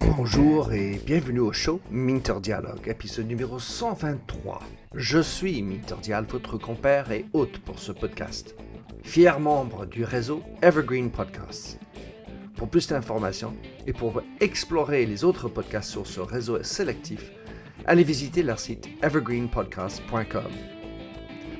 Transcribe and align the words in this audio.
Bonjour 0.00 0.72
et 0.72 1.00
bienvenue 1.04 1.40
au 1.40 1.52
show 1.52 1.80
Minter 1.90 2.34
Dialogue, 2.40 2.86
épisode 2.86 3.26
numéro 3.26 3.58
123. 3.58 4.60
Je 4.94 5.18
suis 5.18 5.62
Minter 5.62 5.96
Dial, 6.02 6.24
votre 6.28 6.56
compère 6.58 7.10
et 7.12 7.26
hôte 7.32 7.58
pour 7.58 7.78
ce 7.78 7.92
podcast. 7.92 8.54
Fier 9.02 9.38
membre 9.38 9.86
du 9.86 10.04
réseau 10.04 10.42
Evergreen 10.62 11.10
Podcasts. 11.10 11.78
Pour 12.56 12.68
plus 12.68 12.88
d'informations 12.88 13.54
et 13.86 13.92
pour 13.92 14.22
explorer 14.40 15.04
les 15.04 15.24
autres 15.24 15.48
podcasts 15.48 15.90
sur 15.90 16.06
ce 16.06 16.20
réseau 16.20 16.62
sélectif, 16.62 17.32
allez 17.84 18.04
visiter 18.04 18.42
leur 18.42 18.58
site 18.58 18.88
evergreenpodcast.com. 19.02 20.52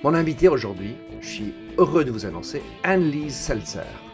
Mon 0.03 0.15
invité 0.15 0.49
aujourd'hui, 0.49 0.95
je 1.21 1.29
suis 1.29 1.55
heureux 1.79 2.05
de 2.05 2.11
vous 2.11 2.27
annoncer 2.27 2.63
Anne-Lise 2.85 3.35
Seltzer. 3.35 4.06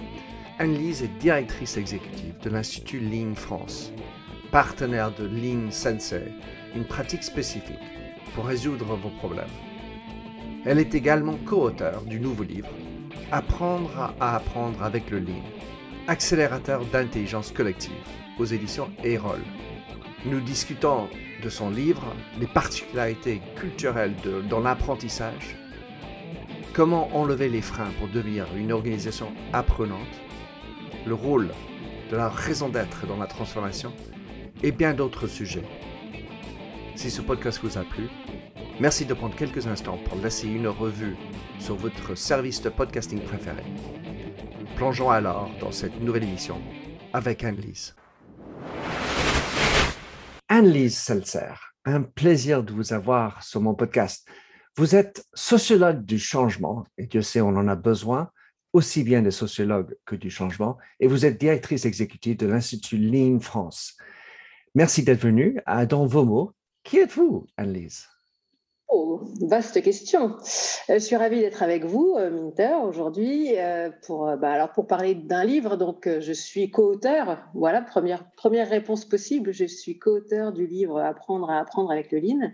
Anne-Lise 0.62 1.02
est 1.02 1.18
directrice 1.18 1.76
exécutive 1.76 2.34
de 2.40 2.48
l'Institut 2.48 3.00
Lean 3.00 3.34
France, 3.34 3.92
partenaire 4.52 5.12
de 5.12 5.24
Lean 5.24 5.72
Sensei, 5.72 6.32
une 6.76 6.84
pratique 6.84 7.24
spécifique 7.24 7.80
pour 8.32 8.46
résoudre 8.46 8.94
vos 8.94 9.08
problèmes. 9.08 9.44
Elle 10.64 10.78
est 10.78 10.94
également 10.94 11.36
co-auteure 11.46 12.02
du 12.02 12.20
nouveau 12.20 12.44
livre 12.44 12.68
Apprendre 13.32 14.14
à 14.20 14.36
apprendre 14.36 14.84
avec 14.84 15.10
le 15.10 15.18
Lean, 15.18 15.42
accélérateur 16.06 16.84
d'intelligence 16.84 17.50
collective 17.50 17.90
aux 18.38 18.44
éditions 18.44 18.88
Erol. 19.02 19.40
Nous 20.26 20.40
discutons 20.40 21.08
de 21.42 21.48
son 21.48 21.70
livre, 21.70 22.14
les 22.38 22.46
particularités 22.46 23.42
culturelles 23.56 24.14
dans 24.48 24.60
l'apprentissage, 24.60 25.56
comment 26.72 27.08
enlever 27.16 27.48
les 27.48 27.62
freins 27.62 27.90
pour 27.98 28.06
devenir 28.06 28.46
une 28.56 28.70
organisation 28.70 29.32
apprenante, 29.52 30.21
le 31.06 31.14
rôle 31.14 31.50
de 32.10 32.16
la 32.16 32.28
raison 32.28 32.68
d'être 32.68 33.06
dans 33.06 33.16
la 33.16 33.26
transformation 33.26 33.92
et 34.62 34.72
bien 34.72 34.94
d'autres 34.94 35.26
sujets. 35.26 35.64
Si 36.94 37.10
ce 37.10 37.22
podcast 37.22 37.60
vous 37.62 37.78
a 37.78 37.82
plu, 37.82 38.08
merci 38.78 39.04
de 39.04 39.14
prendre 39.14 39.34
quelques 39.34 39.66
instants 39.66 39.98
pour 40.04 40.18
laisser 40.18 40.46
une 40.46 40.68
revue 40.68 41.16
sur 41.58 41.74
votre 41.74 42.14
service 42.14 42.62
de 42.62 42.68
podcasting 42.68 43.20
préféré. 43.20 43.62
Plongeons 44.76 45.10
alors 45.10 45.50
dans 45.60 45.72
cette 45.72 46.00
nouvelle 46.00 46.24
émission 46.24 46.60
avec 47.12 47.42
Anne-Lise. 47.44 47.94
Anne-Lise 50.48 50.98
Seltzer, 50.98 51.54
un 51.84 52.02
plaisir 52.02 52.62
de 52.62 52.72
vous 52.72 52.92
avoir 52.92 53.42
sur 53.42 53.60
mon 53.60 53.74
podcast. 53.74 54.28
Vous 54.76 54.94
êtes 54.94 55.24
sociologue 55.34 56.04
du 56.04 56.18
changement, 56.18 56.84
et 56.98 57.06
Dieu 57.06 57.22
sait, 57.22 57.40
on 57.40 57.56
en 57.56 57.68
a 57.68 57.74
besoin, 57.74 58.30
aussi 58.72 59.04
bien 59.04 59.22
des 59.22 59.30
sociologues 59.30 59.96
que 60.06 60.16
du 60.16 60.30
changement, 60.30 60.78
et 61.00 61.06
vous 61.06 61.26
êtes 61.26 61.38
directrice 61.38 61.84
exécutive 61.84 62.36
de 62.36 62.46
l'Institut 62.46 62.98
Lean 62.98 63.40
France. 63.40 63.96
Merci 64.74 65.02
d'être 65.02 65.20
venue. 65.20 65.58
Dans 65.88 66.06
vos 66.06 66.24
mots, 66.24 66.52
qui 66.82 66.98
êtes-vous, 66.98 67.46
Anne-Lise? 67.56 68.08
Oh, 68.94 69.22
vaste 69.40 69.80
question. 69.80 70.36
Euh, 70.90 70.94
je 70.94 70.98
suis 70.98 71.16
ravie 71.16 71.40
d'être 71.40 71.62
avec 71.62 71.86
vous, 71.86 72.14
euh, 72.18 72.30
Minter, 72.30 72.74
aujourd'hui, 72.84 73.58
euh, 73.58 73.88
pour, 74.06 74.36
bah, 74.36 74.52
alors 74.52 74.70
pour 74.72 74.86
parler 74.86 75.14
d'un 75.14 75.44
livre. 75.44 75.76
Donc, 75.76 76.06
je 76.06 76.32
suis 76.34 76.70
co-auteur. 76.70 77.38
Voilà, 77.54 77.80
première, 77.80 78.30
première 78.32 78.68
réponse 78.68 79.06
possible. 79.06 79.50
Je 79.50 79.64
suis 79.64 79.98
co-auteur 79.98 80.52
du 80.52 80.66
livre 80.66 81.00
Apprendre 81.00 81.48
à 81.48 81.58
apprendre 81.58 81.90
avec 81.90 82.12
le 82.12 82.18
Lean. 82.18 82.50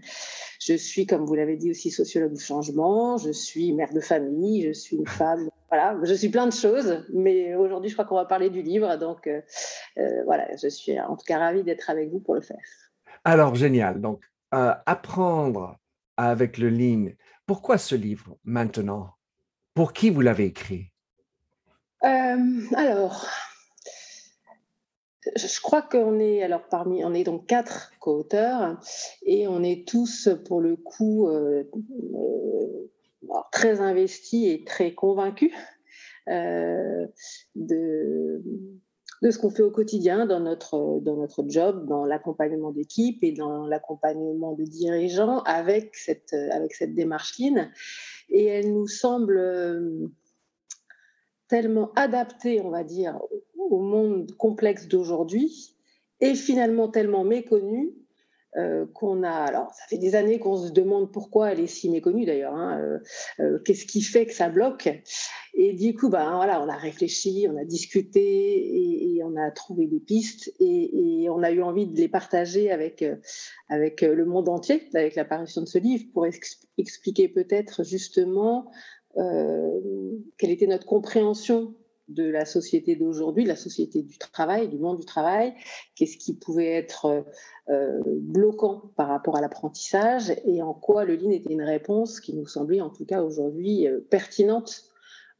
Je 0.61 0.75
suis, 0.75 1.06
comme 1.06 1.25
vous 1.25 1.34
l'avez 1.34 1.56
dit, 1.56 1.72
aussi 1.72 1.91
sociologue 1.91 2.34
du 2.34 2.41
changement. 2.41 3.17
Je 3.17 3.33
suis 3.33 3.73
mère 3.73 3.92
de 3.92 4.00
famille. 4.00 4.62
Je 4.62 4.73
suis 4.73 4.97
une 4.97 5.08
femme. 5.08 5.48
Voilà, 5.70 5.98
je 6.05 6.14
suis 6.14 6.28
plein 6.28 6.47
de 6.47 6.52
choses. 6.52 7.05
Mais 7.12 7.56
aujourd'hui, 7.56 7.91
je 7.91 7.97
crois 7.97 8.05
qu'on 8.05 8.14
va 8.14 8.27
parler 8.27 8.48
du 8.48 8.62
livre. 8.62 8.97
Donc, 8.97 9.28
voilà, 10.25 10.47
je 10.56 10.69
suis 10.69 11.00
en 11.00 11.17
tout 11.17 11.25
cas 11.27 11.39
ravie 11.39 11.64
d'être 11.64 11.91
avec 11.91 12.12
vous 12.12 12.20
pour 12.20 12.36
le 12.36 12.42
faire. 12.42 12.62
Alors, 13.25 13.56
génial. 13.56 14.00
Donc, 14.00 14.23
apprendre 14.52 15.77
avec 16.18 16.58
le 16.58 16.68
Lean. 16.68 17.12
Pourquoi 17.46 17.79
ce 17.79 17.95
livre 17.95 18.36
maintenant? 18.45 19.14
Pour 19.73 19.95
qui 19.95 20.11
vous 20.11 20.20
l'avez 20.20 20.46
écrit? 20.46 20.92
Euh, 22.05 22.61
Alors, 22.77 23.27
je 25.36 25.61
crois 25.61 25.83
qu'on 25.83 26.18
est 26.18 26.42
alors 26.42 26.68
parmi, 26.68 27.05
on 27.05 27.14
est 27.14 27.23
donc 27.24 27.46
quatre 27.46 27.92
co-auteurs 28.01 28.79
et 29.23 29.46
on 29.48 29.62
est 29.62 29.89
tous 29.89 30.29
pour 30.46 30.61
le 30.61 30.77
coup 30.77 31.29
euh, 31.29 31.64
euh, 32.14 32.90
très 33.52 33.80
investis 33.80 34.48
et 34.48 34.64
très 34.64 34.95
convaincus 34.95 35.52
de 36.27 38.42
de 39.23 39.30
ce 39.30 39.39
qu'on 39.39 39.51
fait 39.51 39.62
au 39.62 39.70
quotidien 39.70 40.27
dans 40.27 40.40
notre, 40.40 41.01
dans 41.02 41.17
notre 41.17 41.45
job, 41.48 41.86
dans 41.86 42.05
l'accompagnement 42.05 42.70
d'équipe 42.70 43.23
et 43.23 43.33
dans 43.33 43.67
l'accompagnement 43.67 44.52
de 44.52 44.64
dirigeants 44.64 45.40
avec 45.42 45.96
cette, 45.96 46.33
avec 46.33 46.74
cette 46.74 46.95
démarche 46.95 47.39
Lean. 47.39 47.68
Et 48.30 48.45
elle 48.45 48.73
nous 48.73 48.86
semble 48.86 49.39
euh, 49.39 50.06
tellement 51.48 51.92
adaptée, 51.95 52.61
on 52.61 52.70
va 52.70 52.84
dire, 52.84 53.18
au 53.56 53.80
monde 53.80 54.30
complexe 54.36 54.86
d'aujourd'hui 54.86 55.74
et 56.20 56.35
finalement 56.35 56.89
tellement 56.89 57.24
méconnue 57.24 57.92
euh, 58.57 58.86
qu'on 58.95 59.25
a. 59.25 59.31
Alors, 59.31 59.75
ça 59.75 59.85
fait 59.91 59.98
des 59.98 60.14
années 60.14 60.39
qu'on 60.39 60.57
se 60.57 60.73
demande 60.73 61.13
pourquoi 61.13 61.53
elle 61.53 61.61
est 61.61 61.67
si 61.67 61.91
méconnue 61.91 62.25
d'ailleurs. 62.25 62.55
Hein, 62.55 62.81
euh, 62.81 62.98
euh, 63.41 63.59
qu'est-ce 63.59 63.85
qui 63.85 64.01
fait 64.01 64.25
que 64.25 64.33
ça 64.33 64.48
bloque? 64.48 64.89
Et 65.53 65.75
du 65.75 65.95
coup, 65.95 66.09
ben, 66.09 66.35
voilà, 66.35 66.63
on 66.63 66.69
a 66.69 66.77
réfléchi, 66.77 67.47
on 67.51 67.59
a 67.59 67.64
discuté 67.67 69.17
et, 69.17 69.23
on 69.23 69.36
a 69.36 69.51
trouvé 69.51 69.86
des 69.86 70.01
pistes 70.01 70.51
et, 70.61 71.29
on 71.29 71.42
a 71.42 71.51
eu 71.51 71.61
envie 71.61 71.86
de 71.86 71.97
les 71.98 72.09
partager 72.09 72.70
avec, 72.70 73.05
avec 73.69 74.01
le 74.01 74.25
monde 74.25 74.48
entier, 74.48 74.89
avec 74.95 75.15
l'apparition 75.17 75.61
de 75.61 75.67
ce 75.67 75.79
livre, 75.79 76.05
pour 76.15 76.27
expliquer 76.79 77.29
peut-être 77.29 77.85
justement 77.85 78.70
quelle 79.15 80.51
était 80.51 80.67
notre 80.67 80.86
compréhension 80.86 81.75
de 82.08 82.24
la 82.24 82.45
société 82.45 82.96
d'aujourd'hui, 82.96 83.45
de 83.45 83.48
la 83.48 83.57
société 83.57 84.02
du 84.02 84.19
travail, 84.19 84.69
du 84.69 84.79
monde 84.79 84.98
du 84.98 85.05
travail, 85.05 85.55
qu'est-ce 85.95 86.17
qui 86.17 86.35
pouvait 86.35 86.73
être 86.73 87.24
euh, 87.69 88.01
bloquant 88.07 88.91
par 88.96 89.08
rapport 89.08 89.36
à 89.36 89.41
l'apprentissage 89.41 90.33
et 90.45 90.63
en 90.63 90.73
quoi 90.73 91.05
le 91.05 91.17
Lean 91.17 91.30
était 91.30 91.52
une 91.52 91.63
réponse 91.63 92.20
qui 92.20 92.35
nous 92.35 92.47
semblait 92.47 92.80
en 92.80 92.91
tout 92.91 93.05
cas 93.05 93.23
aujourd'hui 93.23 93.86
euh, 93.86 94.01
pertinente 94.08 94.85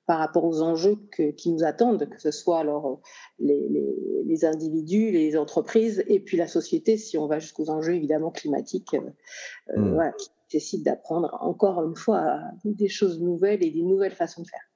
par 0.05 0.19
rapport 0.19 0.45
aux 0.45 0.63
enjeux 0.63 0.97
qui 1.37 1.53
nous 1.53 1.65
attendent, 1.65 2.09
que 2.09 2.19
ce 2.19 2.31
soit 2.31 2.61
alors 2.61 3.03
les, 3.39 4.45
individus, 4.47 5.11
les 5.11 5.37
entreprises 5.37 6.03
et 6.07 6.19
puis 6.19 6.39
la 6.39 6.49
société, 6.49 6.97
si 6.97 7.19
on 7.19 7.27
va 7.27 7.39
jusqu'aux 7.41 7.69
enjeux 7.69 7.95
évidemment 7.95 8.31
climatiques, 8.31 8.95
euh, 8.95 9.77
mmh. 9.77 9.93
voilà, 9.93 10.13
qui 10.13 10.31
nécessitent 10.55 10.85
d'apprendre 10.85 11.37
encore 11.43 11.83
une 11.83 11.95
fois 11.95 12.41
des 12.65 12.89
choses 12.89 13.21
nouvelles 13.21 13.63
et 13.63 13.71
des 13.71 13.83
nouvelles 13.83 14.15
façons 14.15 14.41
de 14.41 14.49
faire. 14.49 14.68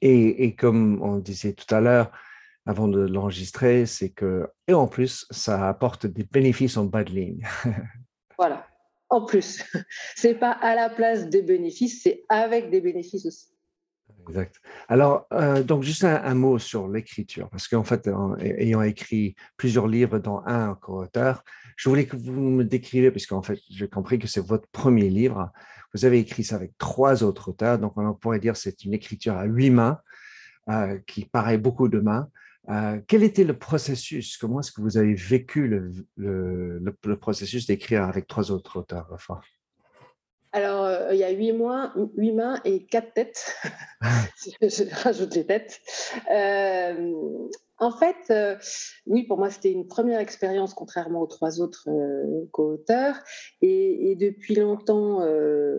Et, 0.00 0.54
comme 0.54 1.02
on 1.02 1.16
disait 1.16 1.52
tout 1.52 1.72
à 1.74 1.80
l'heure, 1.80 2.12
avant 2.66 2.88
de 2.88 3.00
l'enregistrer, 3.00 3.86
c'est 3.86 4.10
que, 4.10 4.48
et 4.66 4.74
en 4.74 4.86
plus, 4.86 5.26
ça 5.30 5.68
apporte 5.68 6.06
des 6.06 6.24
bénéfices 6.24 6.76
en 6.76 6.84
bas 6.84 7.04
de 7.04 7.10
ligne. 7.10 7.46
voilà, 8.38 8.66
en 9.08 9.24
plus. 9.24 9.64
C'est 10.16 10.34
pas 10.34 10.52
à 10.52 10.74
la 10.74 10.90
place 10.90 11.28
des 11.28 11.42
bénéfices, 11.42 12.02
c'est 12.02 12.24
avec 12.28 12.70
des 12.70 12.80
bénéfices 12.80 13.26
aussi. 13.26 13.57
Exact. 14.28 14.56
Alors, 14.88 15.26
euh, 15.32 15.62
donc, 15.62 15.82
juste 15.82 16.04
un, 16.04 16.34
mot 16.34 16.58
sur 16.58 16.88
l'écriture, 16.88 17.48
parce 17.50 17.66
qu'en 17.66 17.84
fait, 17.84 18.08
ayant 18.40 18.82
écrit 18.82 19.34
plusieurs 19.56 19.86
livres, 19.86 20.18
dont 20.18 20.42
un 20.46 20.74
co-auteur, 20.74 21.42
je 21.76 21.88
voulais 21.88 22.06
que 22.06 22.16
vous 22.16 22.32
me 22.32 22.64
décriviez, 22.64 23.10
puisqu'en 23.10 23.42
fait, 23.42 23.58
j'ai 23.70 23.88
compris 23.88 24.18
que 24.18 24.26
c'est 24.26 24.44
votre 24.44 24.68
premier 24.68 25.08
livre. 25.08 25.50
Vous 25.94 26.04
avez 26.04 26.18
écrit 26.18 26.44
ça 26.44 26.56
avec 26.56 26.76
trois 26.76 27.22
autres 27.22 27.50
auteurs, 27.50 27.78
donc 27.78 27.96
on 27.96 28.14
pourrait 28.14 28.40
dire 28.40 28.52
que 28.52 28.58
c'est 28.58 28.84
une 28.84 28.92
écriture 28.92 29.34
à 29.34 29.44
huit 29.44 29.70
mains, 29.70 29.98
euh, 30.68 30.98
qui 31.06 31.24
paraît 31.24 31.56
beaucoup 31.56 31.88
de 31.88 31.98
mains. 31.98 32.28
Euh, 32.68 33.00
quel 33.06 33.22
était 33.22 33.44
le 33.44 33.56
processus? 33.56 34.36
Comment 34.36 34.60
est-ce 34.60 34.70
que 34.70 34.82
vous 34.82 34.98
avez 34.98 35.14
vécu 35.14 35.66
le, 36.16 37.16
processus 37.16 37.66
d'écrire 37.66 38.02
avec 38.02 38.26
trois 38.26 38.50
autres 38.50 38.78
auteurs 38.78 39.08
enfin 39.10 39.40
alors, 40.52 40.84
euh, 40.84 41.12
il 41.12 41.18
y 41.18 41.24
a 41.24 41.30
huit, 41.30 41.52
mois, 41.52 41.92
huit 42.16 42.32
mains 42.32 42.60
et 42.64 42.84
quatre 42.84 43.12
têtes. 43.14 43.54
je, 44.62 45.02
rajoute 45.04 45.34
les 45.34 45.46
têtes. 45.46 45.80
En 47.80 47.92
fait, 47.92 48.16
euh, 48.30 48.56
oui, 49.06 49.22
pour 49.22 49.38
moi, 49.38 49.50
c'était 49.50 49.70
une 49.70 49.86
première 49.86 50.18
expérience, 50.18 50.74
contrairement 50.74 51.20
aux 51.20 51.26
trois 51.28 51.60
autres 51.60 51.88
euh, 51.88 52.44
co-auteurs. 52.50 53.16
Et, 53.62 54.16
depuis 54.16 54.56
longtemps, 54.56 55.22
euh, 55.22 55.76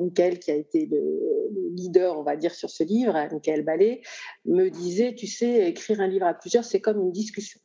Michael, 0.00 0.38
qui 0.38 0.50
a 0.50 0.54
été 0.54 0.86
le, 0.86 1.70
leader, 1.74 2.18
on 2.18 2.22
va 2.22 2.36
dire, 2.36 2.54
sur 2.54 2.70
ce 2.70 2.82
livre, 2.84 3.12
Michael 3.30 3.64
Ballet, 3.64 4.00
me 4.46 4.70
disait, 4.70 5.14
tu 5.14 5.26
sais, 5.26 5.68
écrire 5.68 6.00
un 6.00 6.06
livre 6.06 6.26
à 6.26 6.32
plusieurs, 6.32 6.64
c'est 6.64 6.80
comme 6.80 7.00
une 7.00 7.12
discussion. 7.12 7.60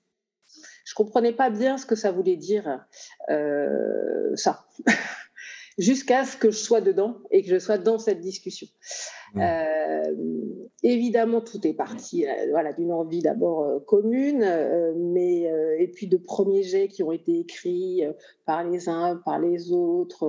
Je 0.83 0.93
comprenais 0.93 1.31
pas 1.31 1.49
bien 1.49 1.77
ce 1.77 1.85
que 1.85 1.95
ça 1.95 2.11
voulait 2.11 2.35
dire, 2.35 2.85
ça. 4.35 4.65
Jusqu'à 5.77 6.25
ce 6.25 6.35
que 6.37 6.51
je 6.51 6.57
sois 6.57 6.81
dedans 6.81 7.17
et 7.31 7.43
que 7.43 7.49
je 7.49 7.59
sois 7.59 7.77
dans 7.77 7.97
cette 7.97 8.19
discussion. 8.19 8.67
évidemment, 10.83 11.41
tout 11.41 11.65
est 11.65 11.73
parti 11.73 12.25
voilà, 12.49 12.73
d'une 12.73 12.91
envie 12.91 13.21
d'abord 13.21 13.85
commune, 13.85 14.45
mais 14.97 15.49
et 15.79 15.87
puis 15.87 16.07
de 16.07 16.17
premiers 16.17 16.63
jets 16.63 16.89
qui 16.89 17.03
ont 17.03 17.11
été 17.11 17.39
écrits 17.39 18.03
par 18.45 18.63
les 18.63 18.89
uns, 18.89 19.21
par 19.23 19.39
les 19.39 19.71
autres, 19.71 20.27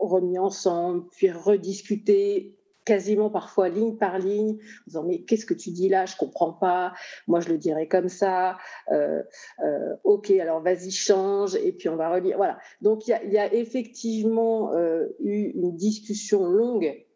remis 0.00 0.38
ensemble, 0.38 1.04
puis 1.10 1.30
rediscutés 1.30 2.56
quasiment 2.84 3.30
parfois 3.30 3.68
ligne 3.68 3.96
par 3.96 4.18
ligne, 4.18 4.52
en 4.52 4.84
disant 4.86 5.04
mais 5.04 5.22
qu'est-ce 5.22 5.46
que 5.46 5.54
tu 5.54 5.70
dis 5.70 5.88
là, 5.88 6.06
je 6.06 6.16
comprends 6.16 6.52
pas, 6.52 6.92
moi 7.26 7.40
je 7.40 7.48
le 7.48 7.58
dirais 7.58 7.86
comme 7.86 8.08
ça, 8.08 8.58
euh, 8.90 9.22
euh, 9.64 9.96
ok 10.04 10.30
alors 10.30 10.60
vas-y 10.60 10.90
change 10.90 11.54
et 11.56 11.72
puis 11.72 11.88
on 11.88 11.96
va 11.96 12.10
relire, 12.10 12.36
voilà. 12.36 12.58
Donc 12.80 13.06
il 13.06 13.30
y, 13.30 13.38
a 13.38 13.52
effectivement 13.52 14.74
euh, 14.74 15.06
eu 15.20 15.52
une 15.54 15.76
discussion 15.76 16.46
longue 16.46 17.06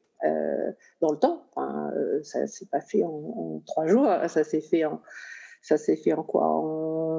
dans 1.00 1.12
le 1.12 1.18
temps, 1.18 1.46
enfin, 1.54 1.92
ça 2.22 2.46
s'est 2.46 2.66
pas 2.66 2.80
fait 2.80 3.04
en, 3.04 3.62
trois 3.66 3.86
jours, 3.86 4.08
ça 4.28 4.42
s'est 4.42 4.62
fait 4.62 4.84
en 4.84 5.00
ça 5.62 5.76
s'est 5.76 5.96
fait 5.96 6.12
en 6.12 6.22
quoi? 6.22 6.46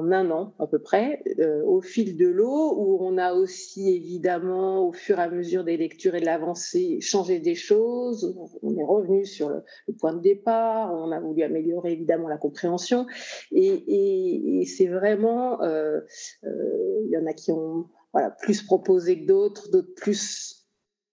Un 0.06 0.30
an 0.30 0.54
à 0.58 0.66
peu 0.66 0.78
près, 0.78 1.22
euh, 1.38 1.62
au 1.64 1.80
fil 1.80 2.16
de 2.16 2.26
l'eau, 2.26 2.74
où 2.76 2.98
on 3.00 3.18
a 3.18 3.34
aussi 3.34 3.94
évidemment, 3.94 4.86
au 4.86 4.92
fur 4.92 5.18
et 5.18 5.22
à 5.22 5.28
mesure 5.28 5.64
des 5.64 5.76
lectures 5.76 6.14
et 6.14 6.20
de 6.20 6.26
l'avancée, 6.26 7.00
changé 7.00 7.38
des 7.40 7.54
choses. 7.54 8.36
On 8.62 8.76
est 8.76 8.84
revenu 8.84 9.24
sur 9.24 9.48
le, 9.48 9.62
point 9.98 10.14
de 10.14 10.20
départ, 10.20 10.92
on 10.94 11.10
a 11.12 11.20
voulu 11.20 11.42
améliorer 11.42 11.92
évidemment 11.92 12.28
la 12.28 12.38
compréhension. 12.38 13.06
Et, 13.52 14.64
c'est 14.66 14.86
vraiment, 14.86 15.62
euh, 15.62 16.00
euh, 16.44 17.02
il 17.04 17.10
y 17.10 17.16
en 17.16 17.26
a 17.26 17.32
qui 17.32 17.52
ont 17.52 17.86
voilà, 18.12 18.30
plus 18.30 18.62
proposé 18.62 19.20
que 19.20 19.26
d'autres, 19.26 19.70
d'autres 19.70 19.94
plus 19.96 20.66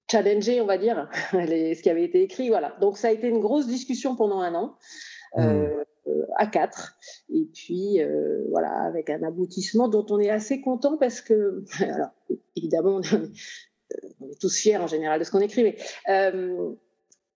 challengé, 0.10 0.62
on 0.62 0.66
va 0.66 0.78
dire, 0.78 1.10
ce 1.32 1.82
qui 1.82 1.90
avait 1.90 2.04
été 2.04 2.22
écrit. 2.22 2.50
Voilà. 2.50 2.76
Donc 2.82 2.98
ça 2.98 3.08
a 3.08 3.12
été 3.12 3.28
une 3.28 3.40
grosse 3.40 3.68
discussion 3.68 4.16
pendant 4.16 4.42
un 4.42 4.54
an. 4.56 4.76
Mmh. 5.38 5.86
À 6.38 6.48
quatre. 6.48 6.98
Et 7.34 7.46
puis, 7.54 8.02
euh, 8.02 8.44
voilà, 8.50 8.72
avec 8.84 9.10
un 9.10 9.24
aboutissement 9.24 9.88
dont 9.88 10.06
on 10.10 10.20
est 10.20 10.30
assez 10.30 10.62
content 10.62 10.98
parce 10.98 11.22
que, 11.22 11.64
alors, 11.82 12.10
évidemment, 12.56 13.02
on 14.20 14.30
est, 14.30 14.40
tous 14.40 14.56
fiers 14.56 14.78
en 14.78 14.88
général 14.88 15.20
de 15.20 15.24
ce 15.24 15.32
qu'on 15.32 15.40
écrit, 15.40 15.64
mais 15.64 15.78
euh, 16.10 16.74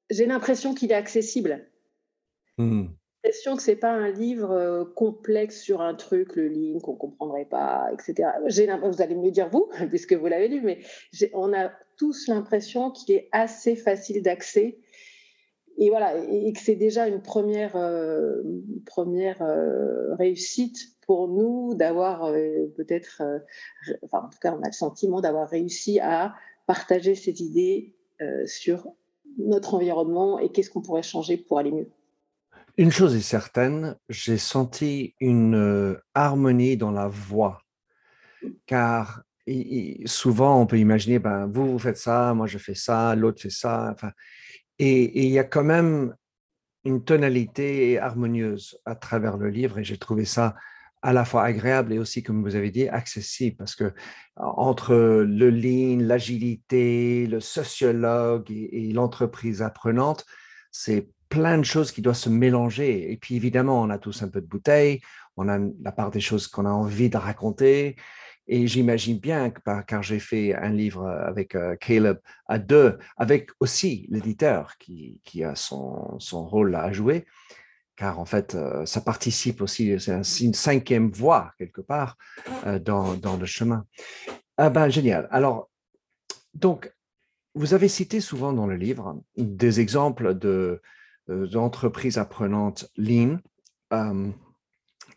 j'ai 0.10 0.25
l'impression 0.25 0.74
qu'il 0.74 0.92
est 0.92 0.95
accessible. 0.95 1.66
Mmh. 2.57 2.88
J'ai 3.24 3.30
l'impression 3.30 3.56
que 3.57 3.63
c'est 3.63 3.75
pas 3.75 3.92
un 3.92 4.12
livre 4.12 4.92
complexe 4.95 5.62
sur 5.62 5.81
un 5.81 5.94
truc, 5.94 6.36
le 6.36 6.48
ligne 6.48 6.80
qu'on 6.80 6.95
comprendrait 6.95 7.45
pas, 7.45 7.89
etc. 7.94 8.30
J'ai 8.48 8.68
vous 8.68 9.01
allez 9.01 9.15
me 9.15 9.30
dire 9.30 9.50
vous, 9.50 9.69
puisque 9.89 10.13
vous 10.13 10.27
l'avez 10.27 10.48
lu, 10.48 10.62
mais 10.62 10.80
on 11.33 11.54
a 11.54 11.72
tous 11.98 12.27
l'impression 12.27 12.92
qu'il 12.92 13.13
est 13.13 13.27
assez 13.33 13.75
facile 13.75 14.24
d'accès 14.24 14.80
et 15.81 15.89
voilà, 15.89 16.17
et 16.17 16.51
que 16.51 16.59
c'est 16.59 16.75
déjà 16.75 17.07
une 17.07 17.21
première, 17.21 17.77
euh, 17.77 18.41
première 18.85 19.41
euh, 19.41 20.13
réussite 20.15 20.77
pour 21.07 21.29
nous 21.29 21.73
d'avoir 21.73 22.25
euh, 22.25 22.67
peut-être, 22.75 23.23
enfin 24.03 24.25
en 24.25 24.29
tout 24.29 24.39
cas 24.41 24.53
on 24.53 24.61
a 24.61 24.67
le 24.67 24.73
sentiment 24.73 25.21
d'avoir 25.21 25.47
réussi 25.47 26.01
à 26.01 26.35
partager 26.67 27.15
ces 27.15 27.41
idées 27.41 27.95
sur 28.45 28.89
notre 29.37 29.75
environnement 29.75 30.37
et 30.37 30.49
qu'est-ce 30.49 30.69
qu'on 30.69 30.81
pourrait 30.81 31.01
changer 31.01 31.37
pour 31.37 31.57
aller 31.57 31.71
mieux. 31.71 31.89
Une 32.77 32.91
chose 32.91 33.15
est 33.15 33.21
certaine, 33.21 33.95
j'ai 34.09 34.37
senti 34.37 35.15
une 35.21 35.97
harmonie 36.13 36.75
dans 36.75 36.91
la 36.91 37.07
voix, 37.07 37.61
car 38.65 39.23
souvent 40.05 40.61
on 40.61 40.65
peut 40.65 40.77
imaginer, 40.77 41.17
ben, 41.19 41.47
vous, 41.47 41.71
vous 41.71 41.79
faites 41.79 41.97
ça, 41.97 42.33
moi 42.33 42.45
je 42.45 42.57
fais 42.57 42.75
ça, 42.75 43.15
l'autre 43.15 43.41
fait 43.41 43.49
ça. 43.49 43.95
Et 44.79 45.25
il 45.25 45.31
y 45.31 45.39
a 45.39 45.43
quand 45.43 45.63
même 45.63 46.15
une 46.85 47.03
tonalité 47.03 47.99
harmonieuse 47.99 48.79
à 48.85 48.95
travers 48.95 49.37
le 49.37 49.49
livre 49.49 49.79
et 49.79 49.83
j'ai 49.83 49.97
trouvé 49.97 50.25
ça 50.25 50.55
à 51.01 51.13
la 51.13 51.23
fois 51.23 51.43
agréable 51.43 51.93
et 51.93 51.99
aussi, 51.99 52.23
comme 52.23 52.43
vous 52.43 52.55
avez 52.55 52.71
dit, 52.71 52.87
accessible 52.87 53.55
parce 53.57 53.75
que 53.75 53.93
entre 54.35 54.93
le 54.95 55.49
lean, 55.49 55.99
l'agilité, 56.05 57.25
le 57.27 57.39
sociologue 57.39 58.51
et, 58.51 58.91
l'entreprise 58.93 59.61
apprenante, 59.61 60.25
c'est 60.71 61.09
plein 61.29 61.57
de 61.57 61.63
choses 61.63 61.91
qui 61.91 62.01
doivent 62.01 62.15
se 62.15 62.29
mélanger. 62.29 63.11
Et 63.11 63.17
puis 63.17 63.35
évidemment, 63.35 63.81
on 63.81 63.89
a 63.89 63.97
tous 63.97 64.23
un 64.23 64.29
peu 64.29 64.41
de 64.41 64.47
bouteille, 64.47 64.99
on 65.37 65.47
a 65.47 65.59
la 65.81 65.91
part 65.91 66.11
des 66.11 66.19
choses 66.19 66.47
qu'on 66.47 66.65
a 66.65 66.71
envie 66.71 67.09
de 67.09 67.17
raconter, 67.17 67.95
et 68.51 68.66
j'imagine 68.66 69.19
bien, 69.19 69.51
car 69.88 70.01
j'ai 70.01 70.19
fait 70.19 70.56
un 70.56 70.69
livre 70.69 71.07
avec 71.07 71.54
euh, 71.54 71.75
Caleb 71.75 72.18
à 72.48 72.57
deux, 72.57 72.98
avec 73.16 73.51
aussi 73.60 74.07
l'éditeur 74.10 74.75
qui, 74.80 75.22
qui, 75.24 75.44
a 75.44 75.54
son, 75.54 76.19
son, 76.19 76.48
rôle 76.48 76.74
à 76.75 76.92
jouer, 76.92 77.28
car 77.96 78.19
en 78.19 78.25
fait, 78.25 78.56
euh, 78.56 78.88
ça 78.88 79.01
participe 79.01 79.62
aussi, 79.62 79.96
c'est 80.00 80.44
une 80.44 80.56
cinquième 80.56 81.12
voie 81.12 81.54
quelque 81.60 81.81
part 81.81 82.18
euh, 82.66 82.80
dans, 82.80 83.13
dans, 83.13 83.38
le 83.38 83.46
chemin. 83.46 83.86
Ah 84.57 84.72
ben, 84.72 84.90
génial. 84.90 85.28
Alors, 85.30 85.69
donc, 86.56 86.92
vous 87.54 87.75
avez 87.75 87.88
cité 87.88 88.19
souvent 88.19 88.51
dans 88.51 88.66
le 88.66 88.78
livre 88.78 89.22
des 89.38 89.80
exemples 89.80 90.34
de, 90.34 90.81
d'entreprises 91.28 92.18
apprenantes 92.18 92.90
Lean, 92.98 93.38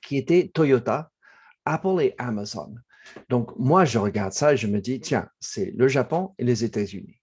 qui 0.02 0.18
étaient 0.18 0.50
Toyota, 0.52 1.10
Apple 1.64 2.02
et 2.02 2.14
Amazon. 2.18 2.74
Donc, 3.28 3.56
moi, 3.58 3.84
je 3.84 3.98
regarde 3.98 4.32
ça 4.32 4.54
et 4.54 4.56
je 4.56 4.66
me 4.66 4.80
dis, 4.80 5.00
tiens, 5.00 5.28
c'est 5.40 5.72
le 5.76 5.88
Japon 5.88 6.34
et 6.38 6.44
les 6.44 6.64
États-Unis. 6.64 7.20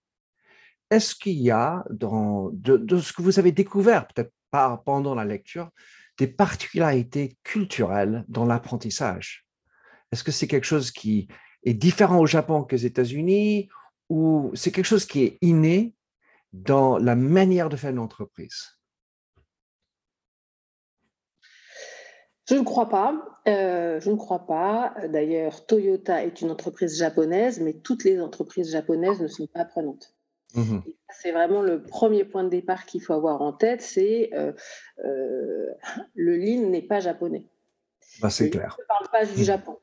Est-ce 0.90 1.16
qu'il 1.16 1.40
y 1.40 1.52
a, 1.52 1.86
dans, 1.90 2.50
de, 2.52 2.98
ce 2.98 3.14
que 3.14 3.22
vous 3.22 3.40
avez 3.40 3.52
découvert, 3.52 4.08
peut-être 4.08 4.32
pendant 4.84 5.14
la 5.14 5.26
lecture, 5.26 5.70
des 6.18 6.28
particularités 6.28 7.38
culturelles 7.44 8.26
dans 8.28 8.46
l'apprentissage? 8.46 9.46
Est-ce 10.12 10.24
que 10.24 10.32
c'est 10.32 10.48
quelque 10.48 10.66
chose 10.66 10.92
qui 10.92 11.28
est 11.64 11.76
différent 11.76 12.20
au 12.20 12.26
Japon 12.26 12.64
qu'aux 12.64 12.76
États-Unis 12.76 13.70
ou 14.10 14.52
c'est 14.56 14.72
quelque 14.72 14.86
chose 14.86 15.06
qui 15.06 15.24
est 15.24 15.38
inné 15.42 15.94
dans 16.52 16.98
la 16.98 17.16
manière 17.16 17.70
de 17.70 17.78
faire 17.78 17.92
une 17.92 18.00
entreprise? 18.00 18.79
Je 22.50 22.56
ne 22.56 22.64
crois 22.64 22.90
pas. 22.90 23.16
Euh, 23.48 24.00
je 24.00 24.10
ne 24.10 24.16
crois 24.16 24.48
pas. 24.48 24.96
D'ailleurs, 25.08 25.66
Toyota 25.68 26.24
est 26.24 26.42
une 26.42 26.50
entreprise 26.50 26.98
japonaise, 26.98 27.60
mais 27.60 27.74
toutes 27.74 28.04
les 28.04 28.20
entreprises 28.20 28.72
japonaises 28.72 29.22
ne 29.22 29.28
sont 29.28 29.46
pas 29.46 29.62
apprenantes. 29.62 30.16
Mhm. 30.56 30.82
C'est 31.22 31.32
vraiment 31.32 31.62
le 31.62 31.84
premier 31.84 32.24
point 32.24 32.44
de 32.44 32.50
départ 32.50 32.86
qu'il 32.86 33.02
faut 33.02 33.14
avoir 33.14 33.44
en 33.44 33.54
tête, 33.54 33.84
c'est 33.84 34.32
euh, 34.34 34.52
euh, 35.06 35.68
le 36.16 36.38
lean 36.38 36.70
n'est 36.70 36.82
pas 36.82 37.00
japonais. 37.00 37.46
Bah, 38.20 38.32
c'est 38.32 38.50
clair. 38.50 38.76
On 38.80 38.82
ne 38.82 38.88
parle 38.88 39.12
pas 39.12 39.32
du 39.32 39.40
mhm. 39.40 39.46
Japon. 39.46 39.78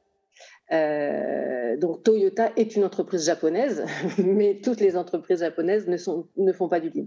donc 1.80 2.02
Toyota 2.02 2.50
est 2.56 2.74
une 2.74 2.82
entreprise 2.84 3.26
japonaise, 3.26 3.84
mais 4.18 4.60
toutes 4.60 4.80
les 4.80 4.96
entreprises 4.96 5.38
japonaises 5.38 5.86
ne, 5.86 5.96
sont, 5.96 6.26
ne 6.36 6.52
font 6.52 6.68
pas 6.68 6.80
du 6.80 6.90
lean. 6.90 7.06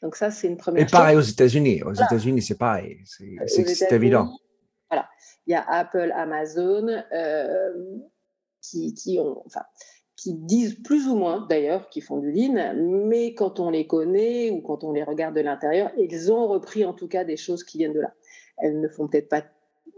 Donc 0.00 0.14
ça, 0.14 0.30
c'est 0.30 0.46
une 0.46 0.58
première. 0.58 0.84
Et 0.84 0.86
pareil 0.86 1.16
aux 1.16 1.22
États-Unis. 1.22 1.82
Aux 1.82 1.94
États-Unis, 1.94 2.42
c'est 2.42 2.58
pareil. 2.58 3.00
C'est 3.46 3.90
évident. 3.90 4.32
Voilà. 4.92 5.08
Il 5.46 5.52
y 5.52 5.54
a 5.54 5.64
Apple, 5.66 6.12
Amazon 6.14 6.86
euh, 7.12 7.98
qui, 8.60 8.92
disent 10.26 10.82
plus 10.82 11.08
ou 11.08 11.16
moins 11.16 11.46
d'ailleurs 11.48 11.88
qu'ils 11.88 12.02
font 12.02 12.18
du 12.18 12.30
lean, 12.30 12.74
mais 12.76 13.34
quand 13.34 13.58
on 13.58 13.70
les 13.70 13.86
connaît 13.86 14.50
ou 14.50 14.60
quand 14.60 14.84
on 14.84 14.92
les 14.92 15.02
regarde 15.02 15.34
de 15.34 15.40
l'intérieur, 15.40 15.90
ils 15.96 16.30
ont 16.30 16.46
repris 16.46 16.84
en 16.84 16.92
tout 16.92 17.08
cas 17.08 17.24
des 17.24 17.38
choses 17.38 17.64
qui 17.64 17.78
viennent 17.78 17.94
de 17.94 18.00
là. 18.00 18.12
Elles 18.58 18.78
ne 18.80 18.88
font 18.88 19.08
peut-être 19.08 19.30
pas 19.30 19.42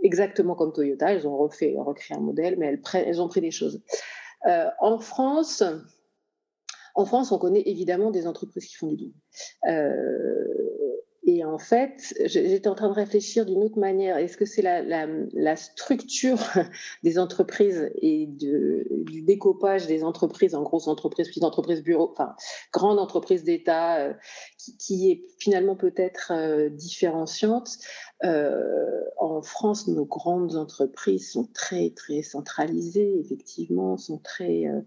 exactement 0.04 0.54
comme 0.54 0.72
Toyota, 0.72 1.12
elles 1.12 1.26
ont 1.26 1.36
refait, 1.36 1.74
recréé 1.76 2.16
un 2.16 2.22
modèle, 2.22 2.56
mais 2.56 2.66
elles, 2.66 2.80
elles 3.04 3.20
ont 3.20 3.28
pris 3.28 3.40
des 3.40 3.50
choses. 3.50 3.82
Euh, 4.46 4.68
en 4.78 4.98
France, 5.00 5.64
en 6.94 7.04
France, 7.04 7.32
on 7.32 7.38
connaît 7.38 7.62
évidemment 7.66 8.12
des 8.12 8.28
entreprises 8.28 8.66
qui 8.66 8.76
font 8.76 8.86
du 8.86 8.96
lean. 8.96 9.72
Euh, 9.72 10.83
et 11.26 11.42
en 11.42 11.56
fait, 11.56 12.14
j'étais 12.26 12.68
en 12.68 12.74
train 12.74 12.88
de 12.88 12.94
réfléchir 12.94 13.46
d'une 13.46 13.62
autre 13.62 13.78
manière. 13.78 14.18
Est-ce 14.18 14.36
que 14.36 14.44
c'est 14.44 14.60
la, 14.60 15.56
structure 15.56 16.38
des 17.02 17.18
entreprises 17.18 17.90
et 18.02 18.26
du 18.26 19.22
découpage 19.22 19.86
des 19.86 20.04
entreprises 20.04 20.54
en 20.54 20.62
grosses 20.62 20.86
entreprises, 20.86 21.28
petites 21.28 21.44
entreprises 21.44 21.82
bureaux, 21.82 22.10
enfin 22.12 22.34
grandes 22.72 22.98
entreprises 22.98 23.42
d'État, 23.42 24.00
euh, 24.00 24.12
qui, 24.58 24.76
qui, 24.76 25.10
est 25.10 25.24
finalement 25.38 25.76
peut-être 25.76 26.32
euh, 26.34 26.68
différenciante 26.68 27.70
euh, 28.22 29.02
en 29.16 29.42
France, 29.42 29.88
nos 29.88 30.04
grandes 30.04 30.54
entreprises 30.56 31.32
sont 31.32 31.48
très, 31.52 31.90
très 31.90 32.22
centralisées, 32.22 33.18
effectivement, 33.18 33.96
sont 33.96 34.18
très 34.18 34.66
euh, 34.66 34.80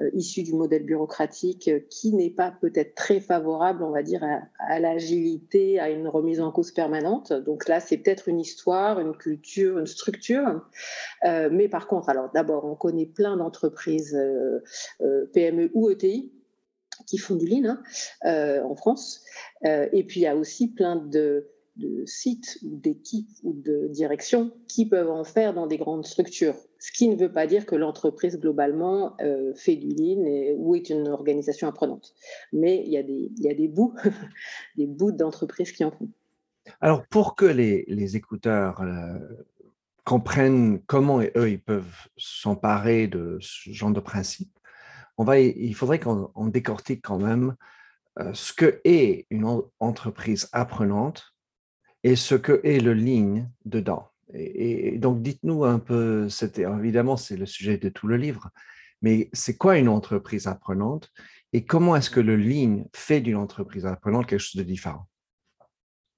euh, 0.00 0.10
issues 0.14 0.42
du 0.42 0.54
modèle 0.54 0.84
bureaucratique 0.84 1.70
qui 1.88 2.12
n'est 2.12 2.30
pas 2.30 2.50
peut-être 2.50 2.94
très 2.94 3.20
favorable, 3.20 3.84
on 3.84 3.90
va 3.90 4.02
dire, 4.02 4.24
à, 4.58 4.80
l'agilité, 4.80 5.78
à 5.78 5.90
une 5.90 6.08
remise 6.08 6.40
en 6.40 6.50
cause 6.50 6.72
permanente. 6.72 7.32
Donc 7.32 7.68
là, 7.68 7.80
c'est 7.80 7.98
peut-être 7.98 8.28
une 8.28 8.40
histoire, 8.40 8.98
une 8.98 9.16
culture, 9.16 9.78
une 9.78 9.86
structure. 9.86 10.62
mais 11.22 11.68
par 11.68 11.86
contre, 11.86 12.08
alors 12.08 12.30
d'abord, 12.32 12.64
on 12.64 12.74
connaît 12.74 13.06
plein 13.06 13.36
d'entreprises 13.36 14.18
PME 15.32 15.70
ou 15.74 15.90
ETI 15.90 16.32
qui 17.06 17.18
font 17.18 17.34
du 17.34 17.46
lean 17.46 17.76
hein, 18.22 18.62
en 18.64 18.74
France. 18.76 19.24
et 19.62 20.04
puis, 20.04 20.20
il 20.20 20.22
y 20.24 20.26
a 20.26 20.36
aussi 20.36 20.68
plein 20.68 20.96
de 20.96 21.53
de 21.76 22.04
sites 22.06 22.58
ou 22.62 22.76
d'équipes 22.76 23.30
ou 23.42 23.52
de 23.52 23.88
directions 23.88 24.52
qui 24.68 24.86
peuvent 24.86 25.10
en 25.10 25.24
faire 25.24 25.54
dans 25.54 25.66
des 25.66 25.76
grandes 25.76 26.06
structures. 26.06 26.54
Ce 26.78 26.92
qui 26.92 27.08
ne 27.08 27.16
veut 27.16 27.32
pas 27.32 27.46
dire 27.46 27.66
que 27.66 27.74
l'entreprise 27.74 28.38
globalement 28.38 29.16
euh, 29.20 29.52
fait 29.54 29.76
du 29.76 29.88
lean 29.88 30.54
ou 30.56 30.74
est 30.74 30.90
une 30.90 31.08
organisation 31.08 31.68
apprenante. 31.68 32.14
Mais 32.52 32.82
il 32.84 32.92
y 32.92 32.98
a 32.98 33.02
des, 33.02 33.32
il 33.36 33.42
y 33.42 33.50
a 33.50 33.54
des 33.54 33.68
bouts, 33.68 33.94
des 34.76 34.86
bouts 34.86 35.12
d'entreprise 35.12 35.72
qui 35.72 35.84
en 35.84 35.90
font. 35.90 36.08
Alors 36.80 37.06
pour 37.08 37.34
que 37.34 37.44
les, 37.44 37.84
les 37.88 38.16
écouteurs 38.16 38.80
euh, 38.80 39.18
comprennent 40.04 40.80
comment 40.86 41.20
eux 41.20 41.50
ils 41.50 41.62
peuvent 41.62 42.08
s'emparer 42.16 43.08
de 43.08 43.38
ce 43.40 43.70
genre 43.70 43.90
de 43.90 44.00
principe, 44.00 44.50
on 45.16 45.24
va, 45.24 45.38
il 45.38 45.74
faudrait 45.74 46.00
qu'on 46.00 46.46
décortique 46.48 47.02
quand 47.02 47.18
même 47.18 47.54
euh, 48.18 48.32
ce 48.32 48.52
que 48.52 48.80
est 48.84 49.26
une 49.30 49.62
entreprise 49.80 50.48
apprenante 50.52 51.33
et 52.04 52.16
ce 52.16 52.34
que 52.34 52.60
est 52.64 52.80
le 52.80 52.94
ligne 52.94 53.48
dedans. 53.64 54.08
Et, 54.32 54.98
donc, 54.98 55.22
dites-nous 55.22 55.64
un 55.64 55.78
peu, 55.78 56.28
évidemment, 56.56 57.16
c'est 57.16 57.36
le 57.36 57.46
sujet 57.46 57.78
de 57.78 57.88
tout 57.88 58.06
le 58.06 58.16
livre, 58.16 58.50
mais 59.02 59.28
c'est 59.32 59.56
quoi 59.56 59.78
une 59.78 59.88
entreprise 59.88 60.46
apprenante 60.46 61.10
et 61.52 61.64
comment 61.64 61.94
est-ce 61.96 62.10
que 62.10 62.20
le 62.20 62.36
ligne 62.36 62.86
fait 62.94 63.20
d'une 63.20 63.36
entreprise 63.36 63.86
apprenante 63.86 64.26
quelque 64.26 64.40
chose 64.40 64.60
de 64.60 64.66
différent? 64.66 65.06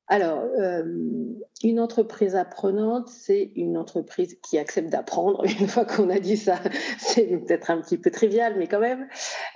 Alors, 0.09 0.39
euh, 0.61 0.85
une 1.65 1.81
entreprise 1.81 2.37
apprenante, 2.37 3.09
c'est 3.09 3.51
une 3.57 3.77
entreprise 3.77 4.39
qui 4.41 4.57
accepte 4.57 4.89
d'apprendre. 4.89 5.45
Une 5.61 5.67
fois 5.67 5.85
qu'on 5.85 6.11
a 6.11 6.21
dit 6.21 6.37
ça, 6.37 6.61
c'est 6.99 7.27
peut-être 7.27 7.71
un 7.71 7.81
petit 7.81 7.99
peu 7.99 8.11
trivial, 8.11 8.55
mais 8.57 8.69
quand 8.69 8.79
même. 8.79 9.09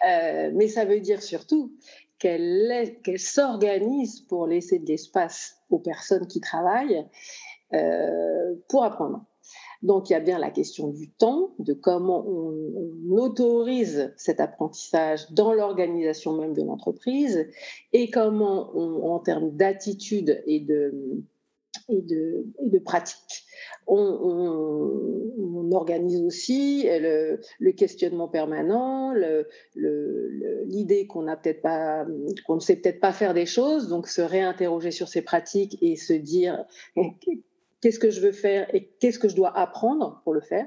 Euh, 0.08 0.50
mais 0.54 0.66
ça 0.66 0.84
veut 0.84 1.00
dire 1.00 1.22
surtout 1.22 1.72
qu'elle 2.20 3.18
s'organise 3.18 4.20
pour 4.20 4.46
laisser 4.46 4.78
de 4.78 4.86
l'espace 4.86 5.56
aux 5.70 5.78
personnes 5.78 6.26
qui 6.26 6.40
travaillent 6.40 7.04
euh, 7.72 8.54
pour 8.68 8.84
apprendre. 8.84 9.24
Donc 9.82 10.10
il 10.10 10.12
y 10.12 10.16
a 10.16 10.20
bien 10.20 10.38
la 10.38 10.50
question 10.50 10.88
du 10.88 11.10
temps, 11.10 11.54
de 11.58 11.72
comment 11.72 12.24
on, 12.28 12.54
autorise 13.10 14.12
cet 14.16 14.38
apprentissage 14.38 15.30
dans 15.32 15.52
l'organisation 15.52 16.34
même 16.34 16.54
de 16.54 16.62
l'entreprise 16.62 17.48
et 17.92 18.08
comment 18.10 18.70
en 18.76 19.18
termes 19.18 19.50
d'attitude 19.56 20.42
et 20.46 20.60
de, 20.60 21.24
et 21.88 22.02
de, 22.02 22.46
et 22.72 22.80
pratique. 22.80 23.44
On, 23.86 25.70
organise 25.72 26.20
aussi 26.22 26.88
le, 26.88 27.70
questionnement 27.72 28.28
permanent, 28.28 29.14
l'idée 29.74 31.06
qu'on 31.06 31.22
ne 31.22 32.60
sait 32.60 32.76
peut-être 32.76 33.00
pas 33.00 33.12
faire 33.12 33.34
des 33.34 33.46
choses, 33.46 33.88
donc 33.88 34.08
se 34.08 34.20
réinterroger 34.20 34.90
sur 34.90 35.08
ses 35.08 35.22
pratiques 35.22 35.78
et 35.80 35.96
se 35.96 36.12
dire 36.12 36.64
qu'est-ce 37.80 37.98
que 37.98 38.10
je 38.10 38.20
veux 38.20 38.32
faire 38.32 38.72
et 38.74 38.88
qu'est-ce 39.00 39.18
que 39.18 39.28
je 39.28 39.36
dois 39.36 39.56
apprendre 39.56 40.20
pour 40.24 40.34
le 40.34 40.40
faire? 40.40 40.66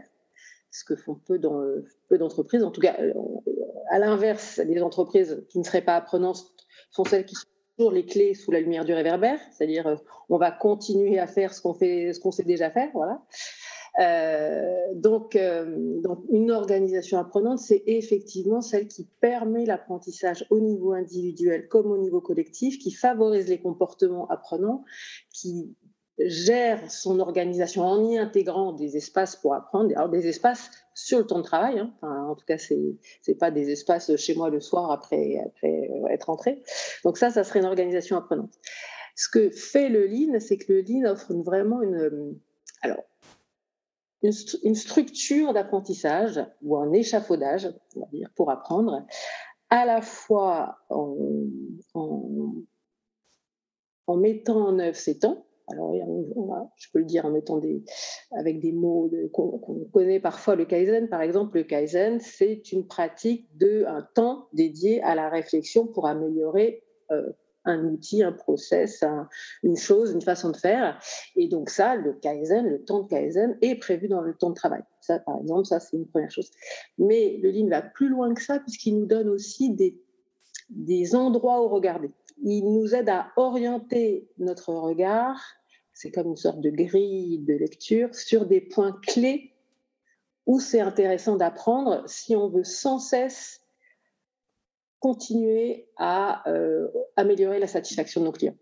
Ce 0.72 0.84
que 0.84 0.96
font 0.96 1.16
peu 1.16 1.38
d'entreprises. 1.38 2.64
En 2.64 2.72
tout 2.72 2.82
cas, 2.82 2.98
à 3.90 4.00
l'inverse, 4.00 4.60
les 4.66 4.82
entreprises 4.82 5.44
qui 5.50 5.60
ne 5.60 5.64
seraient 5.64 5.84
pas 5.84 5.96
apprenantes 5.96 6.52
sont 6.92 7.04
celles 7.04 7.26
qui 7.26 7.36
sont 7.36 7.48
toujours 7.78 7.92
les 7.92 8.06
clés 8.06 8.34
sous 8.34 8.52
la 8.52 8.60
lumière 8.60 8.86
du 8.86 8.94
réverbère, 8.94 9.40
c'est-à-dire 9.52 9.88
euh, 9.88 9.96
on 10.30 10.38
va 10.38 10.52
continuer 10.52 11.20
à 11.20 11.28
faire 11.28 11.54
ce 11.54 11.62
qu'on 11.62 11.74
fait, 11.74 12.14
ce 12.14 12.20
qu'on 12.20 12.32
sait 12.32 12.44
déjà 12.44 12.70
faire, 12.70 12.90
voilà. 12.94 13.22
Euh, 14.00 14.76
donc, 14.96 15.36
euh, 15.36 16.02
donc, 16.02 16.24
une 16.30 16.52
organisation 16.52 17.20
apprenante, 17.20 17.60
c'est 17.60 17.84
effectivement 17.86 18.62
celle 18.62 18.88
qui 18.88 19.08
permet 19.22 19.66
l'apprentissage 19.66 20.46
au 20.50 20.60
niveau 20.60 20.94
individuel 20.94 21.68
comme 21.68 21.92
au 21.92 21.98
niveau 21.98 22.20
collectif, 22.20 22.80
qui 22.80 22.92
favorise 22.92 23.48
les 23.48 23.60
comportements 23.60 24.28
apprenants, 24.30 24.84
qui 25.32 25.76
gère 26.20 26.92
son 26.92 27.20
organisation 27.20 27.84
en 27.84 28.04
y 28.04 28.18
intégrant 28.18 28.74
des 28.74 28.98
espaces 28.98 29.36
pour 29.36 29.56
apprendre, 29.56 29.92
alors 29.96 30.10
des 30.10 30.28
espaces 30.28 30.70
sur 30.94 31.20
le 31.20 31.26
temps 31.26 31.40
de 31.40 31.44
travail, 31.44 31.80
hein. 31.80 31.92
en 32.02 32.36
tout 32.36 32.46
cas 32.46 32.60
c'est 32.60 32.98
c'est 33.22 33.36
pas 33.36 33.50
des 33.50 33.72
espaces 33.72 34.16
chez 34.16 34.36
moi 34.36 34.50
le 34.50 34.60
soir 34.60 34.92
après 34.92 35.40
après 35.44 35.90
être 36.12 36.26
rentré. 36.26 36.62
Donc 37.04 37.18
ça, 37.18 37.32
ça 37.32 37.44
serait 37.44 37.60
une 37.60 37.66
organisation 37.66 38.18
apprenante. 38.18 38.54
Ce 39.16 39.28
que 39.28 39.50
fait 39.50 39.90
le 39.90 40.06
Lean, 40.06 40.40
c'est 40.40 40.58
que 40.58 40.72
le 40.72 40.82
Lean 40.82 41.12
offre 41.12 41.34
vraiment 41.34 41.82
une 41.82 42.38
alors 42.82 43.04
une, 44.22 44.76
structure 44.76 45.54
d'apprentissage 45.54 46.40
ou 46.62 46.78
un 46.78 46.94
échafaudage, 46.94 47.74
on 47.96 48.06
dire, 48.08 48.30
pour 48.36 48.52
apprendre, 48.52 49.06
à 49.70 49.86
la 49.86 50.02
fois 50.02 50.78
en, 50.90 51.18
en 51.94 52.66
mettant 54.16 54.68
en 54.68 54.80
œuvre 54.80 54.96
ses 54.96 55.20
temps, 55.20 55.46
alors, 55.68 55.94
je 56.76 56.88
peux 56.92 57.00
le 57.00 57.06
dire 57.06 57.26
en 57.26 57.32
mettant 57.32 57.58
des, 57.58 57.84
avec 58.32 58.60
des 58.60 58.74
mots 58.74 59.10
qu'on 59.32 59.60
connaît 59.92 60.20
parfois, 60.20 60.56
le 60.56 60.66
Kaizen, 60.66 61.08
par 61.08 61.22
exemple. 61.22 61.58
Le 61.58 61.64
Kaizen, 61.64 62.20
c'est 62.20 62.72
une 62.72 62.86
pratique 62.86 63.48
de 63.58 63.86
un 63.88 64.06
temps 64.14 64.48
dédié 64.54 65.02
à 65.04 65.16
la 65.16 65.30
réflexion 65.30 65.88
pour 65.88 66.08
améliorer 66.08 66.84
euh, 67.12 67.32
un 67.66 67.86
outil, 67.86 68.24
un 68.24 68.34
process, 68.34 69.06
une 69.64 69.78
chose, 69.78 70.12
une 70.12 70.22
façon 70.22 70.50
de 70.50 70.58
faire. 70.58 71.00
Et 71.38 71.48
donc 71.48 71.70
ça, 71.70 71.96
le 71.96 72.14
Kaizen, 72.14 72.68
le 72.68 72.84
temps 72.84 73.04
de 73.04 73.08
Kaizen 73.08 73.58
est 73.62 73.76
prévu 73.76 74.10
dans 74.10 74.22
le 74.22 74.34
temps 74.36 74.50
de 74.50 74.56
travail. 74.56 74.84
Ça, 75.00 75.20
par 75.20 75.40
exemple, 75.40 75.66
ça, 75.66 75.80
c'est 75.80 75.96
une 75.96 76.08
première 76.08 76.32
chose. 76.32 76.52
Mais 76.98 77.40
le 77.42 77.52
Lean 77.52 77.70
va 77.70 77.82
plus 77.82 78.10
loin 78.10 78.34
que 78.34 78.42
ça 78.42 78.60
puisqu'il 78.60 79.00
nous 79.00 79.06
donne 79.06 79.30
aussi 79.30 79.72
des, 79.72 79.98
des 80.70 81.16
endroits 81.16 81.64
où 81.64 81.70
regarder 81.70 82.10
il 82.44 82.66
nous 82.66 82.94
aide 82.94 83.10
à 83.10 83.32
orienter 83.38 84.28
notre 84.38 84.74
regard, 84.74 85.42
c'est 85.94 86.12
comme 86.12 86.28
une 86.28 86.38
sorte 86.38 86.60
de 86.60 86.70
grille 86.70 87.40
de 87.40 87.54
lecture, 87.54 88.14
sur 88.14 88.46
des 88.46 88.62
points 88.62 89.00
clés 89.08 89.54
où 90.46 90.60
c'est 90.60 90.82
intéressant 90.82 91.38
d'apprendre 91.38 92.04
si 92.06 92.36
on 92.36 92.50
veut 92.50 92.66
sans 92.66 93.00
cesse 93.00 93.62
continuer 95.00 95.88
à 95.98 96.50
euh, 96.50 96.88
améliorer 97.16 97.60
la 97.60 97.68
satisfaction 97.68 98.22
de 98.22 98.26
nos 98.26 98.32
clients. 98.32 98.58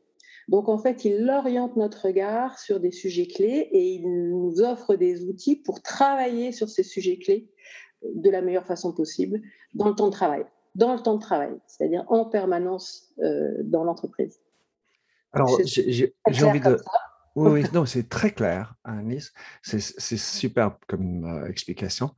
Donc 0.47 0.69
en 0.69 0.77
fait, 0.77 1.05
il 1.05 1.29
oriente 1.29 1.75
notre 1.75 2.05
regard 2.05 2.59
sur 2.59 2.79
des 2.79 2.91
sujets 2.91 3.27
clés 3.27 3.69
et 3.71 3.93
il 3.93 4.29
nous 4.29 4.61
offre 4.61 4.95
des 4.95 5.23
outils 5.23 5.55
pour 5.55 5.81
travailler 5.81 6.51
sur 6.51 6.69
ces 6.69 6.83
sujets 6.83 7.17
clés 7.17 7.49
de 8.03 8.29
la 8.29 8.41
meilleure 8.41 8.65
façon 8.65 8.93
possible 8.93 9.41
dans 9.73 9.87
le 9.87 9.95
temps 9.95 10.07
de 10.07 10.13
travail 10.13 10.45
dans 10.75 10.93
le 10.93 10.99
temps 11.01 11.15
de 11.15 11.21
travail, 11.21 11.53
c'est-à-dire 11.67 12.03
en 12.07 12.25
permanence 12.25 13.13
euh, 13.19 13.51
dans 13.63 13.83
l'entreprise. 13.83 14.39
Alors, 15.33 15.59
j'ai 15.65 16.13
envie 16.43 16.59
de... 16.59 16.77
Oui, 17.35 17.61
oui, 17.61 17.69
non, 17.73 17.85
c'est 17.85 18.09
très 18.09 18.31
clair, 18.31 18.75
Anis. 18.83 19.31
C'est 19.61 19.79
super 19.79 20.77
comme 20.87 21.23
euh, 21.23 21.47
explication. 21.47 22.13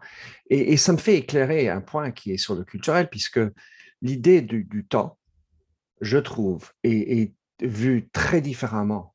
Et, 0.50 0.76
ça 0.78 0.92
me 0.92 0.98
fait 0.98 1.18
éclairer 1.18 1.70
un 1.70 1.82
point 1.82 2.10
qui 2.10 2.32
est 2.32 2.38
sur 2.38 2.56
le 2.56 2.64
culturel, 2.64 3.10
puisque 3.10 3.40
l'idée 4.02 4.42
du, 4.42 4.88
temps, 4.88 5.20
je 6.02 6.18
trouve, 6.18 6.72
est, 6.84 7.20
est 7.20 7.34
vue 7.62 8.10
très 8.12 8.42
différemment 8.42 9.14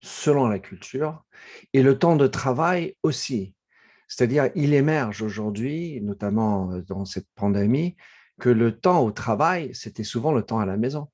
selon 0.00 0.46
la 0.46 0.60
culture, 0.60 1.24
et 1.72 1.82
le 1.82 1.98
temps 1.98 2.16
de 2.16 2.26
travail 2.26 2.94
aussi. 3.02 3.54
C'est-à-dire, 4.08 4.50
il 4.54 4.72
émerge 4.72 5.22
aujourd'hui, 5.22 6.00
notamment 6.00 6.70
euh, 6.70 6.82
dans 6.82 7.04
cette 7.04 7.26
pandémie, 7.34 7.96
que 8.40 8.48
le 8.48 8.78
temps 8.78 9.00
au 9.00 9.10
travail, 9.10 9.70
c'était 9.74 10.04
souvent 10.04 10.32
le 10.32 10.42
temps 10.42 10.58
à 10.58 10.66
la 10.66 10.76
maison. 10.76 11.08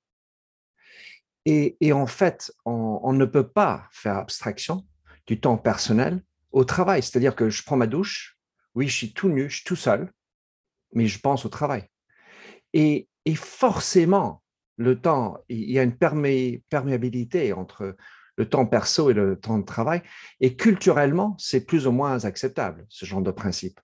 Et, 1.45 1.93
en 1.93 2.07
fait, 2.07 2.53
on, 2.65 3.13
ne 3.13 3.25
peut 3.25 3.49
pas 3.49 3.89
faire 3.91 4.17
abstraction 4.17 4.87
du 5.27 5.41
temps 5.41 5.59
personnel 5.59 6.23
au 6.53 6.65
travail. 6.65 7.03
C'est-à-dire 7.03 7.35
que 7.35 7.51
je 7.51 7.65
prends 7.65 7.77
ma 7.77 7.89
douche, 7.89 8.39
oui, 8.75 8.87
je 8.87 8.97
suis 8.97 9.13
tout 9.13 9.29
nu, 9.29 9.51
je 9.51 9.57
suis 9.57 9.65
tout 9.65 9.77
seul, 9.77 10.13
mais 10.93 11.07
je 11.07 11.19
pense 11.19 11.45
au 11.45 11.49
travail. 11.49 11.89
Et, 12.75 13.09
forcément, 13.35 14.43
le 14.77 15.01
temps, 15.01 15.39
il 15.49 15.71
y 15.71 15.79
a 15.79 15.83
une 15.83 15.97
perméabilité 15.97 17.53
entre 17.53 17.97
le 18.37 18.49
temps 18.49 18.67
perso 18.67 19.11
et 19.11 19.15
le 19.15 19.39
temps 19.39 19.59
de 19.59 19.65
travail. 19.65 20.03
Et 20.41 20.57
culturellement, 20.57 21.37
c'est 21.39 21.67
plus 21.67 21.87
ou 21.87 21.93
moins 21.93 22.25
acceptable, 22.25 22.87
ce 22.89 23.05
genre 23.05 23.23
de 23.23 23.31
principe. 23.33 23.81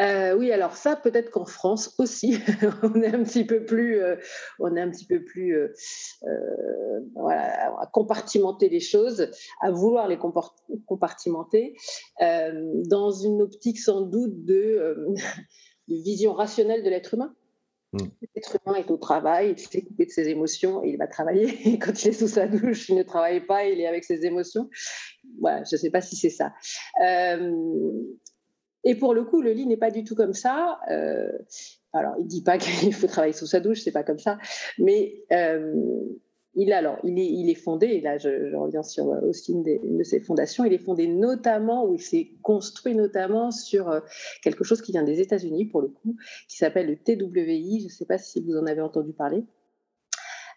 Euh, 0.00 0.34
oui, 0.34 0.50
alors 0.52 0.74
ça, 0.74 0.96
peut-être 0.96 1.30
qu'en 1.30 1.44
France 1.44 1.94
aussi, 1.98 2.38
on 2.82 3.02
est 3.02 3.14
un 3.14 3.22
petit 3.22 3.44
peu 3.44 3.64
plus, 3.64 4.00
euh, 4.00 4.16
on 4.58 4.74
est 4.74 4.80
un 4.80 4.90
petit 4.90 5.06
peu 5.06 5.22
plus, 5.22 5.54
euh, 5.54 5.68
voilà, 7.14 7.78
à 7.78 7.86
compartimenter 7.86 8.68
les 8.68 8.80
choses, 8.80 9.30
à 9.60 9.70
vouloir 9.70 10.08
les 10.08 10.18
compartimenter, 10.86 11.76
dans 12.20 13.10
une 13.10 13.42
optique 13.42 13.78
sans 13.78 14.02
doute 14.02 14.44
de, 14.44 15.14
vision 15.88 16.32
rationnelle 16.32 16.82
de 16.82 16.88
l'être 16.88 17.14
humain. 17.14 17.34
Hmm. 17.92 18.06
L'être 18.34 18.56
humain 18.64 18.76
est 18.76 18.90
au 18.90 18.96
travail, 18.96 19.50
il 19.50 19.58
s'est 19.58 19.82
coupé 19.82 20.06
de 20.06 20.10
ses 20.10 20.28
émotions 20.30 20.82
et 20.82 20.88
il 20.88 20.96
va 20.96 21.06
travailler. 21.06 21.58
Et 21.68 21.78
quand 21.78 22.02
il 22.02 22.08
est 22.08 22.12
sous 22.12 22.28
sa 22.28 22.46
douche, 22.46 22.88
il 22.88 22.94
ne 22.94 23.02
travaille 23.02 23.44
pas, 23.44 23.66
il 23.66 23.78
est 23.78 23.86
avec 23.86 24.04
ses 24.04 24.24
émotions. 24.24 24.70
Voilà, 25.38 25.62
je 25.70 25.76
ne 25.76 25.78
sais 25.78 25.90
pas 25.90 26.00
si 26.00 26.16
c'est 26.16 26.30
ça. 26.30 26.54
Et 28.84 28.94
pour 28.94 29.14
le 29.14 29.24
coup, 29.24 29.42
le 29.42 29.52
lit 29.52 29.66
n'est 29.66 29.76
pas 29.76 29.90
du 29.90 30.04
tout 30.04 30.14
comme 30.14 30.34
ça. 30.34 30.80
Euh, 30.90 31.30
alors, 31.92 32.14
il 32.18 32.26
dit 32.26 32.42
pas 32.42 32.58
qu'il 32.58 32.92
faut 32.94 33.06
travailler 33.06 33.32
sous 33.32 33.46
sa 33.46 33.60
douche, 33.60 33.80
c'est 33.82 33.92
pas 33.92 34.02
comme 34.02 34.18
ça. 34.18 34.38
Mais 34.78 35.22
euh, 35.32 35.74
il, 36.54 36.72
alors, 36.72 36.98
il, 37.04 37.18
est, 37.18 37.26
il 37.26 37.48
est 37.48 37.54
fondé, 37.54 37.86
et 37.86 38.00
là 38.00 38.18
je, 38.18 38.54
reviens 38.54 38.82
sur 38.82 39.10
euh, 39.12 39.20
aussi 39.22 39.52
une, 39.52 39.62
de 39.62 40.02
ses 40.02 40.20
fondations, 40.20 40.64
il 40.64 40.72
est 40.72 40.84
fondé 40.84 41.06
notamment, 41.06 41.86
ou 41.86 41.94
il 41.94 42.00
s'est 42.00 42.32
construit 42.42 42.94
notamment 42.94 43.50
sur 43.50 44.02
quelque 44.42 44.64
chose 44.64 44.82
qui 44.82 44.92
vient 44.92 45.04
des 45.04 45.20
États-Unis 45.20 45.66
pour 45.66 45.80
le 45.80 45.88
coup, 45.88 46.16
qui 46.48 46.56
s'appelle 46.56 46.88
le 46.88 46.96
TWI, 46.96 47.80
je 47.80 47.84
ne 47.84 47.90
sais 47.90 48.06
pas 48.06 48.18
si 48.18 48.40
vous 48.42 48.56
en 48.56 48.66
avez 48.66 48.80
entendu 48.80 49.12
parler. 49.12 49.44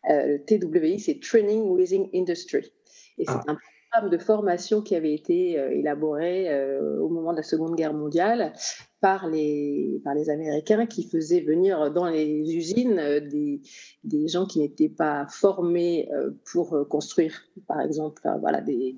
le 0.09 0.37
TWI, 0.37 0.99
c'est 0.99 1.19
Training 1.19 1.63
Within 1.63 2.07
Industry. 2.13 2.71
Et 3.17 3.25
c'est 3.25 3.31
ah. 3.47 3.57
De 4.01 4.17
formation 4.17 4.81
qui 4.81 4.95
avait 4.95 5.13
été 5.13 5.59
euh, 5.59 5.71
élaborée 5.71 6.49
euh, 6.49 6.99
au 6.99 7.09
moment 7.09 7.31
de 7.31 7.37
la 7.37 7.43
Seconde 7.43 7.75
Guerre 7.75 7.93
mondiale 7.93 8.53
par 9.01 9.27
les, 9.27 10.01
par 10.03 10.13
les 10.13 10.29
Américains 10.29 10.85
qui 10.85 11.03
faisaient 11.03 11.41
venir 11.41 11.91
dans 11.91 12.07
les 12.09 12.55
usines 12.55 12.99
euh, 12.99 13.19
des, 13.19 13.61
des 14.03 14.27
gens 14.27 14.45
qui 14.45 14.59
n'étaient 14.59 14.89
pas 14.89 15.27
formés 15.29 16.09
pour 16.51 16.87
construire, 16.89 17.43
par 17.67 17.81
exemple, 17.81 18.21
voilà, 18.39 18.61
des 18.61 18.95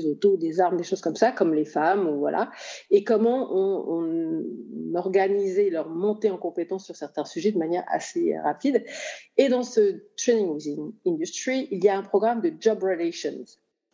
autos, 0.00 0.36
des 0.36 0.60
armes, 0.60 0.76
des 0.76 0.84
choses 0.84 1.00
comme 1.00 1.16
ça, 1.16 1.32
comme 1.32 1.54
les 1.54 1.64
femmes, 1.64 2.08
ou 2.08 2.18
voilà, 2.18 2.50
et 2.90 3.04
comment 3.04 3.48
on, 3.52 4.44
organisait 4.94 5.70
leur 5.70 5.88
montée 5.88 6.30
en 6.30 6.36
compétence 6.36 6.84
sur 6.84 6.96
certains 6.96 7.24
sujets 7.24 7.50
de 7.50 7.58
manière 7.58 7.82
assez 7.88 8.36
rapide. 8.38 8.84
Et 9.38 9.48
dans 9.48 9.62
ce 9.62 10.02
Training 10.18 10.50
Within 10.50 10.92
Industry, 11.06 11.66
il 11.70 11.82
y 11.82 11.88
a 11.88 11.96
un 11.96 12.02
programme 12.02 12.42
de 12.42 12.52
job 12.60 12.82
relations 12.82 13.44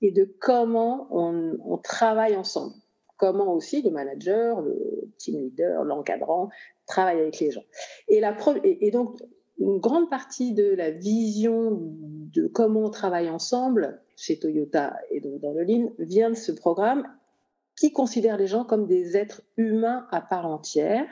et 0.02 0.10
de 0.10 0.24
comment 0.40 1.06
on, 1.10 1.78
travaille 1.78 2.36
ensemble, 2.36 2.74
comment 3.16 3.54
aussi 3.54 3.82
le 3.82 3.90
manager, 3.90 4.60
le 4.60 4.76
team 5.18 5.40
leader, 5.40 5.84
l'encadrant 5.84 6.48
travaille 6.86 7.20
avec 7.20 7.38
les 7.38 7.52
gens. 7.52 7.64
Et, 8.08 8.18
la, 8.18 8.36
et 8.64 8.90
donc, 8.90 9.20
une 9.58 9.78
grande 9.78 10.08
partie 10.10 10.52
de 10.52 10.74
la 10.74 10.90
vision 10.90 11.78
de 11.80 12.46
comment 12.46 12.84
on 12.84 12.90
travaille 12.90 13.28
ensemble 13.28 14.00
chez 14.16 14.38
Toyota 14.38 14.96
et 15.10 15.20
donc 15.20 15.40
dans 15.40 15.52
le 15.52 15.64
Lean 15.64 15.92
vient 15.98 16.30
de 16.30 16.36
ce 16.36 16.52
programme 16.52 17.06
qui 17.78 17.92
considère 17.92 18.36
les 18.36 18.46
gens 18.46 18.64
comme 18.64 18.86
des 18.86 19.16
êtres 19.16 19.42
humains 19.56 20.06
à 20.10 20.20
part 20.20 20.46
entière, 20.46 21.06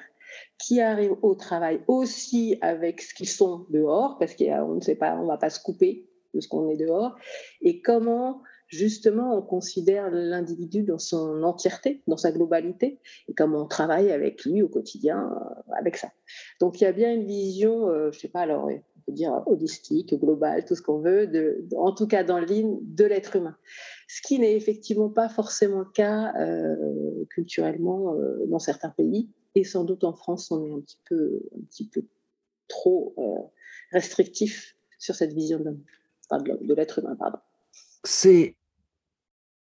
qui 0.58 0.80
arrivent 0.80 1.16
au 1.22 1.34
travail 1.34 1.80
aussi 1.86 2.58
avec 2.60 3.00
ce 3.00 3.14
qu'ils 3.14 3.28
sont 3.28 3.66
dehors, 3.70 4.18
parce 4.18 4.34
qu'on 4.34 4.74
ne 4.74 4.80
sait 4.80 4.96
pas, 4.96 5.14
on 5.16 5.22
ne 5.22 5.28
va 5.28 5.38
pas 5.38 5.50
se 5.50 5.62
couper 5.62 6.08
de 6.34 6.40
ce 6.40 6.48
qu'on 6.48 6.68
est 6.68 6.76
dehors, 6.76 7.16
et 7.62 7.80
comment 7.80 8.42
justement 8.68 9.36
on 9.36 9.42
considère 9.42 10.10
l'individu 10.10 10.82
dans 10.82 10.98
son 10.98 11.42
entièreté, 11.42 12.02
dans 12.06 12.16
sa 12.16 12.32
globalité, 12.32 12.98
et 13.28 13.34
comment 13.34 13.62
on 13.62 13.66
travaille 13.66 14.10
avec 14.10 14.44
lui 14.44 14.62
au 14.62 14.68
quotidien, 14.68 15.32
euh, 15.32 15.72
avec 15.78 15.96
ça. 15.96 16.08
Donc 16.60 16.80
il 16.80 16.84
y 16.84 16.86
a 16.86 16.92
bien 16.92 17.12
une 17.12 17.24
vision, 17.26 17.88
euh, 17.88 18.10
je 18.12 18.18
ne 18.18 18.20
sais 18.20 18.28
pas, 18.28 18.40
alors 18.40 18.64
on 18.64 19.00
peut 19.06 19.12
dire 19.12 19.42
holistique, 19.46 20.14
globale, 20.18 20.64
tout 20.64 20.74
ce 20.74 20.82
qu'on 20.82 20.98
veut, 20.98 21.30
en 21.76 21.92
tout 21.92 22.06
cas 22.06 22.24
dans 22.24 22.38
ligne 22.38 22.78
de 22.82 23.04
l'être 23.04 23.36
humain. 23.36 23.56
Ce 24.08 24.20
qui 24.22 24.38
n'est 24.38 24.56
effectivement 24.56 25.10
pas 25.10 25.28
forcément 25.28 25.80
le 25.80 25.90
cas 25.92 26.32
euh, 26.38 27.24
culturellement 27.30 28.16
dans 28.46 28.58
certains 28.58 28.90
pays, 28.90 29.30
et 29.54 29.64
sans 29.64 29.84
doute 29.84 30.04
en 30.04 30.12
France, 30.12 30.50
on 30.50 30.64
est 30.64 30.70
un 30.70 30.80
petit 30.80 30.98
peu, 31.08 31.40
un 31.56 31.64
petit 31.64 31.88
peu 31.88 32.02
trop 32.68 33.14
restrictif 33.92 34.76
sur 34.98 35.14
cette 35.14 35.32
vision 35.32 35.60
de 35.60 36.74
l'être 36.74 36.98
humain. 36.98 37.16
Pardon 37.16 37.38
c'est, 38.06 38.56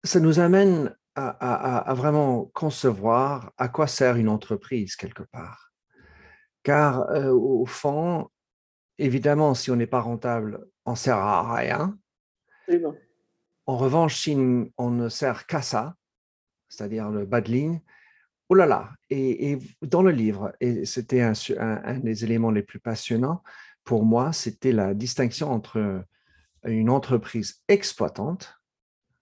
ça 0.03 0.19
nous 0.19 0.39
amène 0.39 0.95
à, 1.15 1.93
vraiment 1.93 2.45
concevoir 2.53 3.51
à 3.57 3.67
quoi 3.67 3.87
sert 3.87 4.15
une 4.15 4.29
entreprise 4.29 4.95
quelque 4.95 5.23
part. 5.23 5.71
Car 6.63 7.09
euh, 7.11 7.31
au 7.31 7.65
fond, 7.65 8.29
évidemment, 8.97 9.53
si 9.53 9.71
on 9.71 9.75
n'est 9.75 9.87
pas 9.87 9.99
rentable, 9.99 10.65
on 10.85 10.91
ne 10.91 10.95
sert 10.95 11.17
à 11.17 11.55
rien. 11.55 11.97
En 13.65 13.77
revanche, 13.77 14.21
si 14.21 14.37
on 14.77 14.89
ne 14.89 15.09
sert 15.09 15.45
qu'à 15.47 15.61
ça, 15.61 15.95
c'est-à-dire 16.69 17.09
le 17.09 17.25
bas 17.25 17.41
de 17.41 17.51
ligne, 17.51 17.81
oh 18.49 18.55
là 18.55 18.65
là, 18.65 18.91
et, 19.09 19.57
dans 19.81 20.01
le 20.01 20.11
livre, 20.11 20.53
et 20.61 20.85
c'était 20.85 21.21
un, 21.21 21.33
un, 21.57 21.99
des 21.99 22.23
éléments 22.23 22.51
les 22.51 22.63
plus 22.63 22.79
passionnants 22.79 23.43
pour 23.83 24.05
moi, 24.05 24.31
c'était 24.31 24.71
la 24.71 24.93
distinction 24.93 25.51
entre 25.51 26.05
une 26.65 26.89
entreprise 26.89 27.61
exploitante 27.67 28.55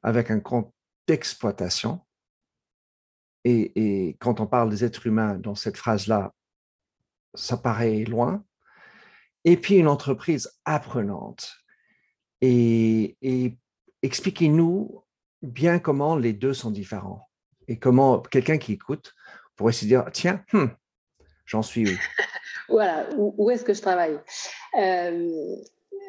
avec 0.03 0.31
un 0.31 0.39
compte 0.39 0.73
d'exploitation. 1.07 2.01
Et, 3.45 4.17
quand 4.19 4.39
on 4.39 4.47
parle 4.47 4.69
des 4.69 4.83
êtres 4.83 5.07
humains 5.07 5.35
dans 5.35 5.55
cette 5.55 5.77
phrase-là, 5.77 6.33
ça 7.33 7.57
paraît 7.57 8.03
loin. 8.03 8.43
Et 9.45 9.57
puis 9.57 9.75
une 9.75 9.87
entreprise 9.87 10.51
apprenante. 10.65 11.55
Et, 12.41 13.17
expliquez-nous 14.01 15.03
bien 15.41 15.79
comment 15.79 16.15
les 16.15 16.33
deux 16.33 16.53
sont 16.53 16.71
différents. 16.71 17.29
Et 17.67 17.79
comment 17.79 18.19
quelqu'un 18.19 18.57
qui 18.57 18.73
écoute 18.73 19.15
pourrait 19.55 19.73
se 19.73 19.85
dire, 19.85 20.05
tiens, 20.11 20.43
hmm, 20.53 20.67
j'en 21.45 21.61
suis 21.61 21.89
où? 21.89 21.97
Voilà, 22.69 23.09
où, 23.17 23.49
est-ce 23.49 23.63
que 23.63 23.73
je 23.73 23.81
travaille? 23.81 24.19
Euh, 24.79 25.55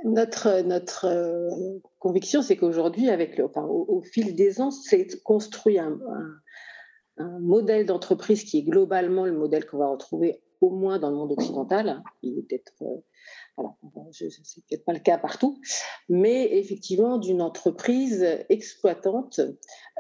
notre, 0.05 1.07
euh, 1.07 1.79
conviction, 1.99 2.43
c'est 2.43 2.57
qu'aujourd'hui, 2.57 3.11
avec 3.11 3.37
le, 3.37 3.45
au, 3.45 4.03
fil 4.03 4.35
des 4.35 4.61
ans, 4.61 4.71
c'est 4.71 5.23
construit 5.23 5.79
un, 5.79 5.99
modèle 7.41 7.85
d'entreprise 7.85 8.45
qui 8.45 8.59
est 8.59 8.63
globalement 8.63 9.27
le 9.27 9.33
modèle 9.33 9.67
qu'on 9.67 9.77
va 9.77 9.89
retrouver 9.89 10.43
au 10.63 10.71
moins 10.71 10.99
dans 10.99 11.11
le 11.11 11.17
monde 11.17 11.33
occidental. 11.33 12.03
Il 12.23 12.39
est 12.39 12.43
peut-être, 12.43 12.73
euh, 12.81 13.65
c'est 14.11 14.65
peut-être 14.67 14.87
pas 14.87 14.95
le 14.95 15.01
cas 15.01 15.19
partout, 15.19 15.61
mais 16.09 16.57
effectivement 16.57 17.19
d'une 17.19 17.43
entreprise 17.43 18.25
exploitante 18.49 19.41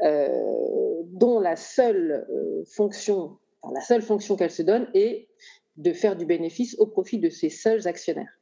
euh, 0.02 1.02
dont 1.08 1.40
la 1.40 1.56
seule 1.56 2.26
fonction, 2.74 3.36
la 3.70 3.82
seule 3.82 4.00
fonction 4.00 4.36
qu'elle 4.36 4.50
se 4.50 4.62
donne 4.62 4.88
est 4.94 5.28
de 5.76 5.92
faire 5.92 6.16
du 6.16 6.24
bénéfice 6.24 6.74
au 6.78 6.86
profit 6.86 7.18
de 7.18 7.28
ses 7.28 7.50
seuls 7.50 7.86
actionnaires. 7.86 8.39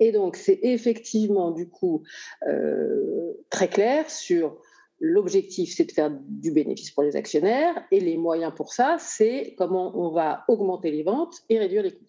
Et 0.00 0.12
donc, 0.12 0.36
c'est 0.36 0.60
effectivement, 0.62 1.50
du 1.50 1.68
coup, 1.68 2.02
euh, 2.46 3.32
très 3.50 3.68
clair 3.68 4.08
sur 4.10 4.60
l'objectif, 5.00 5.74
c'est 5.74 5.84
de 5.84 5.92
faire 5.92 6.10
du 6.10 6.50
bénéfice 6.50 6.90
pour 6.90 7.02
les 7.02 7.16
actionnaires, 7.16 7.74
et 7.90 8.00
les 8.00 8.16
moyens 8.16 8.52
pour 8.54 8.72
ça, 8.72 8.96
c'est 8.98 9.54
comment 9.56 9.96
on 9.96 10.10
va 10.10 10.44
augmenter 10.48 10.90
les 10.90 11.02
ventes 11.02 11.36
et 11.48 11.58
réduire 11.58 11.82
les 11.82 11.92
coûts. 11.92 12.04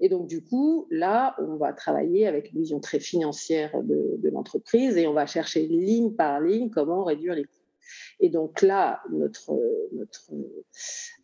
Et 0.00 0.08
donc, 0.08 0.26
du 0.26 0.42
coup, 0.42 0.86
là, 0.90 1.36
on 1.38 1.56
va 1.56 1.72
travailler 1.72 2.26
avec 2.26 2.52
une 2.52 2.60
vision 2.60 2.80
très 2.80 3.00
financière 3.00 3.70
de, 3.82 4.28
l'entreprise 4.28 4.96
et 4.96 5.06
on 5.06 5.12
va 5.12 5.26
chercher 5.26 5.66
ligne 5.66 6.12
par 6.12 6.40
ligne 6.40 6.68
comment 6.68 7.04
réduire 7.04 7.34
les 7.34 7.44
coûts. 7.44 7.50
Et 8.18 8.28
donc 8.28 8.62
là, 8.62 9.00
notre, 9.10 9.56
notre 9.92 10.30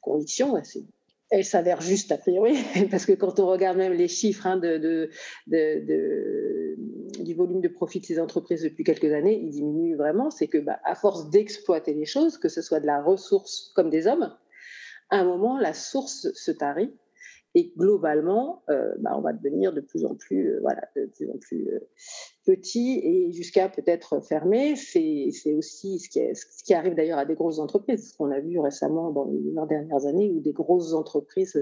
conviction, 0.00 0.54
c'est 0.62 0.84
elle 1.30 1.44
s'avère 1.44 1.80
juste 1.80 2.10
a 2.12 2.18
priori, 2.18 2.56
parce 2.90 3.06
que 3.06 3.12
quand 3.12 3.38
on 3.38 3.46
regarde 3.46 3.78
même 3.78 3.92
les 3.92 4.08
chiffres 4.08 4.46
hein, 4.46 4.56
du 4.58 5.08
volume 7.34 7.60
de 7.60 7.68
profit 7.68 8.00
de 8.00 8.04
ces 8.04 8.18
entreprises 8.18 8.62
depuis 8.62 8.82
quelques 8.84 9.12
années, 9.12 9.40
il 9.40 9.50
diminue 9.50 9.96
vraiment. 9.96 10.30
C'est 10.30 10.48
que, 10.48 10.58
bah, 10.58 10.80
à 10.84 10.96
force 10.96 11.30
d'exploiter 11.30 11.94
les 11.94 12.04
choses, 12.04 12.36
que 12.36 12.48
ce 12.48 12.62
soit 12.62 12.80
de 12.80 12.86
la 12.86 13.00
ressource 13.00 13.72
comme 13.76 13.90
des 13.90 14.08
hommes, 14.08 14.34
à 15.10 15.18
un 15.18 15.24
moment, 15.24 15.58
la 15.58 15.72
source 15.72 16.32
se 16.34 16.50
tarit 16.50 16.92
et 17.54 17.72
globalement, 17.76 18.62
euh, 18.68 18.92
bah, 18.98 19.12
on 19.16 19.20
va 19.20 19.32
devenir 19.32 19.72
de 19.72 19.80
plus 19.80 20.04
en 20.04 20.14
plus, 20.14 20.50
euh, 20.50 20.60
voilà, 20.62 20.82
de 20.96 21.06
plus 21.06 21.30
en 21.30 21.38
plus 21.38 21.68
euh, 22.50 22.54
petit 22.56 23.00
et 23.02 23.32
jusqu'à 23.32 23.68
peut-être 23.68 24.20
fermé. 24.20 24.76
C'est 24.76 25.54
aussi 25.54 25.98
ce 25.98 26.08
qui, 26.08 26.20
ce 26.34 26.64
qui 26.64 26.74
arrive 26.74 26.94
d'ailleurs 26.94 27.18
à 27.18 27.24
des 27.24 27.34
grosses 27.34 27.58
entreprises, 27.58 28.10
ce 28.12 28.16
qu'on 28.16 28.30
a 28.30 28.40
vu 28.40 28.58
récemment 28.58 29.10
dans 29.10 29.24
les 29.24 29.66
dernières 29.68 30.06
années 30.06 30.30
où 30.30 30.40
des 30.40 30.52
grosses 30.52 30.92
entreprises 30.92 31.58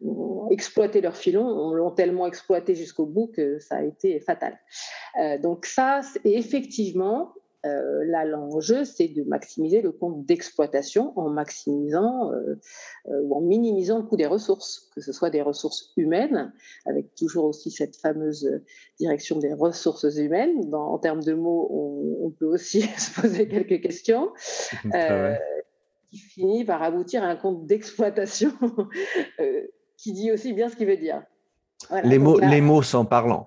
ont 0.00 0.48
exploité 0.50 1.00
leur 1.00 1.16
filon, 1.16 1.72
l'ont 1.72 1.90
tellement 1.90 2.26
exploité 2.26 2.74
jusqu'au 2.74 3.06
bout 3.06 3.28
que 3.28 3.58
ça 3.58 3.76
a 3.76 3.84
été 3.84 4.20
fatal. 4.20 4.58
donc 5.42 5.66
ça, 5.66 6.00
effectivement, 6.24 7.32
euh, 7.66 8.04
là, 8.06 8.24
l'enjeu, 8.24 8.84
c'est 8.84 9.08
de 9.08 9.22
maximiser 9.22 9.82
le 9.82 9.92
compte 9.92 10.24
d'exploitation 10.24 11.12
en 11.18 11.28
maximisant 11.28 12.32
euh, 12.32 12.58
euh, 13.08 13.20
ou 13.22 13.34
en 13.34 13.42
minimisant 13.42 13.98
le 13.98 14.04
coût 14.04 14.16
des 14.16 14.26
ressources, 14.26 14.88
que 14.94 15.02
ce 15.02 15.12
soit 15.12 15.28
des 15.28 15.42
ressources 15.42 15.92
humaines, 15.96 16.54
avec 16.86 17.14
toujours 17.14 17.44
aussi 17.44 17.70
cette 17.70 17.96
fameuse 17.96 18.62
direction 18.98 19.38
des 19.38 19.52
ressources 19.52 20.16
humaines. 20.16 20.74
en 20.74 20.98
termes 20.98 21.22
de 21.22 21.34
mots, 21.34 21.68
on, 22.22 22.30
peut 22.30 22.46
aussi 22.46 22.82
se 22.98 23.20
poser 23.20 23.48
quelques 23.48 23.82
questions. 23.82 24.32
qui 26.10 26.18
finit 26.18 26.64
par 26.64 26.82
aboutir 26.82 27.22
à 27.22 27.28
un 27.28 27.36
compte 27.36 27.66
d'exploitation 27.66 28.50
qui 29.96 30.12
dit 30.12 30.32
aussi 30.32 30.52
bien 30.52 30.68
ce 30.68 30.74
qu'il 30.74 30.88
veut 30.88 30.96
dire. 30.96 31.22
les, 32.02 32.18
mots, 32.18 32.40
les 32.40 32.60
mots 32.60 32.82
sont 32.82 33.04
parlants. 33.04 33.46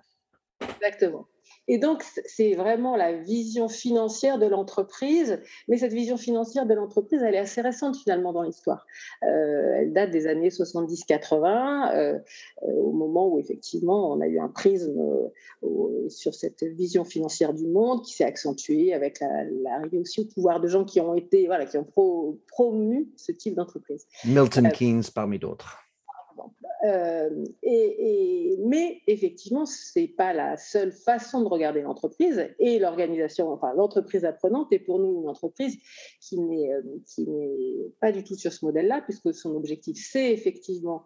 Exactement. 0.61 1.27
Et 1.67 1.77
donc, 1.77 2.03
c'est 2.25 2.53
vraiment 2.53 2.95
la 2.95 3.13
vision 3.13 3.69
financière 3.69 4.37
de 4.37 4.45
l'entreprise. 4.45 5.39
Mais 5.67 5.77
cette 5.77 5.93
vision 5.93 6.17
financière 6.17 6.65
de 6.65 6.73
l'entreprise, 6.73 7.21
elle 7.23 7.35
est 7.35 7.39
assez 7.39 7.61
récente 7.61 7.97
finalement 7.97 8.33
dans 8.33 8.41
l'histoire. 8.41 8.85
Euh, 9.23 9.77
elle 9.77 9.93
date 9.93 10.11
des 10.11 10.27
années 10.27 10.49
70-80, 10.49 11.95
euh, 11.95 12.19
au 12.61 12.91
moment 12.91 13.27
où 13.29 13.39
effectivement 13.39 14.11
on 14.11 14.21
a 14.21 14.27
eu 14.27 14.39
un 14.39 14.49
prisme 14.49 14.93
sur 16.09 16.33
cette 16.33 16.63
vision 16.63 17.03
financière 17.05 17.53
du 17.53 17.67
monde 17.67 18.03
qui 18.03 18.13
s'est 18.13 18.25
accentuée 18.25 18.93
avec 18.93 19.19
l'arrivée 19.21 19.99
aussi 19.99 20.21
au 20.21 20.25
pouvoir 20.25 20.59
de 20.59 20.67
gens 20.67 20.83
qui 20.83 20.99
ont 20.99 21.13
été, 21.13 21.45
voilà, 21.45 21.65
qui 21.65 21.77
ont 21.77 21.87
promu 22.47 23.09
ce 23.15 23.31
type 23.31 23.55
d'entreprise. 23.55 24.05
Milton 24.25 24.69
Keynes 24.71 25.03
parmi 25.13 25.39
d'autres. 25.39 25.77
Euh, 26.83 27.29
mais 28.65 29.01
effectivement, 29.07 29.65
ce 29.65 29.97
n'est 29.97 30.07
pas 30.07 30.33
la 30.33 30.57
seule 30.57 30.91
façon 30.91 31.41
de 31.41 31.47
regarder 31.47 31.81
l'entreprise. 31.81 32.45
Et 32.59 32.77
l'organisation, 32.79 33.49
enfin 33.51 33.73
l'entreprise 33.73 34.25
apprenante 34.25 34.73
est 34.73 34.79
pour 34.79 34.99
nous 34.99 35.21
une 35.21 35.29
entreprise 35.29 35.77
qui 36.19 36.39
n'est, 36.39 36.73
euh, 36.73 37.93
pas 38.01 38.11
du 38.11 38.23
tout 38.23 38.35
sur 38.35 38.51
ce 38.51 38.65
modèle-là, 38.65 39.01
puisque 39.01 39.33
son 39.33 39.55
objectif, 39.55 39.97
c'est 39.97 40.31
effectivement 40.33 41.05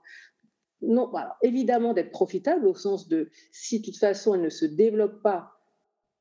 non, 0.81 1.11
évidemment 1.41 1.93
d'être 1.93 2.11
profitable 2.11 2.67
au 2.67 2.75
sens 2.75 3.07
de 3.07 3.29
si 3.51 3.79
de 3.79 3.85
toute 3.85 3.97
façon 3.97 4.35
elle 4.35 4.41
ne 4.41 4.49
se 4.49 4.65
développe 4.65 5.21
pas, 5.21 5.51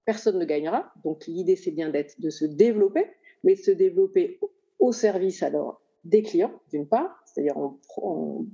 personne 0.05 0.39
ne 0.39 0.45
gagnera. 0.45 0.93
Donc 1.05 1.27
l'idée 1.27 1.57
c'est 1.57 1.71
bien 1.71 1.91
de 1.91 2.31
se 2.31 2.45
développer, 2.45 3.07
mais 3.43 3.55
de 3.55 3.61
se 3.61 3.71
développer 3.71 4.39
au 4.79 4.93
service 4.93 5.43
alors 5.43 5.81
des 6.09 6.23
clients 6.23 6.53
d'une 6.71 6.87
part, 6.87 7.23
c'est-à-dire 7.27 7.57
en, 7.59 7.79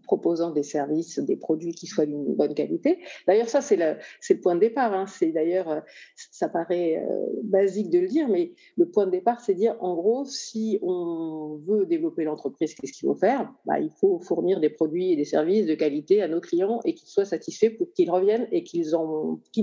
proposant 0.05 0.51
des 0.51 0.63
services, 0.63 1.19
des 1.19 1.37
produits 1.37 1.73
qui 1.73 1.87
soient 1.87 2.07
d'une 2.07 2.35
bonne 2.35 2.55
qualité. 2.55 2.99
D'ailleurs, 3.27 3.49
ça, 3.49 3.61
c'est 3.61 3.77
le, 3.77 4.41
point 4.41 4.55
de 4.55 4.61
départ. 4.61 4.93
Hein. 4.93 5.07
C'est 5.07 5.33
d'ailleurs, 5.33 5.69
euh, 5.69 5.81
ça 6.17 6.49
paraît 6.49 6.97
euh, 6.99 7.27
basique 7.43 7.91
de 7.91 7.99
le 7.99 8.09
dire, 8.09 8.29
mais 8.29 8.53
le 8.77 8.87
point 8.87 9.07
de 9.07 9.11
départ, 9.11 9.41
c'est 9.41 9.55
dire, 9.55 9.77
en 9.81 9.95
gros, 9.95 10.25
si 10.25 10.79
on 10.83 11.61
veut 11.67 11.85
développer 11.87 12.25
l'entreprise, 12.25 12.75
qu'est-ce 12.75 12.93
qu'il 12.93 13.07
faut 13.09 13.15
faire? 13.15 13.53
Bah, 13.67 13.79
Il 13.79 13.91
faut 13.91 14.19
fournir 14.21 14.61
des 14.61 14.71
produits 14.71 15.13
et 15.13 15.17
des 15.17 15.25
services 15.25 15.67
de 15.67 15.75
qualité 15.75 16.23
à 16.23 16.29
nos 16.29 16.41
clients 16.41 16.81
et 16.85 16.95
qu'ils 16.95 17.09
soient 17.09 17.25
satisfaits 17.25 17.77
pour 17.77 17.93
qu'ils 17.93 18.11
reviennent 18.11 18.49
et 18.51 18.65
qu'ils 18.65 18.91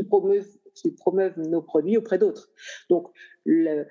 promeuvent, 0.07 1.37
nos 1.37 1.61
produits 1.61 1.97
auprès 1.97 2.19
d'autres. 2.19 2.49
Donc, 2.89 3.07
le 3.45 3.85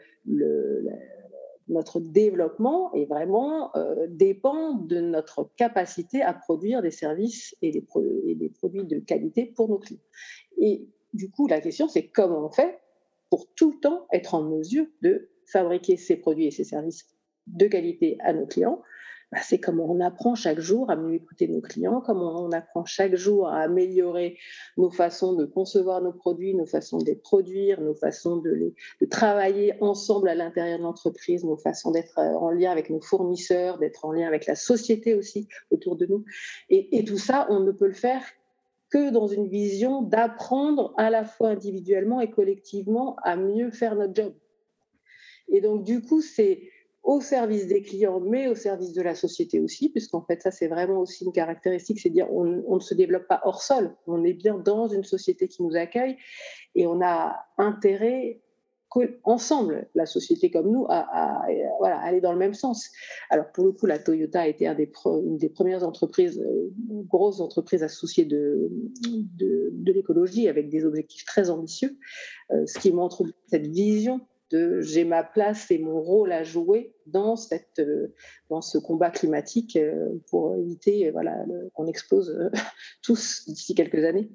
notre 1.68 2.00
développement 2.00 2.92
est 2.94 3.04
vraiment 3.04 3.74
euh, 3.76 4.07
dépend 4.09 4.74
de 4.74 5.00
notre 5.00 5.50
capacité 5.57 6.22
à 6.22 6.33
produire 6.33 6.83
des 6.83 6.90
services 6.90 7.57
et 7.62 7.70
des, 7.70 7.85
et 8.26 8.35
des, 8.35 8.48
produits 8.48 8.85
de 8.85 8.98
qualité 8.98 9.46
pour 9.46 9.68
nos 9.68 9.78
clients. 9.78 10.00
Et 10.59 10.87
du 11.14 11.31
coup, 11.31 11.46
la 11.46 11.61
question, 11.61 11.88
c'est 11.88 12.09
comment 12.09 12.46
on 12.46 12.50
fait 12.50 12.78
pour 13.31 13.46
tout 13.54 13.72
le 13.72 13.81
temps 13.81 14.07
être 14.12 14.35
en 14.35 14.42
mesure 14.42 14.87
de 15.02 15.28
fabriquer 15.46 15.96
ces 15.96 16.16
produits 16.16 16.46
et 16.46 16.50
ces 16.50 16.64
services 16.64 17.07
de 17.46 17.66
qualité 17.66 18.16
à 18.20 18.33
nos 18.33 18.46
clients 18.46 18.83
bah, 19.31 19.38
c'est 19.43 19.59
comment 19.59 19.85
on 19.85 20.01
apprend 20.01 20.35
chaque 20.35 20.59
jour 20.59 20.91
à 20.91 20.97
mieux 20.97 21.14
écouter 21.14 21.49
nos 21.49 21.61
clients, 21.61 22.01
comment 22.01 22.43
on 22.43 22.51
apprend 22.51 22.87
chaque 22.87 23.14
jour 23.14 23.49
à 23.49 23.61
améliorer 23.61 24.38
nos 24.79 24.91
façons 24.91 25.35
de 25.35 25.45
concevoir 25.45 26.01
nos 26.01 26.12
produits, 26.12 26.55
nos 26.55 26.64
façons 26.64 26.99
de 26.99 27.05
les 27.05 27.14
produire, 27.14 27.81
nos 27.83 27.95
façons 27.95 28.38
de, 28.38 28.75
travailler 29.11 29.75
ensemble 29.83 30.29
à 30.29 30.35
l'intérieur 30.35 30.79
de 30.79 30.85
l'entreprise, 30.85 31.45
nos 31.45 31.59
façons 31.59 31.91
d'être 31.91 32.19
euh, 32.19 32.35
en 32.35 32.51
lien 32.51 32.71
avec 32.71 32.88
nos 32.88 33.01
fournisseurs, 33.01 33.79
d'être 33.79 34.07
en 34.07 34.12
lien 34.12 34.27
avec 34.27 34.47
la 34.47 34.55
société 34.55 35.14
aussi 35.14 35.47
autour 35.71 35.97
de 35.97 36.07
nous. 36.07 36.25
Et 36.71 37.05
tout 37.05 37.19
ça, 37.19 37.47
on 37.51 37.61
ne 37.61 37.73
peut 37.73 37.87
le 37.87 37.93
faire 37.93 38.23
que 38.91 39.11
dans 39.11 39.27
une 39.27 39.49
vision 39.49 40.03
d'apprendre 40.03 40.95
à 40.97 41.11
la 41.11 41.25
fois 41.25 41.51
individuellement 41.51 42.21
et 42.21 42.31
collectivement 42.31 43.17
à 43.23 43.37
mieux 43.37 43.71
faire 43.71 43.95
notre 43.95 44.14
job. 44.14 44.33
Et 45.49 45.61
donc, 45.61 45.85
du 45.85 46.03
coup, 46.03 46.21
c'est 46.21 46.62
au 47.02 47.20
service 47.20 47.66
des 47.66 47.82
clients, 47.82 48.20
mais 48.20 48.48
au 48.48 48.54
service 48.54 48.92
de 48.92 49.02
la 49.02 49.14
société 49.14 49.61
aussi, 49.61 49.88
puisqu'en 49.88 50.22
fait, 50.22 50.42
ça, 50.42 50.50
c'est 50.50 50.68
vraiment 50.68 51.00
aussi 51.00 51.24
une 51.24 51.32
caractéristique, 51.32 52.00
c'est 52.00 52.11
dire 52.11 52.30
on, 52.32 52.74
ne 52.74 52.80
se 52.80 52.94
développe 52.94 53.26
pas 53.26 53.40
hors 53.44 53.62
sol, 53.62 53.94
on 54.06 54.24
est 54.24 54.34
bien 54.34 54.58
dans 54.58 54.88
une 54.88 55.04
société 55.04 55.48
qui 55.48 55.62
nous 55.62 55.76
accueille 55.76 56.16
et 56.74 56.87
on 56.87 57.00
a 57.00 57.37
intérêt 57.56 58.40
ensemble, 59.24 59.88
la 59.94 60.06
société 60.06 60.50
comme 60.50 60.70
nous, 60.70 60.87
à, 60.88 61.44
aller 61.82 62.20
dans 62.20 62.32
le 62.32 62.38
même 62.38 62.54
sens. 62.54 62.90
Alors 63.30 63.50
pour 63.52 63.64
le 63.64 63.72
coup, 63.72 63.87
la 63.87 63.98
Toyota 63.98 64.42
a 64.42 64.46
été 64.46 64.66
une 64.66 65.37
des 65.37 65.48
premières 65.48 65.84
entreprises, 65.84 66.40
euh, 66.40 66.72
grosses 67.06 67.40
entreprises 67.40 67.82
associées 67.82 68.24
de, 68.24 68.70
de, 69.02 69.70
de 69.72 69.92
l'écologie 69.92 70.48
avec 70.48 70.68
des 70.68 70.84
objectifs 70.84 71.24
très 71.24 71.50
ambitieux, 71.50 71.98
euh, 72.50 72.64
ce 72.66 72.78
qui 72.78 72.92
montre 72.92 73.24
cette 73.46 73.66
vision 73.66 74.20
de 74.50 74.80
j'ai 74.80 75.04
ma 75.04 75.22
place 75.22 75.70
et 75.70 75.78
mon 75.78 76.00
rôle 76.00 76.32
à 76.32 76.42
jouer 76.42 76.94
dans, 77.06 77.37
cette, 77.37 77.78
euh, 77.78 78.14
dans 78.50 78.61
ce 78.61 78.78
combat 78.78 79.11
climatique 79.11 79.76
euh, 79.76 80.08
pour 80.30 80.56
éviter 80.56 81.11
voilà, 81.11 81.37
qu'on 81.74 81.87
explose 81.87 82.30
euh, 82.30 82.50
tous 83.02 83.44
d'ici 83.46 83.74
quelques 83.74 84.04
années. 84.04 84.30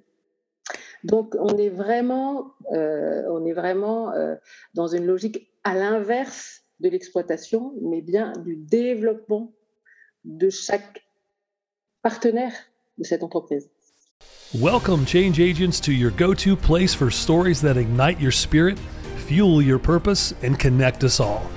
Donc 1.04 1.36
on 1.38 1.58
est 1.58 1.70
vraiment, 1.70 2.54
on 2.70 3.46
est 3.46 3.52
vraiment 3.52 4.14
dans 4.74 4.88
une 4.88 5.06
logique 5.06 5.52
à 5.66 5.76
l'inverse 5.76 6.62
de 6.80 6.88
l'exploitation, 6.88 7.74
mais 7.82 8.02
bien 8.02 8.32
du 8.46 8.56
développement 8.56 9.52
de 10.24 10.50
chaque 10.50 11.04
partenaire 12.02 12.54
de 12.98 13.04
cette 13.04 13.22
entreprise. 13.22 13.70
Welcome 14.54 15.06
change 15.06 15.42
agents 15.42 15.82
to 15.82 15.92
your 15.92 16.12
go-to 16.12 16.56
place 16.56 16.94
for 16.94 17.12
stories 17.12 17.60
that 17.62 17.76
ignite 17.76 18.22
your 18.22 18.32
spirit 18.32 18.80
fuel 19.24 19.62
your 19.62 19.80
purpose, 19.80 20.34
and 20.42 20.60
connect 20.60 21.04
us 21.04 21.20
all. 21.20 21.50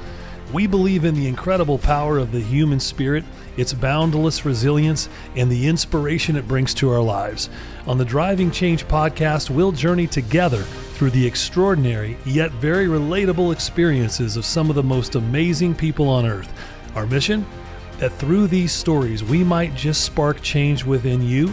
We 0.52 0.68
believe 0.68 1.04
in 1.04 1.14
the 1.14 1.26
incredible 1.26 1.76
power 1.78 2.18
of 2.18 2.30
the 2.30 2.40
human 2.40 2.78
spirit, 2.78 3.24
its 3.56 3.72
boundless 3.72 4.44
resilience, 4.44 5.08
and 5.34 5.50
the 5.50 5.66
inspiration 5.66 6.36
it 6.36 6.46
brings 6.46 6.72
to 6.74 6.90
our 6.90 7.02
lives. 7.02 7.50
On 7.86 7.98
the 7.98 8.04
Driving 8.04 8.52
Change 8.52 8.86
podcast, 8.86 9.50
we'll 9.50 9.72
journey 9.72 10.06
together 10.06 10.62
through 10.62 11.10
the 11.10 11.26
extraordinary 11.26 12.16
yet 12.24 12.52
very 12.52 12.86
relatable 12.86 13.52
experiences 13.52 14.36
of 14.36 14.44
some 14.44 14.70
of 14.70 14.76
the 14.76 14.82
most 14.82 15.16
amazing 15.16 15.74
people 15.74 16.08
on 16.08 16.24
earth. 16.24 16.52
Our 16.94 17.06
mission? 17.06 17.44
That 17.98 18.12
through 18.12 18.46
these 18.46 18.72
stories, 18.72 19.24
we 19.24 19.42
might 19.42 19.74
just 19.74 20.04
spark 20.04 20.40
change 20.42 20.84
within 20.84 21.22
you 21.22 21.52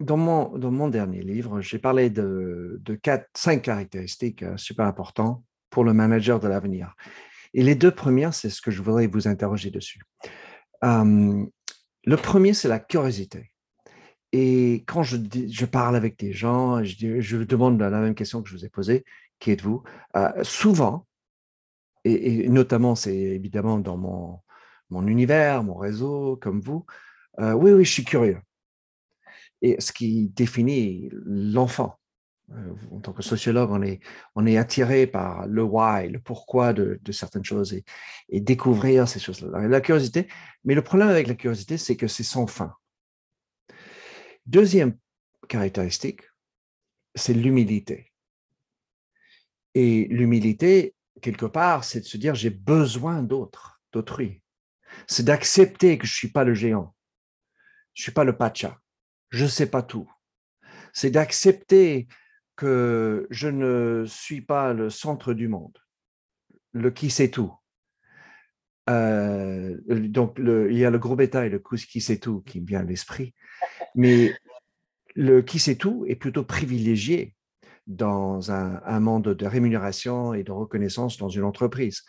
dans 0.00 0.16
mon, 0.16 0.56
dans 0.56 0.70
mon 0.70 0.88
dernier 0.88 1.22
livre, 1.22 1.60
j'ai 1.60 1.78
parlé 1.78 2.10
de, 2.10 2.80
de 2.82 2.94
quatre, 2.94 3.28
cinq 3.36 3.62
caractéristiques 3.62 4.42
euh, 4.42 4.56
super 4.56 4.86
importantes 4.86 5.44
pour 5.68 5.84
le 5.84 5.92
manager 5.92 6.40
de 6.40 6.48
l'avenir. 6.48 6.94
Et 7.52 7.62
les 7.62 7.74
deux 7.74 7.90
premières, 7.90 8.34
c'est 8.34 8.50
ce 8.50 8.60
que 8.60 8.70
je 8.70 8.82
voudrais 8.82 9.06
vous 9.06 9.28
interroger 9.28 9.70
dessus. 9.70 10.00
le 10.82 12.16
premier, 12.16 12.54
c'est 12.54 12.68
la 12.68 12.78
curiosité. 12.78 13.52
Et 14.32 14.84
quand 14.86 15.02
je, 15.02 15.16
je 15.48 15.66
parle 15.66 15.96
avec 15.96 16.18
des 16.18 16.32
gens, 16.32 16.82
je, 16.84 17.20
je, 17.20 17.36
demande 17.38 17.80
la 17.80 17.90
même 17.90 18.14
question 18.14 18.42
que 18.42 18.48
je 18.48 18.56
vous 18.56 18.64
ai 18.64 18.68
posée, 18.68 19.04
qui 19.40 19.50
êtes-vous? 19.50 19.82
Euh, 20.16 20.44
Souvent, 20.44 21.06
et, 22.04 22.48
notamment, 22.48 22.94
c'est 22.94 23.14
évidemment 23.14 23.78
dans 23.78 23.96
mon, 23.96 24.38
mon 24.88 25.06
univers, 25.06 25.64
mon 25.64 25.74
réseau, 25.74 26.38
comme 26.40 26.60
vous, 26.60 26.86
euh, 27.40 27.52
oui, 27.52 27.72
oui, 27.72 27.84
je 27.84 27.90
suis 27.90 28.04
curieux 28.04 28.40
et 29.62 29.80
ce 29.80 29.92
qui 29.92 30.28
définit 30.28 31.08
l'enfant. 31.12 32.00
Euh, 32.52 32.74
en 32.90 33.00
tant 33.00 33.12
que 33.12 33.22
sociologue, 33.22 33.70
on 33.70 33.82
est, 33.82 34.00
on 34.34 34.44
est 34.44 34.56
attiré 34.56 35.06
par 35.06 35.46
le 35.46 35.62
why, 35.62 36.08
le 36.08 36.18
pourquoi 36.18 36.72
de, 36.72 36.98
certaines 37.12 37.44
choses 37.44 37.72
et, 38.28 38.40
découvrir 38.40 39.06
ces 39.06 39.20
choses-là. 39.20 39.68
La 39.68 39.80
curiosité, 39.80 40.26
mais 40.64 40.74
le 40.74 40.82
problème 40.82 41.08
avec 41.08 41.28
la 41.28 41.34
curiosité, 41.34 41.78
c'est 41.78 41.96
que 41.96 42.08
c'est 42.08 42.24
sans 42.24 42.46
fin. 42.46 42.74
Deuxième 44.46 44.96
caractéristique, 45.48 46.22
c'est 47.14 47.34
l'humilité. 47.34 48.10
Et 49.74 50.08
l'humilité, 50.10 50.96
quelque 51.22 51.46
part, 51.46 51.84
c'est 51.84 52.00
de 52.00 52.04
se 52.04 52.16
dire 52.16 52.34
j'ai 52.34 52.50
besoin 52.50 53.22
d'autres, 53.22 53.80
d'autrui. 53.92 54.42
C'est 55.06 55.22
d'accepter 55.22 55.98
que 55.98 56.06
je 56.06 56.12
ne 56.12 56.16
suis 56.16 56.32
pas 56.32 56.42
le 56.42 56.54
géant, 56.54 56.94
je 57.94 58.00
ne 58.00 58.04
suis 58.04 58.12
pas 58.12 58.24
le 58.24 58.36
pacha, 58.36 58.79
je 59.30 59.44
ne 59.44 59.48
sais 59.48 59.66
pas 59.66 59.82
tout. 59.82 60.10
C'est 60.92 61.10
d'accepter 61.10 62.08
que 62.56 63.26
je 63.30 63.48
ne 63.48 64.04
suis 64.06 64.42
pas 64.42 64.72
le 64.74 64.90
centre 64.90 65.32
du 65.32 65.48
monde, 65.48 65.78
le 66.72 66.90
qui 66.90 67.10
sait 67.10 67.30
tout. 67.30 67.54
Euh, 68.88 69.78
donc, 69.86 70.36
il 70.38 70.76
y 70.76 70.84
a 70.84 70.90
le 70.90 70.98
gros 70.98 71.16
bêta 71.16 71.46
et 71.46 71.48
le 71.48 71.60
qui 71.60 72.00
sait 72.00 72.18
tout 72.18 72.42
qui 72.42 72.60
me 72.60 72.66
vient 72.66 72.80
à 72.80 72.84
l'esprit. 72.84 73.34
Mais 73.94 74.34
le 75.14 75.42
qui 75.42 75.58
sait 75.58 75.76
tout 75.76 76.04
est 76.08 76.16
plutôt 76.16 76.44
privilégié 76.44 77.34
dans 77.86 78.52
un, 78.52 78.80
un, 78.84 79.00
monde 79.00 79.34
de 79.34 79.46
rémunération 79.46 80.34
et 80.34 80.42
de 80.42 80.52
reconnaissance 80.52 81.16
dans 81.16 81.28
une 81.28 81.44
entreprise, 81.44 82.02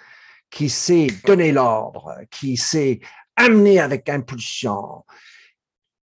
qui 0.50 0.70
sait 0.70 1.08
donner 1.26 1.52
l'ordre, 1.52 2.14
qui 2.30 2.58
sait 2.58 3.00
amener 3.36 3.80
avec 3.80 4.10
impulsion. 4.10 5.06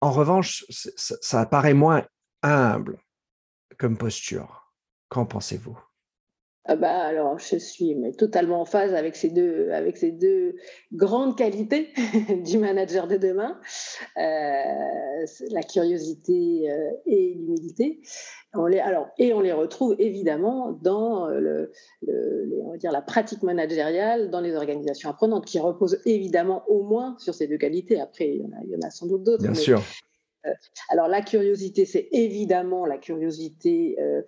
En 0.04 0.10
revanche, 0.10 0.66
ça 0.68 1.40
apparaît 1.40 1.72
moins 1.72 2.06
humble 2.42 2.98
comme 3.78 3.96
posture. 3.96 4.70
Qu'en 5.08 5.24
pensez-vous? 5.24 5.78
Ah 6.66 6.76
bah 6.76 7.02
alors, 7.02 7.38
je 7.38 7.56
suis 7.56 7.94
mais 7.94 8.12
totalement 8.12 8.62
en 8.62 8.64
phase 8.64 8.94
avec 8.94 9.16
ces 9.16 9.28
deux, 9.28 9.70
avec 9.70 9.98
ces 9.98 10.12
deux 10.12 10.56
grandes 10.94 11.36
qualités 11.36 11.90
du 12.44 12.56
manager 12.56 13.06
de 13.06 13.18
demain, 13.18 13.60
euh, 14.16 15.26
la 15.50 15.62
curiosité 15.62 16.70
euh, 16.70 16.90
et 17.04 17.34
l'humilité. 17.34 18.00
On 18.54 18.64
les, 18.64 18.78
alors, 18.78 19.08
et 19.18 19.34
on 19.34 19.40
les 19.40 19.52
retrouve 19.52 19.94
évidemment 19.98 20.72
dans 20.80 21.26
le, 21.28 21.70
on 22.06 22.70
va 22.70 22.78
dire 22.78 22.92
la 22.92 23.02
pratique 23.02 23.42
managériale 23.42 24.30
dans 24.30 24.40
les 24.40 24.54
organisations 24.54 25.10
apprenantes, 25.10 25.44
qui 25.44 25.58
repose 25.58 26.00
évidemment 26.06 26.62
au 26.68 26.82
moins 26.82 27.16
sur 27.18 27.34
ces 27.34 27.46
deux 27.46 27.58
qualités. 27.58 28.00
Après, 28.00 28.28
il 28.28 28.40
y 28.40 28.44
en 28.44 28.52
a, 28.52 28.62
il 28.64 28.70
y 28.70 28.76
en 28.76 28.86
a 28.86 28.90
sans 28.90 29.06
doute 29.06 29.24
d'autres. 29.24 29.42
Bien 29.42 29.54
sûr. 29.54 29.82
Euh, 30.46 30.50
alors 30.88 31.08
la 31.08 31.22
curiosité, 31.22 31.84
c'est 31.84 32.08
évidemment 32.12 32.86
la 32.86 32.98
curiosité 32.98 33.96
euh, 34.00 34.22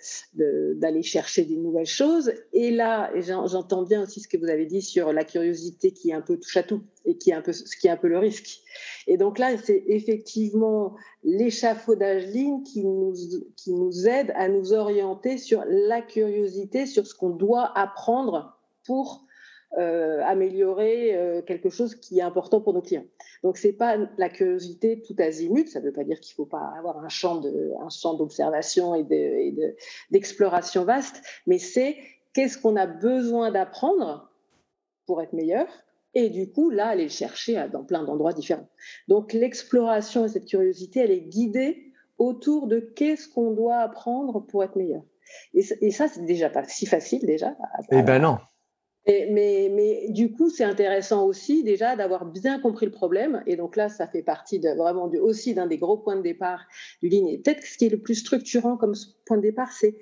d'aller 0.74 1.02
chercher 1.02 1.44
des 1.44 1.56
nouvelles 1.56 1.86
choses. 1.86 2.32
Et 2.52 2.70
là, 2.70 3.10
j'entends 3.20 3.82
bien 3.82 4.02
aussi 4.02 4.20
ce 4.20 4.28
que 4.28 4.36
vous 4.36 4.48
avez 4.48 4.66
dit 4.66 4.82
sur 4.82 5.12
la 5.12 5.24
curiosité 5.24 5.92
qui 5.92 6.10
est 6.10 6.14
un 6.14 6.22
peu 6.22 6.38
touche 6.38 6.56
à 6.56 6.62
tout 6.62 6.82
et 7.04 7.18
qui 7.18 7.30
est 7.30 7.34
un 7.34 7.42
peu 7.42 7.52
ce 7.52 7.76
qui 7.76 7.86
est 7.86 7.90
un 7.90 7.96
peu 7.96 8.08
le 8.08 8.18
risque. 8.18 8.60
Et 9.06 9.16
donc 9.16 9.38
là, 9.38 9.56
c'est 9.58 9.84
effectivement 9.86 10.96
l'échafaudage 11.22 12.26
ligne 12.26 12.62
qui 12.62 12.84
nous 12.84 13.12
qui 13.56 13.72
nous 13.72 14.06
aide 14.06 14.32
à 14.34 14.48
nous 14.48 14.72
orienter 14.72 15.38
sur 15.38 15.64
la 15.68 16.00
curiosité, 16.00 16.86
sur 16.86 17.06
ce 17.06 17.14
qu'on 17.14 17.30
doit 17.30 17.76
apprendre 17.78 18.58
pour 18.84 19.25
euh, 19.78 20.22
améliorer 20.24 21.42
quelque 21.46 21.70
chose 21.70 21.94
qui 21.94 22.18
est 22.18 22.22
important 22.22 22.60
pour 22.60 22.72
nos 22.72 22.82
clients. 22.82 23.04
Donc, 23.42 23.58
ce 23.58 23.68
n'est 23.68 23.72
pas 23.72 23.96
la 24.16 24.28
curiosité 24.28 25.02
tout 25.02 25.14
azimut. 25.18 25.68
Ça 25.68 25.80
ne 25.80 25.84
veut 25.84 25.92
pas 25.92 26.04
dire 26.04 26.20
qu'il 26.20 26.32
ne 26.32 26.36
faut 26.36 26.46
pas 26.46 26.72
avoir 26.78 26.98
un 26.98 27.08
champ, 27.08 27.36
d'observation 28.16 28.94
et, 28.94 29.54
d'exploration 30.10 30.84
vaste, 30.84 31.22
mais 31.46 31.58
c'est 31.58 31.96
qu'est-ce 32.32 32.58
qu'on 32.58 32.76
a 32.76 32.86
besoin 32.86 33.50
d'apprendre 33.50 34.30
pour 35.06 35.22
être 35.22 35.32
meilleur 35.32 35.66
et 36.14 36.30
du 36.30 36.50
coup, 36.50 36.70
là, 36.70 36.88
aller 36.88 37.04
le 37.04 37.10
chercher 37.10 37.68
dans 37.70 37.84
plein 37.84 38.02
d'endroits 38.02 38.32
différents. 38.32 38.68
Donc, 39.06 39.34
l'exploration 39.34 40.24
et 40.24 40.28
cette 40.28 40.46
curiosité, 40.46 41.00
elle 41.00 41.10
est 41.10 41.20
guidée 41.20 41.92
autour 42.16 42.68
de 42.68 42.80
qu'est-ce 42.80 43.28
qu'on 43.28 43.50
doit 43.50 43.76
apprendre 43.76 44.40
pour 44.40 44.64
être 44.64 44.76
meilleur. 44.76 45.02
Et, 45.52 45.62
et 45.82 45.90
ça, 45.90 46.08
c'est 46.08 46.24
déjà 46.24 46.48
pas 46.48 46.64
si 46.64 46.86
facile, 46.86 47.26
déjà. 47.26 47.54
Eh 47.90 48.02
ben 48.02 48.22
non 48.22 48.38
mais, 49.06 50.06
du 50.10 50.32
coup, 50.32 50.50
c'est 50.50 50.64
intéressant 50.64 51.26
aussi 51.26 51.62
déjà 51.62 51.96
d'avoir 51.96 52.24
bien 52.26 52.58
compris 52.58 52.86
le 52.86 52.92
problème. 52.92 53.42
Et 53.46 53.56
donc 53.56 53.76
là, 53.76 53.88
ça 53.88 54.06
fait 54.06 54.22
partie 54.22 54.58
vraiment 54.58 55.10
aussi 55.20 55.54
d'un 55.54 55.66
des 55.66 55.78
gros 55.78 55.96
points 55.96 56.16
de 56.16 56.22
départ 56.22 56.66
du 57.02 57.08
ligne. 57.08 57.28
Et 57.28 57.38
peut-être 57.38 57.60
que 57.60 57.68
ce 57.68 57.78
qui 57.78 57.86
est 57.86 57.90
le 57.90 58.00
plus 58.00 58.16
structurant 58.16 58.76
comme 58.76 58.94
point 59.24 59.36
de 59.36 59.42
départ, 59.42 59.72
c'est 59.72 59.96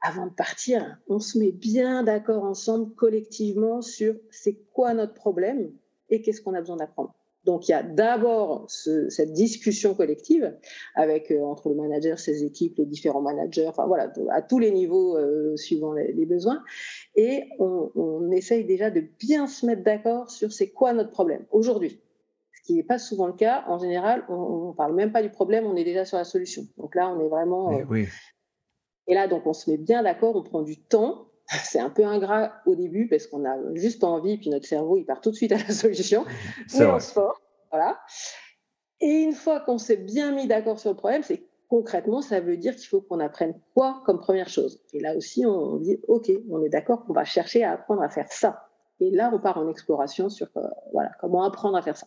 avant 0.00 0.26
de 0.26 0.32
partir, 0.32 0.98
on 1.06 1.20
se 1.20 1.38
met 1.38 1.52
bien 1.52 2.02
d'accord 2.02 2.42
ensemble 2.42 2.92
collectivement 2.96 3.82
sur 3.82 4.16
c'est 4.30 4.58
quoi 4.72 4.94
notre 4.94 5.14
problème 5.14 5.70
et 6.10 6.22
qu'est-ce 6.22 6.42
qu'on 6.42 6.54
a 6.54 6.60
besoin 6.60 6.76
d'apprendre. 6.76 7.14
Donc, 7.44 7.68
il 7.68 7.72
y 7.72 7.74
a 7.74 7.82
d'abord 7.82 8.66
cette 8.68 9.32
discussion 9.32 9.94
collective 9.94 10.56
avec 10.94 11.30
euh, 11.32 11.42
entre 11.42 11.70
le 11.70 11.74
manager, 11.74 12.18
ses 12.18 12.44
équipes, 12.44 12.78
les 12.78 12.86
différents 12.86 13.20
managers, 13.20 13.66
enfin 13.66 13.86
voilà, 13.86 14.12
à 14.30 14.42
tous 14.42 14.60
les 14.60 14.70
niveaux 14.70 15.16
euh, 15.16 15.56
suivant 15.56 15.92
les, 15.92 16.26
besoins. 16.26 16.62
Et 17.16 17.44
on, 17.58 17.90
on, 17.96 18.30
essaye 18.30 18.64
déjà 18.64 18.90
de 18.90 19.02
bien 19.18 19.48
se 19.48 19.66
mettre 19.66 19.82
d'accord 19.82 20.30
sur 20.30 20.52
c'est 20.52 20.70
quoi 20.70 20.92
notre 20.92 21.10
problème 21.10 21.44
aujourd'hui. 21.50 22.00
Ce 22.52 22.62
qui 22.62 22.74
n'est 22.74 22.84
pas 22.84 22.98
souvent 22.98 23.26
le 23.26 23.32
cas. 23.32 23.64
En 23.66 23.78
général, 23.78 24.24
on 24.28 24.68
ne 24.68 24.72
parle 24.74 24.94
même 24.94 25.10
pas 25.10 25.22
du 25.22 25.30
problème, 25.30 25.66
on 25.66 25.74
est 25.74 25.84
déjà 25.84 26.04
sur 26.04 26.18
la 26.18 26.24
solution. 26.24 26.62
Donc 26.78 26.94
là, 26.94 27.10
on 27.10 27.20
est 27.20 27.28
vraiment. 27.28 27.76
Euh, 27.76 27.84
oui. 27.88 28.06
Et 29.08 29.14
là, 29.14 29.26
donc, 29.26 29.46
on 29.46 29.52
se 29.52 29.68
met 29.68 29.78
bien 29.78 30.04
d'accord, 30.04 30.36
on 30.36 30.44
prend 30.44 30.62
du 30.62 30.76
temps 30.80 31.26
c'est 31.64 31.80
un 31.80 31.90
peu 31.90 32.04
ingrat 32.04 32.52
au 32.66 32.74
début 32.74 33.08
parce 33.08 33.26
qu'on 33.26 33.44
a 33.44 33.56
juste 33.74 34.04
envie, 34.04 34.38
puis 34.38 34.50
notre 34.50 34.66
cerveau, 34.66 34.96
il 34.96 35.04
part 35.04 35.20
tout 35.20 35.30
de 35.30 35.36
suite 35.36 35.52
à 35.52 35.58
la 35.58 35.70
solution. 35.70 36.24
Mais 36.78 36.86
on 36.86 36.98
se 36.98 37.12
force. 37.12 37.38
Voilà. 37.70 37.98
Et 39.00 39.22
une 39.22 39.32
fois 39.32 39.60
qu'on 39.60 39.78
s'est 39.78 39.96
bien 39.96 40.32
mis 40.32 40.46
d'accord 40.46 40.78
sur 40.78 40.90
le 40.90 40.96
problème, 40.96 41.22
c'est 41.22 41.42
concrètement, 41.68 42.20
ça 42.20 42.40
veut 42.40 42.56
dire 42.56 42.76
qu'il 42.76 42.86
faut 42.86 43.00
qu'on 43.00 43.18
apprenne 43.18 43.54
quoi 43.74 44.02
comme 44.04 44.20
première 44.20 44.48
chose. 44.48 44.80
Et 44.92 45.00
là 45.00 45.16
aussi, 45.16 45.46
on 45.46 45.78
dit, 45.78 45.98
OK, 46.06 46.30
on 46.50 46.62
est 46.62 46.68
d'accord 46.68 47.04
qu'on 47.04 47.14
va 47.14 47.24
chercher 47.24 47.64
à 47.64 47.72
apprendre 47.72 48.02
à 48.02 48.08
faire 48.08 48.30
ça. 48.30 48.68
Et 49.00 49.10
là, 49.10 49.30
on 49.32 49.40
part 49.40 49.56
en 49.56 49.68
exploration 49.68 50.28
sur 50.28 50.48
euh, 50.56 50.60
voilà, 50.92 51.10
comment 51.20 51.42
apprendre 51.44 51.76
à 51.76 51.82
faire 51.82 51.96
ça. 51.96 52.06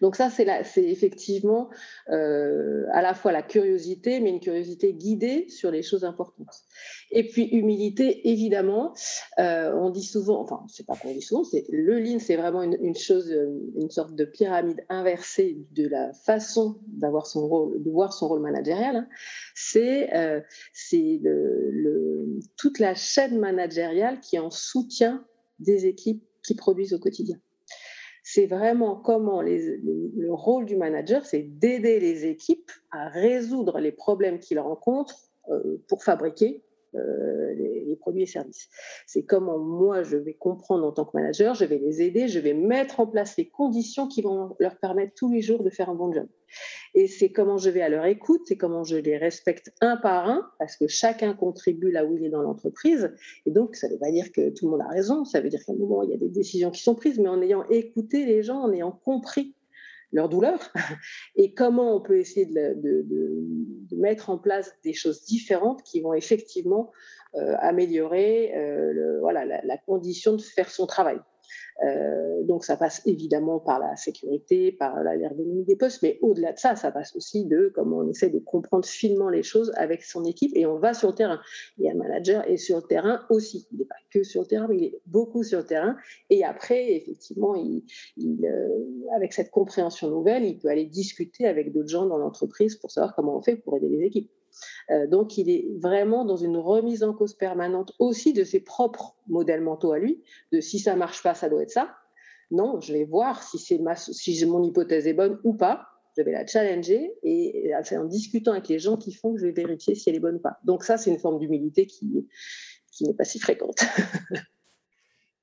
Donc 0.00 0.16
ça, 0.16 0.30
c'est 0.30 0.84
effectivement 0.84 1.68
euh, 2.08 2.86
à 2.92 3.02
la 3.02 3.12
fois 3.14 3.32
la 3.32 3.42
curiosité, 3.42 4.20
mais 4.20 4.30
une 4.30 4.40
curiosité 4.40 4.94
guidée 4.94 5.48
sur 5.48 5.70
les 5.70 5.82
choses 5.82 6.04
importantes. 6.04 6.54
Et 7.10 7.28
puis 7.28 7.44
humilité, 7.44 8.30
évidemment, 8.30 8.94
euh, 9.38 9.72
on 9.74 9.90
dit 9.90 10.02
souvent, 10.02 10.40
enfin, 10.40 10.64
c'est 10.68 10.86
pas 10.86 10.96
qu'on 10.96 11.12
dit 11.12 11.20
souvent, 11.20 11.44
c'est 11.44 11.66
le 11.68 11.98
lean, 11.98 12.18
c'est 12.18 12.36
vraiment 12.36 12.62
une, 12.62 12.96
chose, 12.96 13.30
une 13.76 13.90
sorte 13.90 14.14
de 14.14 14.24
pyramide 14.24 14.84
inversée 14.88 15.58
de 15.72 15.86
la 15.86 16.12
façon 16.14 16.78
d'avoir 16.86 17.26
son 17.26 17.46
rôle, 17.46 17.82
de 17.82 17.90
voir 17.90 18.12
son 18.12 18.28
rôle 18.28 18.40
managérial. 18.40 18.96
Hein. 18.96 19.08
C'est 19.54 20.14
euh, 20.14 20.40
toute 22.56 22.78
la 22.78 22.94
chaîne 22.94 23.38
managériale 23.38 24.20
qui 24.20 24.38
en 24.38 24.50
soutien 24.50 25.24
des 25.58 25.84
équipes 25.86 26.24
qui 26.42 26.54
produisent 26.54 26.94
au 26.94 26.98
quotidien 26.98 27.38
c'est 28.32 28.46
vraiment 28.46 28.94
comment 28.94 29.42
le 29.42 30.32
rôle 30.32 30.64
du 30.64 30.76
manager, 30.76 31.26
c'est 31.26 31.42
d'aider 31.42 31.98
les 31.98 32.26
équipes 32.26 32.70
à 32.92 33.08
résoudre 33.08 33.80
les 33.80 33.90
problèmes 33.90 34.38
qu'ils 34.38 34.60
rencontrent 34.60 35.30
euh, 35.48 35.82
pour 35.88 36.04
fabriquer 36.04 36.62
euh, 36.94 37.54
les, 37.54 37.96
produits 38.00 38.22
et 38.22 38.26
services. 38.26 38.68
C'est 39.06 39.24
comment 39.24 39.58
moi 39.58 40.02
je 40.02 40.16
vais 40.16 40.34
comprendre 40.34 40.86
en 40.86 40.92
tant 40.92 41.04
que 41.04 41.10
manager, 41.14 41.54
je 41.54 41.64
vais 41.64 41.78
les 41.78 42.00
aider, 42.02 42.28
je 42.28 42.38
vais 42.38 42.54
mettre 42.54 43.00
en 43.00 43.06
place 43.06 43.36
les 43.36 43.48
conditions 43.48 44.08
qui 44.08 44.22
vont 44.22 44.56
leur 44.58 44.78
permettre 44.78 45.12
tous 45.14 45.30
les 45.30 45.42
jours 45.42 45.62
de 45.62 45.70
faire 45.70 45.90
un 45.90 45.94
bon 45.94 46.12
job. 46.12 46.26
Et 46.94 47.06
c'est 47.06 47.30
comment 47.30 47.58
je 47.58 47.70
vais 47.70 47.82
à 47.82 47.88
leur 47.88 48.06
écoute, 48.06 48.42
c'est 48.46 48.56
comment 48.56 48.84
je 48.84 48.96
les 48.96 49.18
respecte 49.18 49.72
un 49.80 49.96
par 49.96 50.28
un, 50.28 50.50
parce 50.58 50.76
que 50.76 50.88
chacun 50.88 51.34
contribue 51.34 51.92
là 51.92 52.04
où 52.04 52.16
il 52.16 52.24
est 52.24 52.30
dans 52.30 52.42
l'entreprise. 52.42 53.12
Et 53.46 53.50
donc, 53.50 53.76
ça 53.76 53.86
ne 53.86 53.92
veut 53.92 53.98
pas 53.98 54.10
dire 54.10 54.32
que 54.32 54.50
tout 54.50 54.64
le 54.64 54.72
monde 54.72 54.80
a 54.80 54.88
raison, 54.88 55.24
ça 55.24 55.40
veut 55.40 55.48
dire 55.48 55.60
qu'à 55.64 55.72
un 55.72 55.76
moment, 55.76 56.02
il 56.02 56.10
y 56.10 56.14
a 56.14 56.18
des 56.18 56.28
décisions 56.28 56.70
qui 56.70 56.82
sont 56.82 56.94
prises, 56.94 57.18
mais 57.18 57.28
en 57.28 57.40
ayant 57.42 57.68
écouté 57.68 58.24
les 58.24 58.42
gens, 58.42 58.60
en 58.60 58.72
ayant 58.72 58.92
compris 58.92 59.54
leur 60.12 60.28
douleur 60.28 60.72
et 61.36 61.54
comment 61.54 61.96
on 61.96 62.00
peut 62.00 62.18
essayer 62.18 62.46
de, 62.46 63.96
mettre 63.96 64.30
en 64.30 64.38
place 64.38 64.72
des 64.82 64.94
choses 64.94 65.24
différentes 65.24 65.82
qui 65.82 66.00
vont 66.00 66.14
effectivement 66.14 66.90
euh, 67.34 67.54
améliorer 67.60 68.52
euh, 68.56 69.18
voilà, 69.20 69.44
la, 69.44 69.78
condition 69.78 70.34
de 70.34 70.40
faire 70.40 70.70
son 70.70 70.86
travail. 70.86 71.18
Euh, 71.84 72.42
donc 72.42 72.64
ça 72.64 72.76
passe 72.76 73.02
évidemment 73.06 73.58
par 73.58 73.78
la 73.78 73.96
sécurité, 73.96 74.72
par 74.72 75.02
l'ergonomie 75.02 75.64
des 75.64 75.76
postes, 75.76 76.02
mais 76.02 76.18
au-delà 76.22 76.52
de 76.52 76.58
ça, 76.58 76.76
ça 76.76 76.90
passe 76.92 77.16
aussi 77.16 77.46
de 77.46 77.72
comment 77.74 77.98
on 77.98 78.08
essaie 78.08 78.30
de 78.30 78.38
comprendre 78.38 78.84
finement 78.84 79.28
les 79.28 79.42
choses 79.42 79.72
avec 79.76 80.02
son 80.02 80.24
équipe 80.24 80.52
et 80.54 80.66
on 80.66 80.78
va 80.78 80.94
sur 80.94 81.08
le 81.08 81.14
terrain. 81.14 81.40
A 81.84 81.90
un 81.90 81.94
manager 81.94 82.48
et 82.48 82.56
sur 82.56 82.76
le 82.76 82.82
terrain 82.82 83.24
aussi. 83.30 83.66
Il 83.72 83.78
n'est 83.78 83.84
pas 83.84 83.94
que 84.12 84.22
sur 84.22 84.42
le 84.42 84.46
terrain, 84.46 84.66
mais 84.68 84.76
il 84.76 84.84
est 84.84 85.00
beaucoup 85.06 85.42
sur 85.42 85.60
le 85.60 85.66
terrain. 85.66 85.96
Et 86.28 86.44
après, 86.44 86.92
effectivement, 86.94 87.54
euh, 87.54 87.80
avec 89.16 89.32
cette 89.32 89.50
compréhension 89.50 90.10
nouvelle, 90.10 90.44
il 90.44 90.58
peut 90.58 90.68
aller 90.68 90.86
discuter 90.86 91.46
avec 91.46 91.72
d'autres 91.72 91.88
gens 91.88 92.06
dans 92.06 92.18
l'entreprise 92.18 92.76
pour 92.76 92.90
savoir 92.90 93.14
comment 93.14 93.36
on 93.36 93.42
fait 93.42 93.56
pour 93.56 93.76
aider 93.76 93.88
les 93.88 94.04
équipes. 94.04 94.30
Euh, 94.90 95.06
donc, 95.06 95.38
il 95.38 95.50
est 95.50 95.68
vraiment 95.78 96.24
dans 96.24 96.36
une 96.36 96.56
remise 96.56 97.02
en 97.02 97.12
cause 97.12 97.34
permanente 97.34 97.92
aussi 97.98 98.32
de 98.32 98.44
ses 98.44 98.60
propres 98.60 99.16
modèles 99.28 99.62
mentaux 99.62 99.92
à 99.92 99.98
lui, 99.98 100.22
de 100.52 100.60
si 100.60 100.78
ça 100.78 100.96
marche 100.96 101.22
pas, 101.22 101.34
ça 101.34 101.48
doit 101.48 101.62
être 101.62 101.70
ça. 101.70 101.96
Non, 102.50 102.80
je 102.80 102.92
vais 102.92 103.04
voir 103.04 103.42
si, 103.42 103.58
c'est 103.58 103.80
si 103.96 104.46
mon 104.46 104.62
hypothèse 104.62 105.06
est 105.06 105.14
bonne 105.14 105.38
ou 105.44 105.54
pas. 105.54 105.86
Je 106.16 106.22
vais 106.22 106.32
la 106.32 106.44
challenger 106.44 107.14
et 107.22 107.72
en 107.92 108.04
discutant 108.04 108.52
avec 108.52 108.68
les 108.68 108.80
gens 108.80 108.96
qui 108.96 109.12
font 109.12 109.36
je 109.36 109.46
vais 109.46 109.52
vérifier 109.52 109.94
si 109.94 110.10
elle 110.10 110.16
est 110.16 110.20
bonne 110.20 110.36
ou 110.36 110.40
pas. 110.40 110.58
Donc 110.64 110.82
ça, 110.82 110.98
c'est 110.98 111.10
une 111.10 111.20
forme 111.20 111.38
d'humilité 111.38 111.86
qui, 111.86 112.26
qui 112.90 113.04
n'est 113.04 113.14
pas 113.14 113.24
si 113.24 113.38
fréquente. 113.38 113.78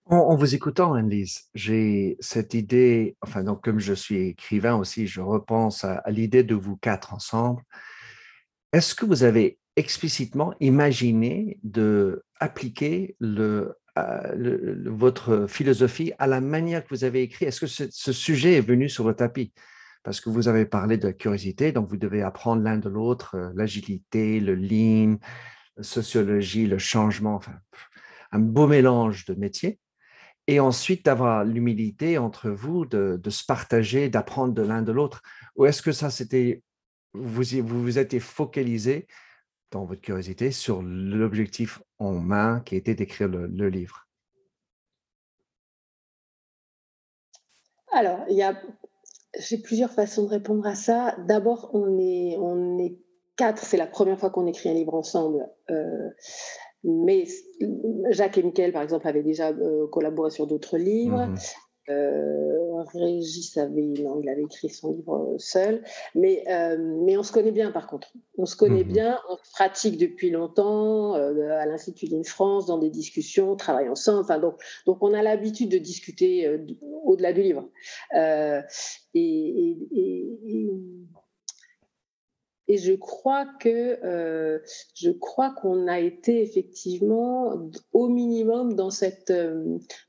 En, 0.09 0.35
vous 0.37 0.55
écoutant, 0.55 0.93
Anne-Lise, 0.93 1.49
j'ai 1.53 2.15
cette 2.21 2.53
idée, 2.53 3.17
enfin, 3.21 3.43
donc, 3.43 3.61
comme 3.61 3.79
je 3.79 3.93
suis 3.93 4.29
écrivain 4.29 4.77
aussi, 4.77 5.05
je 5.05 5.19
repense 5.19 5.83
à 5.83 6.01
l'idée 6.07 6.43
de 6.43 6.55
vous 6.55 6.77
quatre 6.77 7.13
ensemble 7.13 7.61
est-ce 8.73 8.95
que 8.95 9.05
vous 9.05 9.23
avez 9.23 9.59
explicitement 9.75 10.53
imaginé 10.59 11.59
de 11.63 12.23
appliquer 12.39 13.15
le 13.19 13.75
votre 14.85 15.47
philosophie 15.47 16.13
à 16.19 16.27
la 16.27 16.41
manière 16.41 16.83
que 16.83 16.89
vous 16.89 17.03
avez 17.03 17.21
écrit? 17.21 17.45
Est-ce 17.45 17.61
que 17.61 17.67
ce, 17.67 18.11
sujet 18.11 18.55
est 18.55 18.61
venu 18.61 18.89
sur 18.89 19.07
le 19.07 19.15
tapis? 19.15 19.53
Parce 20.03 20.21
que 20.21 20.29
vous 20.29 20.47
avez 20.47 20.65
parlé 20.65 20.97
de 20.97 21.07
la 21.07 21.13
curiosité, 21.13 21.71
donc 21.71 21.89
vous 21.89 21.97
devez 21.97 22.21
apprendre 22.21 22.61
l'un 22.61 22.77
de 22.77 22.89
l'autre, 22.89 23.35
euh, 23.35 23.51
l'agilité, 23.55 24.39
le 24.39 24.55
lean, 24.55 25.17
la 25.75 25.83
sociologie, 25.83 26.65
le 26.65 26.77
changement, 26.77 27.35
enfin, 27.35 27.55
un 28.31 28.39
beau 28.39 28.67
mélange 28.67 29.25
de 29.25 29.33
métiers. 29.33 29.79
Et 30.49 30.61
ensuite 30.61 31.03
d'avoir 31.03 31.43
l'humilité 31.43 32.17
entre 32.17 32.49
vous 32.49 32.85
de, 32.85 33.19
se 33.27 33.43
partager, 33.45 34.07
d'apprendre 34.07 34.53
de 34.53 34.61
l'un 34.61 34.81
de 34.81 34.93
l'autre. 34.93 35.21
Ou 35.57 35.65
est-ce 35.65 35.81
que 35.81 35.91
ça, 35.91 36.09
c'était, 36.09 36.63
vous, 37.13 37.43
vous 37.43 37.83
vous 37.83 37.99
êtes 37.99 38.19
focalisé 38.19 39.07
dans 39.71 39.85
votre 39.85 40.01
curiosité 40.01 40.51
sur 40.51 40.81
l'objectif 40.81 41.81
en 41.99 42.13
main 42.13 42.61
qui 42.61 42.75
était 42.75 42.95
d'écrire 42.95 43.27
le, 43.27 43.69
livre 43.69 44.07
Alors, 47.91 48.19
il 48.29 48.37
y 48.37 48.43
a, 48.43 48.59
j'ai 49.39 49.57
plusieurs 49.57 49.91
façons 49.91 50.23
de 50.23 50.29
répondre 50.29 50.65
à 50.65 50.75
ça. 50.75 51.15
D'abord, 51.27 51.71
on 51.73 51.99
est, 51.99 52.37
on 52.37 52.77
est 52.77 52.97
quatre, 53.35 53.63
c'est 53.63 53.77
la 53.77 53.87
première 53.87 54.19
fois 54.19 54.29
qu'on 54.29 54.47
écrit 54.47 54.69
un 54.69 54.73
livre 54.73 54.93
ensemble. 54.93 55.49
Euh, 55.69 56.09
mais 56.83 57.25
Jacques 58.11 58.37
et 58.37 58.43
Michael, 58.43 58.71
par 58.71 58.83
exemple, 58.83 59.07
avaient 59.07 59.23
déjà 59.23 59.49
euh, 59.49 59.87
collaboré 59.87 60.29
sur 60.29 60.47
d'autres 60.47 60.77
livres. 60.77 61.25
Mmh 61.25 61.37
euh, 61.89 62.83
Régis 62.93 63.57
avait, 63.57 63.93
il 63.93 64.29
avait 64.29 64.43
écrit 64.43 64.69
son 64.69 64.93
livre 64.93 65.35
seul, 65.37 65.83
mais, 66.15 66.43
euh, 66.49 66.77
mais 66.79 67.17
on 67.17 67.23
se 67.23 67.31
connaît 67.31 67.51
bien 67.51 67.71
par 67.71 67.87
contre. 67.87 68.13
On 68.37 68.45
se 68.45 68.55
connaît 68.55 68.83
mhm. 68.83 68.91
bien, 68.91 69.19
on 69.29 69.37
pratique 69.53 69.97
depuis 69.97 70.29
longtemps 70.29 71.15
euh, 71.15 71.57
à 71.59 71.65
l'Institut 71.65 72.07
d'Ine 72.07 72.25
France, 72.25 72.65
dans 72.65 72.77
des 72.77 72.89
discussions, 72.89 73.51
on 73.51 73.55
travaille 73.55 73.89
ensemble. 73.89 74.21
Enfin, 74.21 74.39
donc, 74.39 74.55
donc 74.85 74.97
on 75.01 75.13
a 75.13 75.21
l'habitude 75.21 75.69
de 75.69 75.77
discuter 75.77 76.59
au-delà 77.03 77.33
du 77.33 77.41
livre. 77.41 77.69
et, 78.13 79.77
et 79.93 80.37
je 82.69 82.93
crois 82.93 83.45
que 83.59 84.59
je 84.93 85.11
crois 85.11 85.51
qu'on 85.51 85.87
a 85.87 85.99
été 85.99 86.41
effectivement 86.41 87.69
au 87.93 88.09
minimum 88.09 88.75
dans 88.75 88.89
cette 88.89 89.31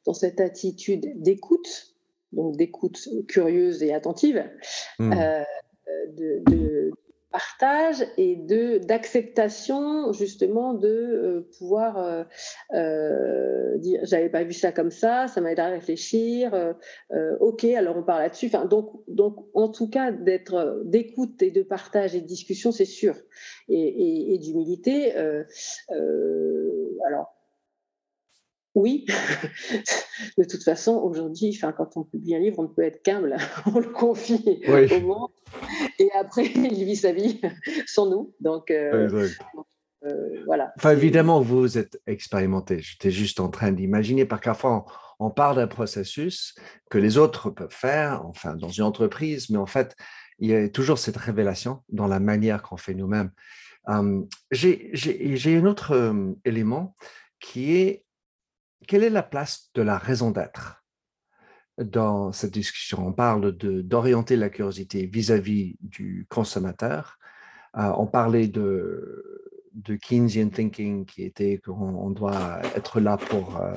dans 0.05 0.15
cette 0.15 0.41
attitude 0.41 1.23
d'écoute, 1.23 1.95
donc 2.33 2.57
d'écoute 2.57 3.09
curieuse 3.29 3.83
et 3.83 3.95
attentive, 3.95 4.45
mmh. 4.99 5.15
de, 6.17 6.43
de, 6.51 6.78
partage 7.31 8.07
et 8.17 8.37
de 8.37 8.79
d'acceptation 8.79 10.13
justement 10.13 10.73
de 10.73 10.89
euh, 10.89 11.51
pouvoir 11.59 11.99
euh, 11.99 12.25
euh, 12.75 13.77
dire 13.79 14.01
j'avais 14.05 14.31
pas 14.31 14.45
vu 14.45 14.55
ça 14.55 14.73
comme 14.73 14.91
ça 14.91 15.29
ça 15.29 15.41
m'a 15.41 15.53
aidé 15.53 15.61
à 15.61 15.69
réfléchir 15.69 16.75
ok 17.41 17.65
alors 17.65 17.97
on 17.97 18.03
parle 18.03 18.23
là-dessus. 18.23 18.47
Enfin 18.47 18.65
donc 18.65 18.93
donc 19.09 19.37
en 19.55 19.69
tout 19.69 19.89
cas 19.89 20.13
d'être 20.13 20.83
d'écoute 20.85 21.43
et 21.43 21.51
de 21.51 21.63
partage 21.63 22.15
et 22.15 22.21
de 22.21 22.27
discussion 22.27 22.73
c'est 22.73 22.85
sûr. 22.85 23.15
Et, 23.69 24.35
et 24.35 24.39
d'humilité 24.39 25.15
alors 25.17 27.35
oui, 28.75 29.07
de 30.39 30.45
toute 30.45 30.63
façon, 30.63 30.99
aujourd'hui, 30.99 31.53
enfin, 31.57 31.73
quand 31.73 31.97
on 31.97 32.05
publie 32.05 32.37
un 32.37 32.39
livre, 32.39 32.61
on 32.61 32.63
ne 32.63 32.69
peut 32.69 32.83
être 32.83 33.03
qu'humble. 33.03 33.37
on 33.75 33.81
le 33.81 33.89
confie 33.89 34.63
au 34.69 35.01
monde 35.01 35.31
et 35.99 36.11
après, 36.13 36.47
il 36.55 36.85
vit 36.85 36.97
sa 36.97 37.13
vie 37.13 37.41
sans 37.87 38.11
nous. 38.11 38.35
Donc, 38.41 38.71
euh, 38.71 39.29
euh, 40.05 40.43
voilà. 40.47 40.73
Enfin, 40.77 40.93
évidemment, 40.93 41.41
vous 41.41 41.79
êtes 41.79 42.01
expérimenté. 42.07 42.81
J'étais 42.81 43.11
juste 43.11 43.41
en 43.41 43.49
train 43.49 43.73
d'imaginer, 43.73 44.25
par 44.25 44.41
parfois, 44.41 44.87
on, 45.19 45.27
on 45.27 45.31
parle 45.31 45.57
d'un 45.57 45.67
processus 45.67 46.55
que 46.91 46.99
les 46.99 47.19
autres 47.19 47.51
peuvent 47.51 47.69
faire, 47.71 48.25
enfin, 48.27 48.55
dans 48.55 48.69
une 48.69 48.85
entreprise, 48.85 49.51
mais 49.51 49.59
en 49.59 49.67
fait, 49.67 49.97
il 50.39 50.51
y 50.51 50.55
a 50.55 50.69
toujours 50.69 50.99
cette 50.99 51.17
révélation 51.17 51.83
dans 51.89 52.07
la 52.07 52.21
manière 52.21 52.63
qu'on 52.63 52.77
fait 52.77 52.95
nous-mêmes. 52.95 53.31
Hum, 53.87 54.29
j'ai 54.51 55.57
un 55.57 55.65
autre 55.65 55.97
hum, 55.97 56.37
élément 56.45 56.95
qui 57.41 57.75
est 57.77 58.05
quelle 58.87 59.03
est 59.03 59.11
la 59.11 59.23
place 59.23 59.71
de 59.75 59.83
la 59.83 59.99
raison 59.99 60.31
d'être? 60.31 60.85
Dans 61.79 62.33
cette 62.33 62.53
discussion 62.53 63.07
On 63.07 63.13
parle 63.13 63.53
d'orienter 63.53 64.37
la 64.37 64.51
curiosité 64.51 65.07
vis-à-vis 65.07 65.77
du 65.81 66.27
consommateur. 66.29 67.19
Euh, 67.77 67.93
on 67.97 68.07
parlait 68.07 68.49
de, 68.49 69.53
de 69.75 69.95
Keynesian 69.97 70.49
thinking 70.49 71.07
qui 71.07 71.23
était 71.23 71.59
qu'on 71.59 72.11
doit 72.11 72.61
être 72.75 73.01
là 73.01 73.17
pour 73.17 73.59
euh, 73.59 73.75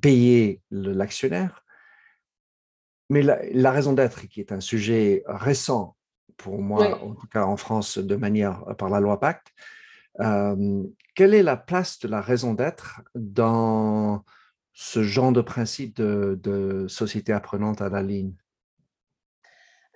payer 0.00 0.62
l'actionnaire. 0.70 1.64
Mais 3.10 3.22
la, 3.22 3.70
raison 3.70 3.92
d'être, 3.92 4.26
qui 4.28 4.40
est 4.40 4.50
un 4.50 4.60
sujet 4.60 5.22
récent 5.26 5.94
pour 6.38 6.60
moi, 6.60 7.02
en 7.02 7.14
tout 7.14 7.26
cas 7.26 7.44
en 7.44 7.56
France, 7.56 7.98
de 7.98 8.16
manière 8.16 8.64
par 8.78 8.88
la 8.88 8.98
loi 8.98 9.20
Pacte, 9.20 9.52
euh, 10.20 10.82
quelle 11.14 11.34
est 11.34 11.42
la 11.42 11.56
place 11.56 11.98
de 11.98 12.08
la 12.08 12.20
raison 12.20 12.54
d'être 12.54 13.02
dans 13.14 14.24
ce 14.74 15.04
genre 15.04 15.32
de 15.32 15.40
principe 15.40 15.96
de, 15.96 16.86
société 16.88 17.32
apprenante 17.32 17.80
à 17.80 17.88
la 17.88 18.02
ligne? 18.02 18.34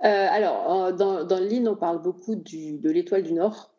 Euh, 0.04 0.26
Alors, 0.30 0.92
dans, 0.94 1.24
dans, 1.24 1.40
le 1.40 1.46
Lean, 1.46 1.66
on 1.66 1.76
parle 1.76 2.00
beaucoup 2.00 2.36
du, 2.36 2.78
de 2.78 2.90
l'étoile 2.90 3.24
du 3.24 3.32
Nord, 3.32 3.74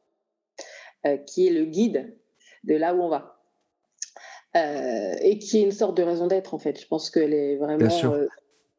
euh, 1.05 1.15
qui 1.17 1.47
est 1.47 1.51
le 1.51 1.63
guide 1.63 2.17
de 2.65 2.75
là 2.75 2.93
où 2.93 3.01
on 3.01 3.07
va. 3.07 3.41
Euh, 4.57 5.15
et 5.21 5.39
qui 5.39 5.59
est 5.59 5.61
une 5.61 5.71
sorte 5.71 5.95
de 5.95 6.03
raison 6.03 6.27
d'être, 6.27 6.53
en 6.53 6.59
fait. 6.59 6.79
Je 6.79 6.87
pense 6.87 7.09
qu'elle 7.09 7.33
est 7.33 7.55
vraiment 7.55 7.87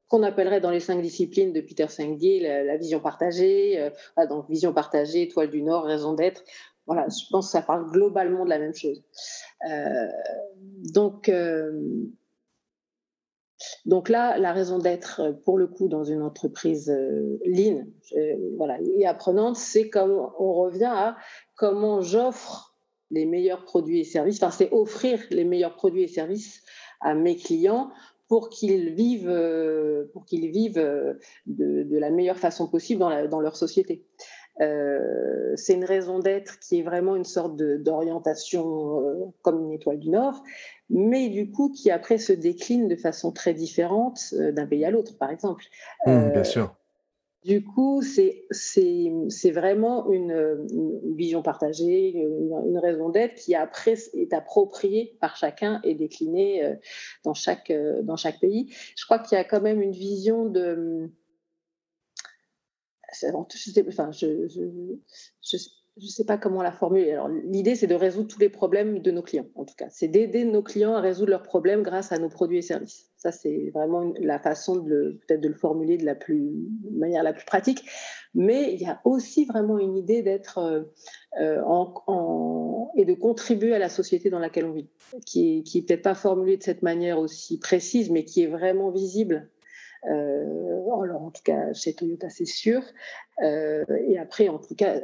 qu'on 0.08 0.24
appellerait 0.24 0.60
dans 0.60 0.72
les 0.72 0.80
cinq 0.80 1.00
disciplines 1.00 1.52
de 1.52 1.60
Peter 1.60 1.86
Senge 1.86 2.18
la, 2.20 2.76
vision 2.76 2.98
partagée, 2.98 3.90
donc 4.28 4.50
vision 4.50 4.74
partagée, 4.74 5.22
étoile 5.22 5.50
du 5.50 5.62
Nord, 5.62 5.84
raison 5.84 6.14
d'être. 6.14 6.42
Voilà, 6.90 7.06
je 7.08 7.24
pense 7.30 7.46
que 7.46 7.52
ça 7.52 7.62
parle 7.62 7.88
globalement 7.92 8.44
de 8.44 8.50
la 8.50 8.58
même 8.58 8.74
chose. 8.74 9.00
Euh, 9.70 10.08
donc, 10.92 11.28
euh, 11.28 11.70
donc 13.86 14.08
là, 14.08 14.36
la 14.38 14.52
raison 14.52 14.78
d'être, 14.78 15.40
pour 15.44 15.56
le 15.56 15.68
coup, 15.68 15.86
dans 15.86 16.02
une 16.02 16.20
entreprise 16.20 16.90
euh, 16.90 17.38
lean 17.46 17.84
voilà, 18.56 18.78
et 18.98 19.06
apprenante, 19.06 19.54
c'est 19.54 19.88
comme 19.88 20.10
on 20.40 20.52
revient 20.54 20.90
à 20.92 21.16
comment 21.54 22.00
j'offre 22.00 22.74
les 23.12 23.24
meilleurs 23.24 23.64
produits 23.64 24.00
et 24.00 24.04
services, 24.04 24.42
enfin, 24.42 24.50
c'est 24.50 24.72
offrir 24.72 25.20
les 25.30 25.44
meilleurs 25.44 25.76
produits 25.76 26.02
et 26.02 26.08
services 26.08 26.60
à 27.00 27.14
mes 27.14 27.36
clients 27.36 27.92
pour 28.26 28.48
qu'ils 28.48 28.94
vivent, 28.94 30.08
pour 30.12 30.24
qu'ils 30.24 30.50
vivent 30.50 30.84
de, 31.46 31.98
la 31.98 32.10
meilleure 32.10 32.38
façon 32.38 32.66
possible 32.66 33.28
dans 33.28 33.40
leur 33.40 33.54
société. 33.54 34.04
Euh, 34.60 35.52
c'est 35.56 35.74
une 35.74 35.84
raison 35.84 36.18
d'être 36.18 36.58
qui 36.58 36.80
est 36.80 36.82
vraiment 36.82 37.16
une 37.16 37.24
sorte 37.24 37.56
d'orientation 37.56 39.00
euh, 39.00 39.24
comme 39.42 39.64
une 39.64 39.72
étoile 39.72 39.98
du 39.98 40.10
Nord, 40.10 40.42
mais 40.90 41.28
du 41.28 41.50
coup 41.50 41.70
qui 41.70 41.90
après 41.90 42.18
se 42.18 42.32
décline 42.32 42.88
de 42.88 42.96
façon 42.96 43.32
très 43.32 43.54
différente 43.54 44.20
euh, 44.34 44.52
d'un 44.52 44.66
pays 44.66 44.84
à 44.84 44.90
l'autre, 44.90 45.16
par 45.16 45.30
exemple. 45.30 45.64
Mmh, 46.06 46.30
bien 46.30 46.44
sûr. 46.44 46.74
Du 47.42 47.64
coup, 47.64 48.02
c'est 48.02 49.50
vraiment 49.50 50.10
une, 50.10 50.66
vision 51.16 51.40
partagée, 51.40 52.10
une, 52.10 52.76
raison 52.76 53.08
d'être 53.08 53.36
qui 53.36 53.54
après 53.54 53.94
est 54.12 54.34
appropriée 54.34 55.16
par 55.22 55.36
chacun 55.36 55.80
et 55.82 55.94
déclinée 55.94 56.74
dans 57.24 57.32
chaque, 57.32 57.72
dans 58.02 58.16
chaque 58.16 58.40
pays. 58.40 58.74
Je 58.94 59.06
crois 59.06 59.18
qu'il 59.18 59.38
y 59.38 59.40
a 59.40 59.44
quand 59.44 59.62
même 59.62 59.80
une 59.80 59.92
vision 59.92 60.44
de 60.44 61.10
je 66.00 66.06
ne 66.06 66.10
sais 66.10 66.24
pas 66.24 66.38
comment 66.38 66.62
la 66.62 66.72
formuler. 66.72 67.12
Alors, 67.12 67.28
l'idée, 67.28 67.74
c'est 67.74 67.86
de 67.86 67.94
résoudre 67.94 68.28
tous 68.28 68.38
les 68.38 68.48
problèmes 68.48 69.00
de 69.00 69.10
nos 69.10 69.22
clients, 69.22 69.46
en 69.54 69.64
tout 69.64 69.74
cas. 69.76 69.88
C'est 69.90 70.08
d'aider 70.08 70.44
nos 70.44 70.62
clients 70.62 70.94
à 70.94 71.00
résoudre 71.00 71.30
leurs 71.30 71.42
problèmes 71.42 71.82
grâce 71.82 72.12
à 72.12 72.18
nos 72.18 72.28
produits 72.28 72.58
et 72.58 72.62
services. 72.62 73.10
Ça, 73.16 73.32
c'est 73.32 73.70
vraiment 73.74 74.12
la 74.18 74.38
façon 74.38 74.76
de 74.76 75.20
peut-être 75.26 75.40
de 75.40 75.48
le 75.48 75.54
formuler 75.54 75.98
de 75.98 76.06
la 76.06 76.16
manière 76.92 77.22
la 77.22 77.32
plus 77.32 77.44
pratique. 77.44 77.84
Mais 78.34 78.72
il 78.72 78.80
y 78.80 78.86
a 78.86 79.00
aussi 79.04 79.44
vraiment 79.44 79.78
une 79.78 79.96
idée 79.96 80.22
d'être 80.22 80.58
euh, 80.58 80.82
euh, 81.40 81.60
et 82.96 83.04
de 83.04 83.14
contribuer 83.14 83.74
à 83.74 83.78
la 83.78 83.88
société 83.88 84.30
dans 84.30 84.38
laquelle 84.38 84.66
on 84.66 84.72
vit, 84.72 84.88
qui 85.26 85.58
est, 85.58 85.62
qui 85.64 85.78
est 85.78 85.82
peut-être 85.82 86.02
pas 86.02 86.14
formulée 86.14 86.56
de 86.56 86.62
cette 86.62 86.82
manière 86.82 87.18
aussi 87.18 87.58
précise, 87.58 88.10
mais 88.10 88.24
qui 88.24 88.42
est 88.42 88.46
vraiment 88.46 88.90
visible 88.90 89.50
alors 90.04 91.22
en 91.22 91.30
tout 91.30 91.42
cas 91.42 91.72
chez 91.72 91.94
Toyota 91.94 92.28
c'est 92.28 92.44
sûr. 92.44 92.82
Euh, 93.42 93.84
et 94.06 94.18
après 94.18 94.48
en 94.48 94.58
tout 94.58 94.74
cas 94.74 95.00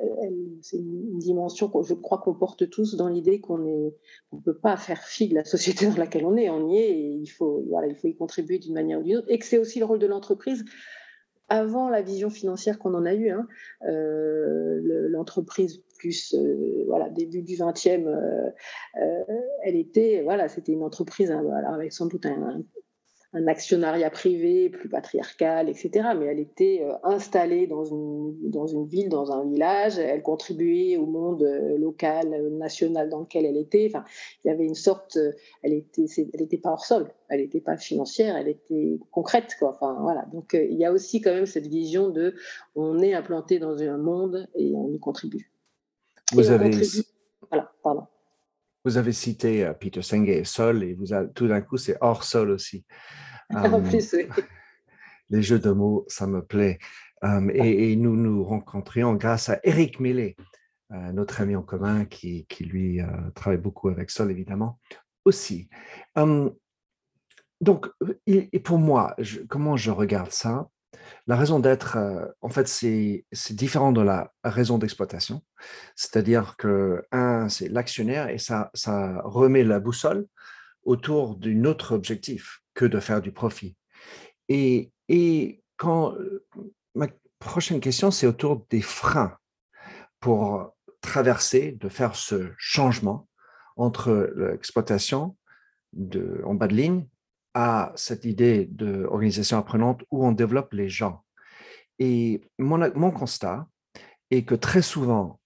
c'est 0.62 0.76
une 0.76 1.18
dimension 1.18 1.68
que 1.68 1.82
je 1.82 1.94
crois 1.94 2.18
qu'on 2.18 2.34
porte 2.34 2.68
tous 2.68 2.96
dans 2.96 3.08
l'idée 3.08 3.40
qu'on 3.40 3.92
on 4.32 4.40
peut 4.40 4.58
pas 4.58 4.76
faire 4.76 5.02
fi 5.02 5.28
de 5.28 5.34
la 5.34 5.44
société 5.44 5.86
dans 5.86 5.96
laquelle 5.96 6.26
on 6.26 6.36
est. 6.36 6.50
On 6.50 6.68
y 6.68 6.78
est 6.78 6.90
et 6.90 7.10
il 7.10 7.28
faut 7.28 7.64
voilà 7.68 7.88
il 7.88 7.96
faut 7.96 8.08
y 8.08 8.16
contribuer 8.16 8.58
d'une 8.58 8.74
manière 8.74 9.00
ou 9.00 9.02
d'une 9.02 9.18
autre. 9.18 9.30
Et 9.30 9.38
que 9.38 9.44
c'est 9.44 9.58
aussi 9.58 9.78
le 9.78 9.84
rôle 9.84 9.98
de 9.98 10.06
l'entreprise 10.06 10.64
avant 11.48 11.88
la 11.88 12.02
vision 12.02 12.28
financière 12.28 12.78
qu'on 12.78 12.94
en 12.94 13.06
a 13.06 13.14
eue. 13.14 13.30
Hein. 13.30 13.46
L'entreprise 13.82 15.82
plus 15.98 16.36
voilà 16.86 17.08
début 17.08 17.42
du 17.42 17.54
20e, 17.54 18.52
elle 19.62 19.76
était 19.76 20.22
voilà 20.22 20.48
c'était 20.48 20.72
une 20.72 20.82
entreprise 20.82 21.30
hein, 21.30 21.42
avec 21.72 21.92
sans 21.92 22.06
doute 22.06 22.26
un, 22.26 22.62
un 23.32 23.46
actionnariat 23.48 24.10
privé 24.10 24.70
plus 24.70 24.88
patriarcal, 24.88 25.68
etc. 25.68 26.08
Mais 26.18 26.26
elle 26.26 26.38
était 26.38 26.82
euh, 26.82 26.94
installée 27.02 27.66
dans 27.66 27.84
une, 27.84 28.50
dans 28.50 28.66
une 28.66 28.86
ville, 28.86 29.08
dans 29.08 29.32
un 29.32 29.44
village. 29.44 29.98
Elle 29.98 30.22
contribuait 30.22 30.96
au 30.96 31.06
monde 31.06 31.42
euh, 31.42 31.76
local, 31.76 32.32
euh, 32.32 32.50
national 32.50 33.10
dans 33.10 33.20
lequel 33.20 33.44
elle 33.44 33.56
était. 33.56 33.90
Enfin, 33.90 34.04
il 34.44 34.48
y 34.48 34.50
avait 34.50 34.64
une 34.64 34.74
sorte. 34.74 35.18
Elle 35.62 35.72
était, 35.72 36.06
elle 36.16 36.40
n'était 36.40 36.58
pas 36.58 36.70
hors 36.70 36.84
sol. 36.84 37.12
Elle 37.28 37.40
n'était 37.40 37.60
pas 37.60 37.76
financière. 37.76 38.36
Elle 38.36 38.48
était 38.48 38.98
concrète, 39.10 39.56
quoi. 39.58 39.70
Enfin, 39.70 39.98
voilà. 40.00 40.24
Donc, 40.32 40.54
il 40.54 40.76
y 40.76 40.84
a 40.84 40.92
aussi 40.92 41.20
quand 41.20 41.32
même 41.32 41.46
cette 41.46 41.66
vision 41.66 42.08
de 42.10 42.34
on 42.74 43.00
est 43.00 43.14
implanté 43.14 43.58
dans 43.58 43.82
un 43.82 43.98
monde 43.98 44.48
et 44.54 44.72
on 44.74 44.92
y 44.92 44.98
contribue. 44.98 45.50
Vous 46.32 46.50
avez. 46.50 46.70
Voilà, 47.50 47.70
pardon. 47.82 48.06
Vous 48.86 48.98
avez 48.98 49.10
cité 49.10 49.68
Peter 49.80 50.00
Senge 50.00 50.44
Sol 50.44 50.84
et 50.84 50.94
vous 50.94 51.06
tout 51.34 51.48
d'un 51.48 51.60
coup 51.60 51.76
c'est 51.76 51.96
hors 52.00 52.22
sol 52.22 52.52
aussi. 52.52 52.84
en 53.50 53.82
plus, 53.82 54.14
Les 55.30 55.42
jeux 55.42 55.58
de 55.58 55.72
mots, 55.72 56.04
ça 56.06 56.28
me 56.28 56.40
plaît. 56.40 56.78
et, 57.52 57.96
nous 57.96 58.14
nous 58.14 58.44
rencontrions 58.44 59.14
grâce 59.14 59.48
à 59.48 59.58
Eric 59.64 59.98
Millet, 59.98 60.36
euh, 60.92 61.10
notre 61.10 61.40
ami 61.40 61.56
en 61.56 61.62
commun 61.62 62.04
qui, 62.04 62.46
qui 62.48 62.64
lui 62.64 63.00
euh, 63.00 63.08
travaille 63.34 63.58
beaucoup 63.58 63.88
avec 63.88 64.08
Sol, 64.08 64.30
évidemment, 64.30 64.78
aussi. 65.24 65.68
donc, 67.60 67.88
et 68.28 68.60
pour 68.60 68.78
moi, 68.78 69.16
comment 69.48 69.76
je 69.76 69.90
regarde 69.90 70.30
ça? 70.30 70.68
La 71.26 71.36
raison 71.36 71.58
d'être, 71.58 71.96
euh, 71.96 72.26
en 72.40 72.48
fait, 72.48 72.68
c'est 72.68 73.24
différent 73.50 73.92
de 73.92 74.00
la 74.00 74.32
raison 74.44 74.78
d'exploitation. 74.78 75.42
C'est-à-dire 75.94 76.56
que, 76.56 77.04
un, 77.12 77.48
c'est 77.48 77.68
l'actionnaire 77.68 78.28
et 78.28 78.38
ça, 78.38 78.70
ça 78.74 79.20
remet 79.24 79.64
la 79.64 79.80
boussole 79.80 80.26
autour 80.84 81.36
d'un 81.36 81.64
autre 81.64 81.94
objectif 81.94 82.60
que 82.74 82.84
de 82.84 83.00
faire 83.00 83.20
du 83.20 83.32
profit. 83.32 83.76
Et, 84.48 84.92
et 85.08 85.62
quand 85.76 86.14
ma 86.94 87.08
prochaine 87.38 87.80
question, 87.80 88.10
c'est 88.10 88.26
autour 88.26 88.64
des 88.70 88.82
freins 88.82 89.36
pour 90.20 90.74
traverser, 91.00 91.72
de 91.72 91.88
faire 91.88 92.16
ce 92.16 92.52
changement 92.56 93.28
entre 93.76 94.32
l'exploitation 94.36 95.36
en 96.44 96.54
bas 96.54 96.68
de 96.68 96.74
ligne 96.74 97.06
à 97.58 97.90
cette 97.96 98.26
idée 98.26 98.66
d'organisation 98.66 99.56
apprenante 99.56 100.02
où 100.10 100.26
on 100.26 100.32
développe 100.32 100.74
les 100.74 100.90
gens. 100.90 101.24
Et 101.98 102.42
mon, 102.58 102.78
mon 102.94 103.10
constat 103.10 103.66
est 104.30 104.44
que 104.44 104.54
très 104.54 104.82
souvent, 104.82 105.40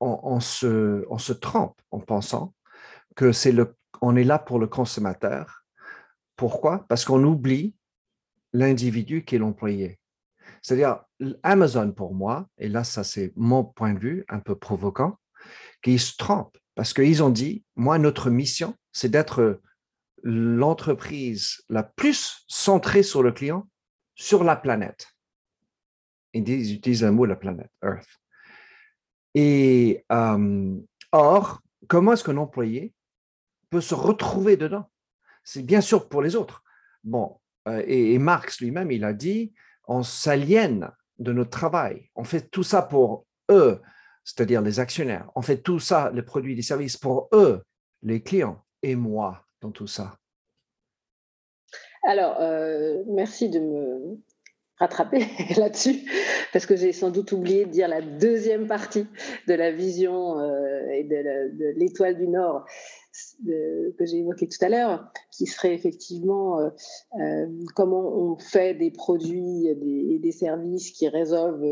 on, 0.00 0.40
se, 0.40 1.06
on 1.08 1.18
se 1.18 1.32
trompe 1.32 1.80
en 1.92 2.00
pensant 2.00 2.54
que 3.14 3.30
c'est 3.30 3.52
le, 3.52 3.76
on 4.00 4.16
est 4.16 4.24
là 4.24 4.40
pour 4.40 4.58
le 4.58 4.66
consommateur 4.66 5.64
pourquoi? 6.34 6.86
Parce 6.88 7.04
qu'on 7.04 7.22
oublie 7.22 7.74
l'individu 8.52 9.24
qui 9.24 9.36
est 9.36 9.38
l'employé. 9.38 10.00
C'est-à-dire, 10.62 11.04
Amazon 11.44 11.92
pour 11.92 12.14
moi, 12.14 12.48
et 12.58 12.68
là, 12.68 12.82
ça 12.82 13.04
c'est 13.04 13.32
mon 13.36 13.62
point 13.64 13.92
de 13.92 13.98
vue 14.00 14.24
un 14.28 14.40
peu 14.40 14.56
provoquant, 14.56 15.18
qu'ils 15.82 16.00
se 16.00 16.16
trompent 16.16 16.58
parce 16.74 16.92
qu'ils 16.92 17.22
ont 17.22 17.30
dit, 17.30 17.64
moi, 17.76 17.98
notre 17.98 18.30
mission, 18.30 18.74
c'est 18.92 19.08
d'être 19.08 19.60
l'entreprise 20.22 21.62
la 21.68 21.82
plus 21.82 22.44
centrée 22.48 23.02
sur 23.02 23.22
le 23.22 23.32
client 23.32 23.68
sur 24.14 24.44
la 24.44 24.56
planète. 24.56 25.06
Ils 26.34 26.74
utilisent 26.74 27.04
un 27.04 27.12
mot, 27.12 27.24
la 27.24 27.36
planète, 27.36 27.70
Earth. 27.82 28.08
Et 29.34 30.04
euh, 30.10 30.76
or, 31.12 31.62
comment 31.86 32.12
est-ce 32.12 32.24
qu'un 32.24 32.36
employé 32.36 32.92
peut 33.70 33.80
se 33.80 33.94
retrouver 33.94 34.56
dedans? 34.56 34.90
C'est 35.44 35.62
bien 35.62 35.80
sûr 35.80 36.08
pour 36.08 36.20
les 36.20 36.36
autres. 36.36 36.62
Bon, 37.04 37.38
euh, 37.68 37.82
et, 37.86 38.18
Marx 38.18 38.60
lui-même, 38.60 38.90
il 38.90 39.04
a 39.04 39.12
dit, 39.12 39.54
on 39.86 40.02
s'aliène 40.02 40.90
de 41.18 41.32
notre 41.32 41.50
travail. 41.50 42.10
On 42.14 42.24
fait 42.24 42.50
tout 42.50 42.62
ça 42.62 42.82
pour 42.82 43.26
eux, 43.50 43.80
c'est-à-dire 44.24 44.60
les 44.60 44.80
actionnaires. 44.80 45.30
On 45.34 45.42
fait 45.42 45.62
tout 45.62 45.78
ça, 45.78 46.10
les 46.12 46.22
produits 46.22 46.52
et 46.52 46.56
les 46.56 46.62
services 46.62 46.96
pour 46.96 47.28
eux, 47.32 47.62
les 48.02 48.22
clients, 48.22 48.64
et 48.82 48.96
moi 48.96 49.47
dans 49.60 49.70
tout 49.70 49.86
ça? 49.86 50.18
Alors, 52.04 52.36
euh, 52.40 53.02
merci 53.06 53.48
de 53.48 53.58
me 53.58 54.18
rattraper 54.78 55.26
là-dessus, 55.56 56.08
parce 56.52 56.66
que 56.66 56.76
j'ai 56.76 56.92
sans 56.92 57.10
doute 57.10 57.32
oublié 57.32 57.66
de 57.66 57.70
dire 57.70 57.88
la 57.88 58.00
deuxième 58.00 58.66
partie 58.66 59.06
de 59.46 59.54
la 59.54 59.72
vision 59.72 60.38
euh, 60.38 60.88
et 60.90 61.04
de 61.04 61.78
l'étoile 61.78 62.16
du 62.16 62.28
Nord 62.28 62.64
que 63.44 64.06
j'ai 64.06 64.18
évoqué 64.18 64.48
tout 64.48 64.64
à 64.64 64.68
l'heure, 64.68 65.10
qui 65.30 65.46
serait 65.46 65.74
effectivement 65.74 66.60
euh, 66.60 67.46
comment 67.74 68.14
on 68.16 68.38
fait 68.38 68.74
des 68.74 68.90
produits 68.90 69.66
et 69.66 69.74
des, 70.18 70.32
services 70.32 70.92
qui 70.92 71.08
résolvent 71.08 71.64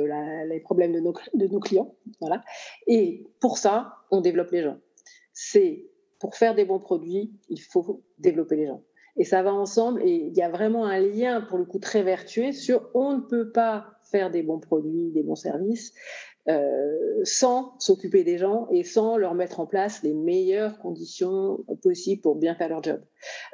les 0.49 0.61
problèmes 0.61 0.93
de 0.93 1.01
nos, 1.01 1.15
de 1.35 1.47
nos 1.47 1.61
clients. 1.61 1.95
Voilà. 2.21 2.43
Et 2.87 3.27
pour 3.41 3.59
ça, 3.59 3.95
on 4.11 4.21
développe 4.21 4.51
les 4.51 4.63
gens. 4.63 4.79
C'est 5.33 5.87
pour 6.19 6.37
faire 6.37 6.55
des 6.55 6.65
bons 6.65 6.81
produits, 6.81 7.33
il 7.49 7.61
faut 7.61 8.03
développer 8.19 8.57
les 8.57 8.67
gens. 8.67 8.83
Et 9.19 9.25
ça 9.25 9.43
va 9.43 9.55
ensemble 9.55 10.03
et 10.03 10.11
il 10.11 10.37
y 10.37 10.43
a 10.43 10.51
vraiment 10.51 10.85
un 10.85 11.01
lien 11.01 11.41
pour 11.41 11.57
le 11.57 11.65
coup 11.65 11.79
très 11.79 12.03
vertueux 12.03 12.53
sur 12.53 12.91
on 12.95 13.15
ne 13.17 13.21
peut 13.21 13.51
pas 13.51 13.87
faire 14.11 14.31
des 14.31 14.43
bons 14.43 14.61
produits, 14.61 15.11
des 15.11 15.23
bons 15.23 15.37
services 15.37 15.95
euh, 16.49 17.25
sans 17.25 17.75
s'occuper 17.81 18.23
des 18.23 18.39
gens 18.39 18.69
et 18.71 18.85
sans 18.85 19.17
leur 19.17 19.35
mettre 19.35 19.59
en 19.59 19.67
place 19.67 20.05
les 20.05 20.15
meilleures 20.15 20.79
conditions 20.79 21.65
possibles 21.83 22.23
pour 22.23 22.37
bien 22.37 22.55
faire 22.55 22.69
leur 22.69 22.85
job. 22.85 23.01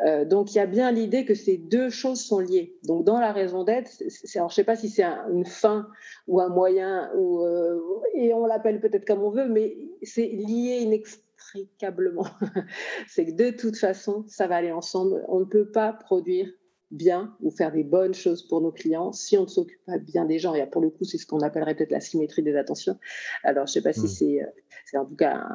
Euh, 0.05 0.27
donc 0.27 0.53
il 0.53 0.59
y 0.59 0.61
a 0.61 0.67
bien 0.67 0.93
l'idée 0.93 1.25
que 1.25 1.35
ces 1.35 1.57
deux 1.57 1.89
choses 1.89 2.21
sont 2.21 2.39
liées. 2.39 2.77
Donc 2.85 3.05
dans 3.05 3.19
la 3.19 3.33
raison 3.33 3.65
d'être, 3.65 3.91
je 3.99 4.55
sais 4.55 4.65
pas 4.65 4.77
si 4.77 4.91
c'est 4.91 5.05
une 5.05 5.47
fin 5.47 5.89
ou 6.29 6.41
un 6.43 6.51
moyen 6.51 7.11
ou 7.17 7.43
euh, 7.43 7.81
et 8.15 8.35
on 8.35 8.45
l'appelle 8.45 8.79
peut-être 8.79 9.07
comme 9.07 9.23
on 9.23 9.31
veut, 9.31 9.49
mais 9.49 9.75
c'est 10.03 10.27
lié 10.27 10.81
inextricablement. 10.83 11.32
c'est 13.09 13.27
que 13.27 13.33
de 13.33 13.57
toute 13.57 13.77
façon, 13.77 14.25
ça 14.29 14.47
va 14.47 14.57
aller 14.57 14.73
ensemble. 14.73 15.25
On 15.29 15.41
ne 15.41 15.45
peut 15.45 15.71
pas 15.71 15.93
produire 15.93 16.49
bien 16.93 17.35
ou 17.41 17.51
faire 17.51 17.73
des 17.73 17.85
bonnes 17.85 18.15
choses 18.15 18.47
pour 18.47 18.61
nos 18.61 18.71
clients 18.71 19.13
si 19.13 19.37
on 19.39 19.43
ne 19.43 19.49
s'occupe 19.49 19.85
pas 19.87 19.99
bien 19.99 20.27
des 20.27 20.39
gens. 20.39 20.55
Et 20.55 20.65
pour 20.67 20.83
le 20.83 20.91
coup, 20.91 21.05
c'est 21.05 21.19
ce 21.19 21.27
qu'on 21.27 21.41
appellerait 21.41 21.75
peut-être 21.75 21.91
la 21.91 22.01
symétrie 22.01 22.43
des 22.43 22.55
attentions. 22.55 22.99
Alors, 23.43 23.67
je 23.67 23.71
ne 23.71 23.75
sais 23.75 23.83
pas 23.83 23.93
si 23.93 24.37
hmm. 24.37 24.43
euh, 24.43 24.47
c'est, 24.85 24.99
en 24.99 25.07
tout 25.07 25.17
cas 25.17 25.49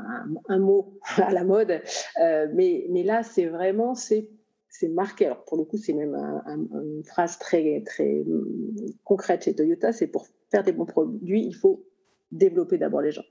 un, 0.49 0.59
mot 0.59 0.99
à 1.17 1.31
la 1.31 1.43
mode, 1.43 1.81
euh, 2.21 2.47
mais, 2.53 2.87
mais 2.89 3.03
là, 3.03 3.23
c'est 3.23 3.45
vraiment, 3.45 3.93
c'est, 3.93 4.29
c'est 4.69 4.89
marqué. 4.89 5.27
Alors, 5.27 5.45
pour 5.45 5.57
le 5.57 5.63
coup, 5.63 5.77
c'est 5.77 5.93
même 5.93 6.15
une 6.15 7.03
phrase 7.05 7.37
très, 7.37 7.83
très 7.85 8.21
hum, 8.21 8.75
concrète 9.03 9.43
chez 9.43 9.55
Toyota, 9.55 9.93
c'est 9.93 10.07
pour 10.07 10.27
faire 10.51 10.63
des 10.63 10.71
bons 10.71 10.85
produits, 10.85 11.45
il 11.45 11.55
faut 11.55 11.85
développer 12.31 12.77
d'abord 12.77 13.01
les 13.01 13.11
gens. 13.11 13.25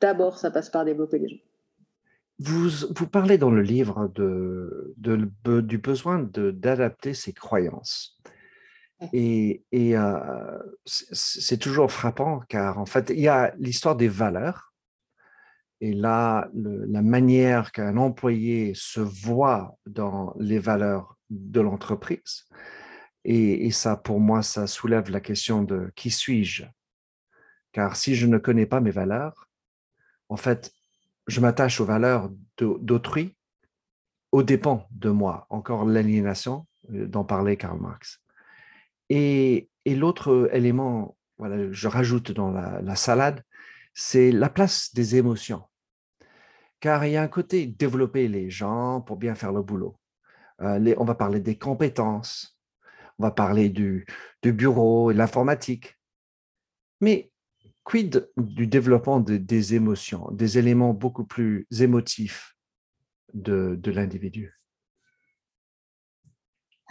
D'abord, 0.00 0.38
ça 0.38 0.50
passe 0.50 0.70
par 0.70 0.84
développer 0.84 1.18
les 1.18 1.28
gens. 1.28 1.47
Vous, 2.38 2.68
vous, 2.94 3.08
parlez 3.08 3.36
dans 3.36 3.50
le 3.50 3.62
livre 3.62 4.08
de, 4.14 4.94
de, 4.96 5.60
du 5.60 5.78
besoin 5.78 6.20
d'adapter 6.20 7.12
ses 7.14 7.32
croyances. 7.32 8.16
Et, 9.12 9.64
et 9.72 9.96
euh, 9.96 10.58
c'est 10.84 11.58
toujours 11.58 11.90
frappant 11.90 12.40
car 12.48 12.78
en 12.78 12.86
fait, 12.86 13.10
il 13.10 13.20
y 13.20 13.28
a 13.28 13.54
l'histoire 13.58 13.96
des 13.96 14.08
valeurs. 14.08 14.72
Et 15.80 15.92
là, 15.92 16.50
la 16.54 17.02
manière 17.02 17.70
qu'un 17.70 17.96
employé 17.96 18.72
se 18.74 19.00
voit 19.00 19.76
dans 19.86 20.34
les 20.38 20.58
valeurs 20.58 21.16
de 21.30 21.60
l'entreprise. 21.60 22.46
Et, 23.24 23.66
et, 23.66 23.70
ça, 23.70 23.96
pour 23.96 24.18
moi, 24.18 24.42
ça 24.42 24.66
soulève 24.66 25.10
la 25.10 25.20
question 25.20 25.62
de 25.62 25.92
qui 25.94 26.10
suis-je? 26.10 26.64
Car 27.72 27.94
si 27.94 28.16
je 28.16 28.26
ne 28.26 28.38
connais 28.38 28.66
pas 28.66 28.80
mes 28.80 28.90
valeurs, 28.90 29.48
en 30.28 30.36
fait, 30.36 30.72
je 31.28 31.40
m'attache 31.40 31.80
aux 31.80 31.84
valeurs 31.84 32.30
d'autrui 32.58 33.36
au 34.32 34.42
dépens 34.42 34.86
de 34.90 35.10
moi. 35.10 35.46
Encore 35.50 35.84
l'aliénation 35.84 36.66
euh, 36.92 37.06
dont 37.06 37.24
parlait 37.24 37.56
Karl 37.56 37.78
Marx. 37.80 38.20
Et, 39.10 39.70
l'autre 39.86 40.50
élément, 40.52 41.16
voilà, 41.38 41.72
je 41.72 41.88
rajoute 41.88 42.30
dans 42.30 42.50
la, 42.50 42.94
salade, 42.94 43.42
c'est 43.94 44.30
la 44.30 44.50
place 44.50 44.92
des 44.92 45.16
émotions. 45.16 45.62
Car 46.80 47.06
il 47.06 47.12
y 47.12 47.16
a 47.16 47.22
un 47.22 47.28
côté 47.28 47.66
développer 47.66 48.28
les 48.28 48.50
gens 48.50 49.00
pour 49.00 49.16
bien 49.16 49.34
faire 49.34 49.52
le 49.52 49.62
boulot. 49.62 49.96
Euh, 50.60 50.94
on 50.98 51.04
va 51.04 51.14
parler 51.14 51.40
des 51.40 51.56
compétences, 51.56 52.58
on 53.18 53.22
va 53.22 53.30
parler 53.30 53.70
du, 53.70 54.04
du 54.42 54.52
bureau 54.52 55.10
et 55.10 55.14
de 55.14 55.18
l'informatique. 55.18 55.98
Mais 57.00 57.30
quid 57.88 58.28
du 58.36 58.66
développement 58.66 59.18
des 59.18 59.74
émotions, 59.74 60.28
des 60.30 60.58
éléments 60.58 60.92
beaucoup 60.92 61.24
plus 61.24 61.66
émotifs 61.80 62.54
de, 63.32 63.80
l'individu? 63.90 64.60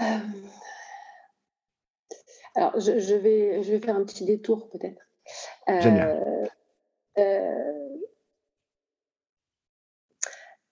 Euh, 0.01 0.05
Alors, 2.55 2.79
je, 2.79 3.15
vais, 3.15 3.61
je 3.61 3.71
vais 3.71 3.79
faire 3.79 3.95
un 3.95 4.05
petit 4.05 4.25
détour 4.25 4.69
peut-être. 4.69 5.01
Génial. 5.67 6.23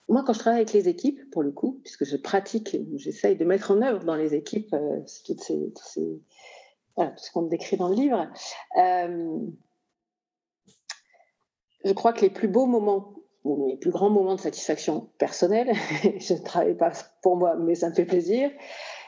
Moi, 0.08 0.22
quand 0.24 0.32
je 0.32 0.38
travaille 0.38 0.60
avec 0.60 0.72
les 0.72 0.88
équipes, 0.88 1.30
pour 1.30 1.42
le 1.42 1.50
coup, 1.50 1.80
puisque 1.82 2.04
je 2.04 2.16
pratique, 2.16 2.76
j'essaye 2.94 3.36
de 3.36 3.44
mettre 3.44 3.72
en 3.72 3.82
œuvre 3.82 4.04
dans 4.04 4.14
les 4.14 4.34
équipes 4.34 4.72
euh, 4.72 5.00
toutes 5.24 5.40
ces, 5.40 6.22
voilà, 6.96 7.10
tout 7.10 7.24
ce 7.24 7.32
qu'on 7.32 7.42
décrit 7.42 7.76
dans 7.76 7.88
le 7.88 7.96
livre, 7.96 8.28
euh, 8.78 9.38
je 11.86 11.92
crois 11.92 12.12
que 12.12 12.22
les 12.22 12.30
plus 12.30 12.48
beaux 12.48 12.66
moments, 12.66 13.14
ou 13.44 13.68
les 13.68 13.76
plus 13.76 13.90
grands 13.90 14.10
moments 14.10 14.34
de 14.34 14.40
satisfaction 14.40 15.08
personnelle, 15.18 15.72
je 16.18 16.34
ne 16.34 16.38
travaille 16.40 16.76
pas 16.76 16.92
pour 17.22 17.36
moi, 17.36 17.56
mais 17.56 17.76
ça 17.76 17.88
me 17.88 17.94
fait 17.94 18.04
plaisir, 18.04 18.50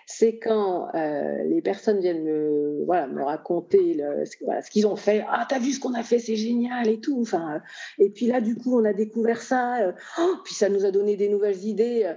c'est 0.06 0.38
quand 0.38 0.88
euh, 0.94 1.44
les 1.44 1.60
personnes 1.60 2.00
viennent 2.00 2.22
me, 2.22 2.84
voilà, 2.86 3.08
me 3.08 3.22
raconter 3.22 4.00
ce, 4.24 4.70
qu'ils 4.70 4.86
ont 4.86 4.96
fait. 4.96 5.24
Ah, 5.28 5.44
t'as 5.46 5.58
vu 5.58 5.72
ce 5.72 5.80
qu'on 5.80 5.92
a 5.92 6.02
fait, 6.02 6.18
c'est 6.18 6.36
génial 6.36 6.88
et 6.88 6.98
tout. 6.98 7.20
Enfin, 7.20 7.60
et 7.98 8.08
puis 8.08 8.26
là, 8.26 8.40
du 8.40 8.54
coup, 8.54 8.80
on 8.80 8.84
a 8.86 8.94
découvert 8.94 9.42
ça. 9.42 9.82
Euh, 9.82 9.92
oh, 10.18 10.36
puis 10.44 10.54
ça 10.54 10.70
nous 10.70 10.86
a 10.86 10.90
donné 10.90 11.16
des 11.16 11.28
nouvelles 11.28 11.62
idées. 11.62 12.10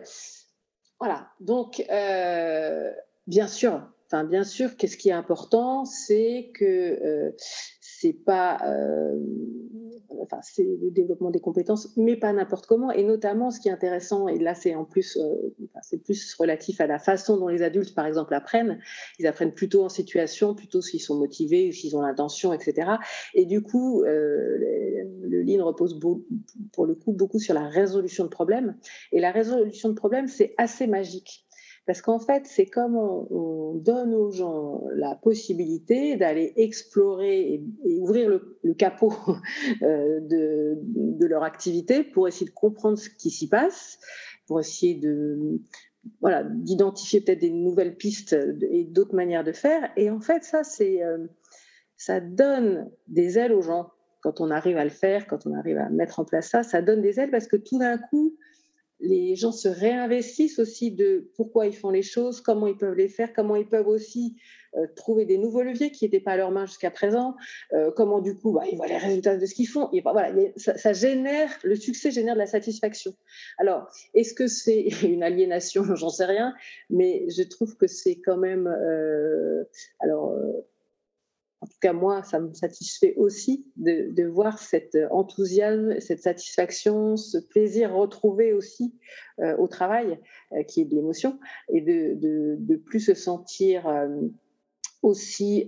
Voilà. 0.99 1.27
Donc, 1.41 1.83
euh, 1.91 2.91
bien 3.27 3.47
sûr, 3.47 3.81
enfin, 4.05 4.23
bien 4.23 4.45
sûr, 4.45 4.77
qu'est-ce 4.77 4.95
qui 4.95 5.09
est 5.09 5.13
important, 5.13 5.83
c'est 5.83 6.51
que 6.53 7.33
c'est 7.81 8.13
pas 8.13 8.59
enfin, 10.21 10.39
c'est 10.41 10.63
le 10.63 10.91
développement 10.91 11.31
des 11.31 11.39
compétences, 11.39 11.95
mais 11.97 12.15
pas 12.15 12.31
n'importe 12.33 12.65
comment. 12.65 12.91
Et 12.91 13.03
notamment, 13.03 13.51
ce 13.51 13.59
qui 13.59 13.69
est 13.69 13.71
intéressant, 13.71 14.27
et 14.27 14.37
là, 14.37 14.55
c'est 14.55 14.75
en 14.75 14.85
plus, 14.85 15.17
euh, 15.17 15.53
c'est 15.81 16.03
plus 16.03 16.33
relatif 16.35 16.81
à 16.81 16.87
la 16.87 16.99
façon 16.99 17.37
dont 17.37 17.47
les 17.47 17.61
adultes, 17.61 17.95
par 17.95 18.05
exemple, 18.05 18.33
apprennent. 18.33 18.79
Ils 19.19 19.27
apprennent 19.27 19.53
plutôt 19.53 19.83
en 19.83 19.89
situation, 19.89 20.55
plutôt 20.55 20.81
s'ils 20.81 21.01
sont 21.01 21.17
motivés, 21.17 21.71
s'ils 21.71 21.95
ont 21.95 22.01
l'intention, 22.01 22.53
etc. 22.53 22.91
Et 23.33 23.45
du 23.45 23.61
coup, 23.61 24.03
euh, 24.03 24.57
le 25.21 25.41
Lean 25.41 25.65
repose 25.65 25.99
pour 26.71 26.85
le 26.85 26.95
coup 26.95 27.11
beaucoup 27.11 27.39
sur 27.39 27.53
la 27.53 27.67
résolution 27.67 28.23
de 28.23 28.29
problèmes. 28.29 28.75
Et 29.11 29.19
la 29.19 29.31
résolution 29.31 29.89
de 29.89 29.95
problèmes, 29.95 30.27
c'est 30.27 30.53
assez 30.57 30.87
magique. 30.87 31.45
Parce 31.85 32.01
qu'en 32.01 32.19
fait, 32.19 32.45
c'est 32.45 32.67
comme 32.67 32.95
on, 32.95 33.73
donne 33.73 34.13
aux 34.13 34.31
gens 34.31 34.83
la 34.93 35.15
possibilité 35.15 36.17
d'aller 36.17 36.53
explorer 36.57 37.63
et, 37.85 37.99
ouvrir 37.99 38.29
le, 38.29 38.73
capot 38.73 39.13
euh, 39.81 40.19
de, 40.21 41.25
leur 41.25 41.43
activité 41.43 42.03
pour 42.03 42.27
essayer 42.27 42.45
de 42.45 42.53
comprendre 42.53 42.97
ce 42.97 43.09
qui 43.09 43.29
s'y 43.29 43.47
passe, 43.47 43.97
pour 44.45 44.59
essayer 44.59 44.95
de 44.95 45.61
voilà, 46.19 46.43
d'identifier 46.43 47.21
peut-être 47.21 47.39
des 47.39 47.51
nouvelles 47.51 47.95
pistes 47.95 48.35
et 48.69 48.83
d'autres 48.83 49.15
manières 49.15 49.43
de 49.43 49.51
faire. 49.51 49.91
Et 49.95 50.09
en 50.09 50.19
fait, 50.19 50.43
ça, 50.43 50.63
c'est, 50.63 51.03
euh, 51.03 51.27
ça 51.95 52.19
donne 52.19 52.89
des 53.07 53.37
ailes 53.37 53.53
aux 53.53 53.61
gens 53.61 53.91
quand 54.21 54.39
on 54.39 54.51
arrive 54.51 54.77
à 54.77 54.83
le 54.83 54.89
faire, 54.89 55.27
quand 55.27 55.45
on 55.45 55.53
arrive 55.53 55.77
à 55.77 55.89
mettre 55.89 56.19
en 56.19 56.25
place 56.25 56.49
ça, 56.49 56.63
ça 56.63 56.81
donne 56.81 57.01
des 57.01 57.19
ailes 57.19 57.31
parce 57.31 57.47
que 57.47 57.57
tout 57.57 57.79
d'un 57.79 57.97
coup, 57.97 58.35
les 59.01 59.35
gens 59.35 59.51
se 59.51 59.67
réinvestissent 59.67 60.59
aussi 60.59 60.91
de 60.91 61.29
pourquoi 61.35 61.65
ils 61.65 61.75
font 61.75 61.89
les 61.89 62.03
choses, 62.03 62.39
comment 62.41 62.67
ils 62.67 62.77
peuvent 62.77 62.95
les 62.95 63.09
faire, 63.09 63.33
comment 63.33 63.55
ils 63.55 63.67
peuvent 63.67 63.87
aussi 63.87 64.35
euh, 64.77 64.87
trouver 64.95 65.25
des 65.25 65.37
nouveaux 65.37 65.63
leviers 65.63 65.91
qui 65.91 66.05
n'étaient 66.05 66.19
pas 66.19 66.31
à 66.31 66.37
leur 66.37 66.51
main 66.51 66.65
jusqu'à 66.65 66.91
présent, 66.91 67.35
euh, 67.73 67.91
comment 67.91 68.21
du 68.21 68.37
coup 68.37 68.53
bah, 68.53 68.63
ils 68.71 68.77
voient 68.77 68.87
les 68.87 68.97
résultats 68.97 69.35
de 69.35 69.45
ce 69.45 69.53
qu'ils 69.53 69.67
font. 69.67 69.89
Et 69.91 70.01
bah, 70.01 70.11
voilà, 70.13 70.33
ça, 70.55 70.93
génère, 70.93 71.51
le 71.63 71.75
succès 71.75 72.11
génère 72.11 72.35
de 72.35 72.39
la 72.39 72.47
satisfaction. 72.47 73.13
Alors, 73.57 73.91
est-ce 74.13 74.33
que 74.33 74.47
c'est 74.47 74.87
une 75.03 75.23
aliénation? 75.23 75.83
J'en 75.95 76.09
sais 76.09 76.25
rien, 76.25 76.53
mais 76.89 77.25
je 77.29 77.43
trouve 77.43 77.75
que 77.75 77.87
c'est 77.87 78.15
quand 78.15 78.37
même. 78.37 78.67
Euh, 78.67 79.63
alors 79.99 80.37
en 81.61 81.67
tout 81.67 81.77
cas 81.79 81.93
moi, 81.93 82.23
ça 82.23 82.39
me 82.39 82.53
satisfait 82.53 83.13
aussi 83.17 83.65
de, 83.77 84.25
voir 84.25 84.57
cet 84.57 84.97
enthousiasme, 85.11 85.99
cette 85.99 86.21
satisfaction, 86.21 87.17
ce 87.17 87.37
plaisir 87.37 87.93
retrouvé 87.93 88.51
aussi 88.51 88.95
euh, 89.39 89.55
au 89.57 89.67
travail, 89.67 90.19
euh, 90.53 90.63
qui 90.63 90.81
est 90.81 90.85
de 90.85 90.95
l'émotion, 90.95 91.39
et 91.69 91.81
de, 91.81 92.75
plus 92.85 92.99
se 92.99 93.13
sentir 93.13 93.87
euh, 93.87 94.07
aussi 95.03 95.67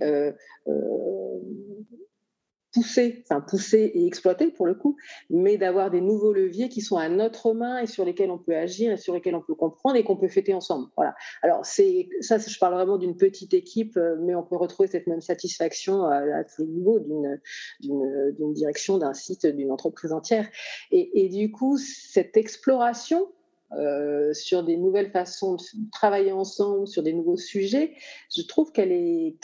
pousser, 2.74 3.22
enfin 3.22 3.40
pousser 3.40 3.92
et 3.94 4.06
exploiter 4.06 4.50
pour 4.50 4.66
le 4.66 4.74
coup, 4.74 4.96
mais 5.30 5.56
d'avoir 5.56 5.90
des 5.90 6.00
nouveaux 6.00 6.32
leviers 6.32 6.68
qui 6.68 6.80
sont 6.80 6.96
à 6.96 7.08
notre 7.08 7.54
main 7.54 7.78
et 7.78 7.86
sur 7.86 8.04
lesquels 8.04 8.30
on 8.30 8.38
peut 8.38 8.56
agir 8.56 8.92
et 8.92 8.96
sur 8.96 9.14
lesquels 9.14 9.36
on 9.36 9.40
peut 9.40 9.54
comprendre 9.54 9.96
et 9.96 10.02
qu'on 10.02 10.16
peut 10.16 10.28
fêter 10.28 10.52
ensemble. 10.52 10.88
Voilà. 10.96 11.14
Alors 11.42 11.64
c'est 11.64 12.08
ça, 12.20 12.38
je 12.38 12.58
parle 12.58 12.74
vraiment 12.74 12.98
d'une 12.98 13.16
petite 13.16 13.54
équipe, 13.54 13.96
euh, 13.96 14.16
mais 14.20 14.34
on 14.34 14.42
peut 14.42 14.56
retrouver 14.56 14.88
cette 14.88 15.06
même 15.06 15.20
satisfaction 15.20 16.04
à, 16.04 16.44
tous 16.44 16.62
les 16.62 16.68
niveaux 16.68 16.98
d'une 16.98 18.52
direction, 18.52 18.98
d'un 18.98 19.14
site, 19.14 19.46
d'une 19.46 19.70
entreprise 19.70 20.12
entière. 20.12 20.48
Et, 20.90 21.28
du 21.28 21.52
coup, 21.52 21.78
cette 21.78 22.36
exploration 22.36 23.28
euh, 23.72 24.32
sur 24.32 24.64
des 24.64 24.76
nouvelles 24.76 25.10
façons 25.10 25.54
de 25.54 25.90
travailler 25.92 26.32
ensemble, 26.32 26.86
sur 26.86 27.02
des 27.02 27.12
nouveaux 27.12 27.36
sujets, 27.36 27.94
je 28.34 28.42
trouve 28.42 28.72
qu'elle 28.72 29.34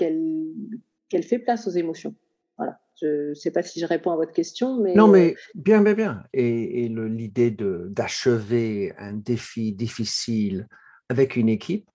fait 1.22 1.38
place 1.38 1.66
aux 1.66 1.70
émotions. 1.70 2.14
Voilà. 2.60 2.78
Je 3.00 3.30
ne 3.30 3.34
sais 3.34 3.50
pas 3.50 3.62
si 3.62 3.80
je 3.80 3.86
réponds 3.86 4.12
à 4.12 4.16
votre 4.16 4.32
question, 4.32 4.78
mais... 4.82 4.94
Non, 4.94 5.08
mais 5.08 5.30
euh, 5.32 5.36
bien, 5.54 5.80
bien, 5.80 5.94
bien. 5.94 6.24
Et, 6.34 6.88
l'idée 6.88 7.50
d'achever 7.50 8.92
un 8.98 9.14
défi 9.14 9.72
difficile 9.72 10.68
avec 11.08 11.36
une 11.36 11.48
équipe 11.48 11.88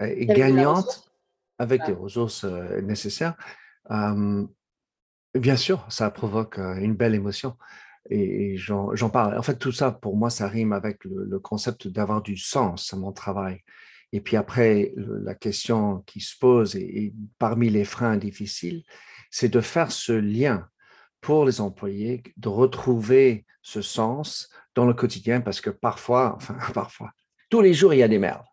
euh, 0.00 0.06
et 0.06 0.26
gagnante, 0.26 1.12
avec 1.58 1.86
les 1.86 1.92
ressources 1.92 2.42
euh, 2.42 2.80
nécessaires, 2.80 3.36
bien 3.88 5.56
sûr, 5.56 5.86
ça 5.88 6.10
provoque 6.10 6.58
une 6.58 6.96
belle 6.96 7.14
émotion. 7.14 7.56
Et, 8.10 8.56
j'en 8.56 9.10
parle. 9.10 9.38
En 9.38 9.42
fait, 9.42 9.56
tout 9.56 9.70
ça, 9.70 9.92
pour 9.92 10.16
moi, 10.16 10.30
ça 10.30 10.48
rime 10.48 10.72
avec 10.72 11.04
le, 11.04 11.38
concept 11.38 11.86
d'avoir 11.86 12.22
du 12.22 12.36
sens 12.36 12.92
à 12.92 12.96
mon 12.96 13.12
travail. 13.12 13.60
Et 14.10 14.20
puis 14.20 14.36
après, 14.36 14.92
la 14.96 15.36
question 15.36 16.00
qui 16.00 16.18
se 16.18 16.36
pose, 16.36 16.74
et 16.74 17.14
parmi 17.38 17.70
les 17.70 17.84
freins 17.84 18.16
difficiles, 18.16 18.82
c'est 19.32 19.48
de 19.48 19.60
faire 19.60 19.90
ce 19.90 20.12
lien 20.12 20.68
pour 21.20 21.44
les 21.44 21.60
employés, 21.60 22.22
de 22.36 22.48
retrouver 22.48 23.46
ce 23.62 23.80
sens 23.80 24.50
dans 24.74 24.84
le 24.84 24.94
quotidien, 24.94 25.40
parce 25.40 25.60
que 25.60 25.70
parfois, 25.70 26.34
enfin 26.36 26.54
parfois, 26.72 27.10
tous 27.50 27.60
les 27.60 27.74
jours, 27.74 27.92
il 27.92 27.98
y 27.98 28.02
a 28.04 28.08
des 28.08 28.18
merdes. 28.18 28.44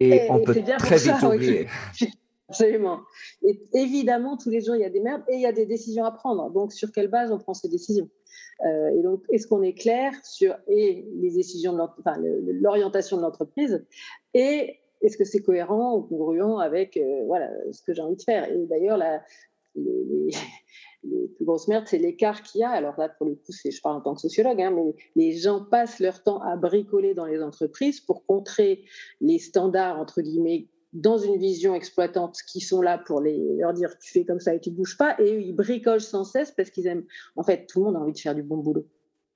Et, 0.00 0.26
on 0.30 0.42
peut 0.42 0.54
très 0.78 0.96
vite 0.96 1.22
oublier. 1.22 1.68
Absolument. 2.48 3.00
Et 3.42 3.60
évidemment, 3.72 4.36
tous 4.36 4.50
les 4.50 4.60
jours, 4.60 4.76
il 4.76 4.82
y 4.82 4.84
a 4.84 4.90
des 4.90 5.00
merdes 5.00 5.22
et 5.28 5.34
il 5.34 5.40
y 5.40 5.46
a 5.46 5.52
des 5.52 5.66
décisions 5.66 6.04
à 6.04 6.12
prendre. 6.12 6.48
Donc, 6.50 6.72
sur 6.72 6.92
quelle 6.92 7.08
base 7.08 7.32
on 7.32 7.38
prend 7.38 7.54
ces 7.54 7.68
décisions? 7.68 8.08
Euh, 8.64 8.90
Et 8.96 9.02
donc, 9.02 9.24
est-ce 9.30 9.48
qu'on 9.48 9.62
est 9.62 9.72
clair 9.72 10.12
sur 10.22 10.56
et 10.68 11.04
les 11.16 11.30
décisions 11.32 11.72
de 11.72 12.52
l'orientation 12.62 13.16
de 13.16 13.22
l'entreprise 13.22 13.84
et 14.32 14.78
est-ce 15.02 15.16
que 15.16 15.24
c'est 15.24 15.42
cohérent 15.42 15.96
ou 15.96 16.02
congruent 16.02 16.60
avec 16.60 16.96
euh, 16.96 17.24
voilà, 17.26 17.50
ce 17.72 17.82
que 17.82 17.92
j'ai 17.92 18.02
envie 18.02 18.16
de 18.16 18.22
faire? 18.22 18.50
Et 18.50 18.66
d'ailleurs, 18.66 18.96
la, 18.96 19.22
les, 21.04 21.28
plus 21.36 21.44
grosses 21.44 21.68
merdes, 21.68 21.86
c'est 21.86 21.98
l'écart 21.98 22.42
qu'il 22.42 22.60
y 22.60 22.64
a. 22.64 22.70
Alors 22.70 22.98
là, 22.98 23.08
pour 23.08 23.26
le 23.26 23.34
coup, 23.34 23.52
je 23.52 23.80
parle 23.80 23.96
en 23.96 24.00
tant 24.00 24.14
que 24.14 24.20
sociologue, 24.20 24.60
hein, 24.60 24.70
mais 24.70 24.94
les 25.14 25.32
gens 25.32 25.64
passent 25.64 26.00
leur 26.00 26.22
temps 26.22 26.40
à 26.40 26.56
bricoler 26.56 27.14
dans 27.14 27.26
les 27.26 27.42
entreprises 27.42 28.00
pour 28.00 28.24
contrer 28.26 28.84
les 29.20 29.38
standards, 29.38 29.98
entre 30.00 30.22
guillemets, 30.22 30.68
dans 30.92 31.18
une 31.18 31.36
vision 31.36 31.74
exploitante 31.74 32.38
qui 32.48 32.60
sont 32.60 32.80
là 32.80 32.96
pour 32.96 33.20
leur 33.20 33.74
dire 33.74 33.98
tu 33.98 34.12
fais 34.12 34.24
comme 34.24 34.40
ça 34.40 34.54
et 34.54 34.60
tu 34.60 34.70
bouges 34.70 34.96
pas, 34.96 35.14
et 35.20 35.38
ils 35.38 35.52
bricolent 35.52 36.00
sans 36.00 36.24
cesse 36.24 36.52
parce 36.52 36.70
qu'ils 36.70 36.86
aiment. 36.86 37.04
En 37.36 37.42
fait, 37.42 37.66
tout 37.66 37.80
le 37.80 37.86
monde 37.86 37.96
a 37.96 38.00
envie 38.00 38.12
de 38.12 38.18
faire 38.18 38.34
du 38.34 38.42
bon 38.42 38.58
boulot. 38.58 38.86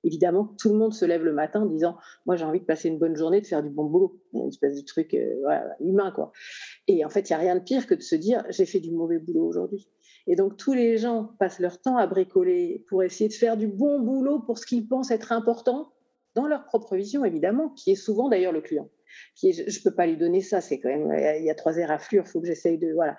Évidemment, 0.03 0.55
tout 0.57 0.69
le 0.69 0.79
monde 0.79 0.93
se 0.93 1.05
lève 1.05 1.23
le 1.23 1.33
matin 1.33 1.61
en 1.61 1.65
disant 1.67 1.97
Moi, 2.25 2.35
j'ai 2.35 2.45
envie 2.45 2.59
de 2.59 2.65
passer 2.65 2.89
une 2.89 2.97
bonne 2.97 3.15
journée, 3.15 3.41
de 3.41 3.45
faire 3.45 3.61
du 3.61 3.69
bon 3.69 3.85
boulot. 3.85 4.19
Une 4.33 4.47
espèce 4.47 4.75
de 4.75 4.85
truc 4.85 5.13
euh, 5.13 5.35
humain, 5.79 6.11
quoi. 6.11 6.31
Et 6.87 7.05
en 7.05 7.09
fait, 7.09 7.29
il 7.29 7.33
n'y 7.33 7.35
a 7.35 7.39
rien 7.39 7.55
de 7.55 7.63
pire 7.63 7.85
que 7.85 7.93
de 7.93 8.01
se 8.01 8.15
dire 8.15 8.43
J'ai 8.49 8.65
fait 8.65 8.79
du 8.79 8.91
mauvais 8.91 9.19
boulot 9.19 9.45
aujourd'hui. 9.45 9.87
Et 10.27 10.35
donc, 10.35 10.57
tous 10.57 10.73
les 10.73 10.97
gens 10.97 11.31
passent 11.39 11.59
leur 11.59 11.81
temps 11.81 11.97
à 11.97 12.07
bricoler 12.07 12.85
pour 12.89 13.03
essayer 13.03 13.29
de 13.29 13.33
faire 13.33 13.57
du 13.57 13.67
bon 13.67 13.99
boulot 13.99 14.39
pour 14.39 14.57
ce 14.57 14.65
qu'ils 14.65 14.87
pensent 14.87 15.11
être 15.11 15.31
important, 15.31 15.91
dans 16.35 16.47
leur 16.47 16.63
propre 16.65 16.95
vision, 16.95 17.25
évidemment, 17.25 17.69
qui 17.69 17.91
est 17.91 17.95
souvent 17.95 18.29
d'ailleurs 18.29 18.53
le 18.53 18.61
client 18.61 18.87
je 19.35 19.47
ne 19.47 19.83
peux 19.83 19.95
pas 19.95 20.07
lui 20.07 20.17
donner 20.17 20.41
ça, 20.41 20.61
c'est 20.61 20.79
quand 20.79 20.89
même, 20.89 21.11
il 21.39 21.45
y 21.45 21.49
a 21.49 21.55
trois 21.55 21.77
éraflures, 21.77 22.23
il 22.25 22.29
faut 22.29 22.41
que 22.41 22.47
j'essaye 22.47 22.77
de, 22.77 22.91
voilà. 22.93 23.17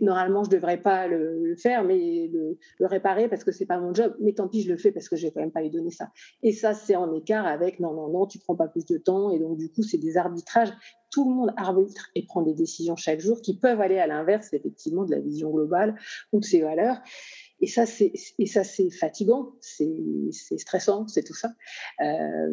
Normalement, 0.00 0.44
je 0.44 0.50
ne 0.50 0.54
devrais 0.54 0.80
pas 0.80 1.06
le, 1.06 1.54
faire, 1.56 1.84
mais 1.84 2.30
le, 2.32 2.58
réparer 2.86 3.28
parce 3.28 3.44
que 3.44 3.52
c'est 3.52 3.66
pas 3.66 3.78
mon 3.78 3.94
job, 3.94 4.14
mais 4.20 4.32
tant 4.32 4.48
pis, 4.48 4.62
je 4.62 4.70
le 4.70 4.76
fais 4.76 4.92
parce 4.92 5.08
que 5.08 5.16
je 5.16 5.26
vais 5.26 5.32
quand 5.32 5.40
même 5.40 5.52
pas 5.52 5.62
lui 5.62 5.70
donner 5.70 5.90
ça. 5.90 6.08
Et 6.42 6.52
ça, 6.52 6.74
c'est 6.74 6.96
en 6.96 7.12
écart 7.14 7.46
avec, 7.46 7.80
non, 7.80 7.92
non, 7.92 8.08
non, 8.08 8.26
tu 8.26 8.38
prends 8.38 8.56
pas 8.56 8.68
plus 8.68 8.84
de 8.86 8.98
temps, 8.98 9.30
et 9.30 9.38
donc 9.38 9.56
du 9.56 9.70
coup, 9.70 9.82
c'est 9.82 9.98
des 9.98 10.16
arbitrages. 10.16 10.72
Tout 11.10 11.28
le 11.28 11.34
monde 11.34 11.52
arbitre 11.58 12.10
et 12.14 12.24
prend 12.24 12.40
des 12.40 12.54
décisions 12.54 12.96
chaque 12.96 13.20
jour 13.20 13.42
qui 13.42 13.58
peuvent 13.58 13.80
aller 13.80 13.98
à 13.98 14.06
l'inverse, 14.06 14.52
effectivement, 14.54 15.04
de 15.04 15.10
la 15.10 15.20
vision 15.20 15.50
globale 15.50 15.94
ou 16.32 16.40
de 16.40 16.44
ses 16.44 16.62
valeurs. 16.62 16.96
Et 17.62 17.68
ça, 17.68 17.86
c'est, 17.86 18.12
et 18.38 18.46
ça, 18.46 18.64
c'est 18.64 18.90
fatigant, 18.90 19.52
c'est, 19.60 19.88
stressant, 20.58 21.06
c'est 21.06 21.22
tout 21.22 21.34
ça. 21.34 21.52
Euh, 22.00 22.50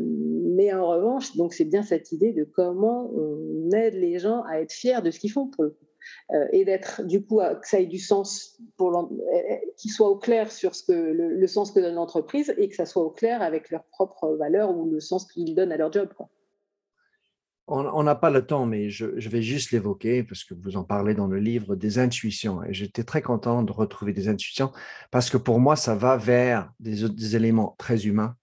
mais 0.56 0.72
en 0.72 0.88
revanche, 0.88 1.36
donc 1.36 1.54
c'est 1.54 1.66
bien 1.66 1.82
cette 1.82 2.12
idée 2.12 2.32
de 2.32 2.44
comment 2.44 3.12
on 3.14 3.72
aide 3.72 3.96
les 3.96 4.20
gens 4.20 4.44
à 4.44 4.62
être 4.62 4.72
fiers 4.72 5.02
de 5.02 5.10
ce 5.10 5.20
qu'ils 5.20 5.32
font 5.32 5.48
pour 5.48 5.66
coup. 5.66 5.74
et 6.54 6.64
d'être 6.64 7.04
du 7.04 7.26
coup 7.26 7.40
que 7.40 7.68
ça 7.68 7.80
ait 7.80 7.88
du 7.88 7.98
sens 7.98 8.60
pour 8.78 9.12
qu'il 9.78 9.92
soit 9.92 10.10
au 10.10 10.18
clair 10.18 10.52
sur 10.52 10.76
ce 10.76 10.84
que 10.84 10.94
le, 10.94 11.48
sens 11.48 11.72
que 11.72 11.80
donne 11.80 11.96
l'entreprise 11.96 12.54
et 12.58 12.70
que 12.70 12.76
ça 12.76 12.86
soit 12.86 13.04
au 13.04 13.10
clair 13.10 13.42
avec 13.42 13.72
leurs 13.72 13.86
propres 13.86 14.36
valeurs 14.36 14.78
ou 14.78 14.90
le 14.90 15.00
sens 15.00 15.26
qu'ils 15.32 15.56
donnent 15.56 15.72
à 15.72 15.78
leur 15.78 15.92
job. 15.92 16.10
On 17.72 18.02
n'a 18.02 18.16
pas 18.16 18.32
le 18.32 18.48
temps, 18.48 18.66
mais 18.66 18.90
je, 18.90 19.06
vais 19.06 19.44
juste 19.44 19.70
l'évoquer 19.70 20.24
parce 20.24 20.44
que 20.44 20.56
vous 20.56 20.76
en 20.76 20.84
parlez 20.84 21.14
dans 21.14 21.28
le 21.28 21.38
livre 21.38 21.76
des 21.76 22.00
intuitions. 22.00 22.64
Et 22.64 22.74
j'étais 22.74 23.04
très 23.04 23.22
content 23.22 23.62
de 23.62 23.72
retrouver 23.72 24.12
des 24.12 24.28
intuitions 24.28 24.72
parce 25.12 25.30
que 25.30 25.38
pour 25.38 25.60
moi, 25.60 25.76
ça 25.76 25.94
va 25.94 26.18
vers 26.18 26.72
des, 26.80 27.36
éléments 27.36 27.76
très 27.78 28.08
humains 28.08 28.36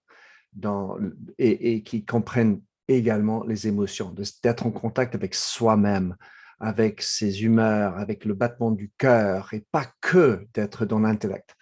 et, 1.37 1.83
qui 1.83 2.05
comprennent 2.05 2.61
également 2.87 3.43
les 3.43 3.67
émotions, 3.67 4.15
d'être 4.43 4.65
en 4.65 4.71
contact 4.71 5.13
avec 5.13 5.35
soi-même, 5.35 6.15
avec 6.61 7.01
ses 7.01 7.43
humeurs, 7.43 7.97
avec 7.97 8.23
le 8.23 8.33
battement 8.33 8.71
du 8.71 8.91
cœur 8.97 9.53
et 9.53 9.65
pas 9.73 9.91
que 9.99 10.47
d'être 10.53 10.85
dans 10.85 10.99
l'intellect. 10.99 11.57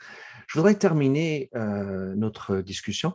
Je 0.47 0.59
voudrais 0.59 0.76
terminer 0.76 1.49
euh, 1.55 2.13
notre 2.16 2.57
discussion 2.57 3.13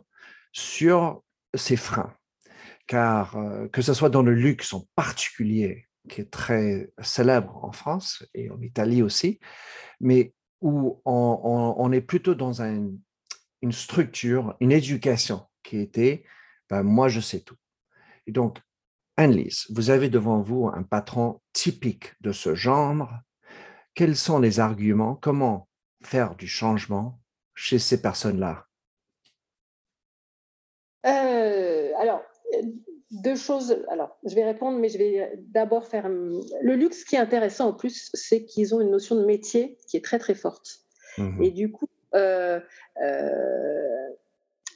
sur 0.51 1.23
ces 1.55 1.77
freins 1.77 2.13
car 2.91 3.37
euh, 3.37 3.69
que 3.69 3.81
ce 3.81 3.93
soit 3.93 4.09
dans 4.09 4.21
le 4.21 4.33
luxe 4.33 4.73
en 4.73 4.85
particulier, 4.97 5.87
qui 6.09 6.19
est 6.19 6.29
très 6.29 6.91
célèbre 7.01 7.63
en 7.63 7.71
France 7.71 8.25
et 8.33 8.49
en 8.49 8.59
Italie 8.59 9.01
aussi, 9.01 9.39
mais 10.01 10.33
où 10.59 11.01
on, 11.05 11.91
est 11.93 12.01
plutôt 12.01 12.35
dans 12.35 12.61
une 12.61 12.99
structure, 13.71 14.57
une 14.59 14.73
éducation 14.73 15.47
qui 15.63 15.79
était 15.79 16.25
ben, 16.69 16.83
moi 16.83 17.07
je 17.07 17.21
sais 17.21 17.39
tout. 17.39 17.55
Et 18.27 18.33
donc, 18.33 18.59
Annelise, 19.15 19.67
vous 19.69 19.89
avez 19.89 20.09
devant 20.09 20.41
vous 20.41 20.67
un 20.67 20.83
patron 20.83 21.39
typique 21.53 22.13
de 22.19 22.33
ce 22.33 22.55
genre. 22.55 23.09
Quels 23.95 24.17
sont 24.17 24.39
les 24.39 24.59
arguments? 24.59 25.15
Comment 25.15 25.69
faire 26.03 26.35
du 26.35 26.47
changement 26.47 27.21
chez 27.55 27.79
ces 27.79 28.01
personnes-là? 28.01 28.67
Euh, 31.05 31.91
Alors, 31.97 32.21
deux 33.11 33.35
choses. 33.35 33.83
Alors, 33.89 34.17
je 34.23 34.33
vais 34.35 34.43
répondre, 34.43 34.79
mais 34.79 34.89
je 34.89 34.97
vais 34.97 35.33
d'abord 35.37 35.85
faire. 35.85 36.07
Le 36.07 36.75
luxe, 36.75 37.01
ce 37.01 37.05
qui 37.05 37.15
est 37.15 37.19
intéressant 37.19 37.69
en 37.69 37.73
plus, 37.73 38.09
c'est 38.13 38.45
qu'ils 38.45 38.73
ont 38.73 38.81
une 38.81 38.91
notion 38.91 39.15
de 39.15 39.25
métier 39.25 39.77
qui 39.87 39.97
est 39.97 40.03
très 40.03 40.19
très 40.19 40.35
forte. 40.35 40.79
Mmh 41.17 41.43
Et 41.43 41.51
du 41.51 41.71
coup, 41.71 41.87
euh, 42.15 42.59
euh, 43.03 44.07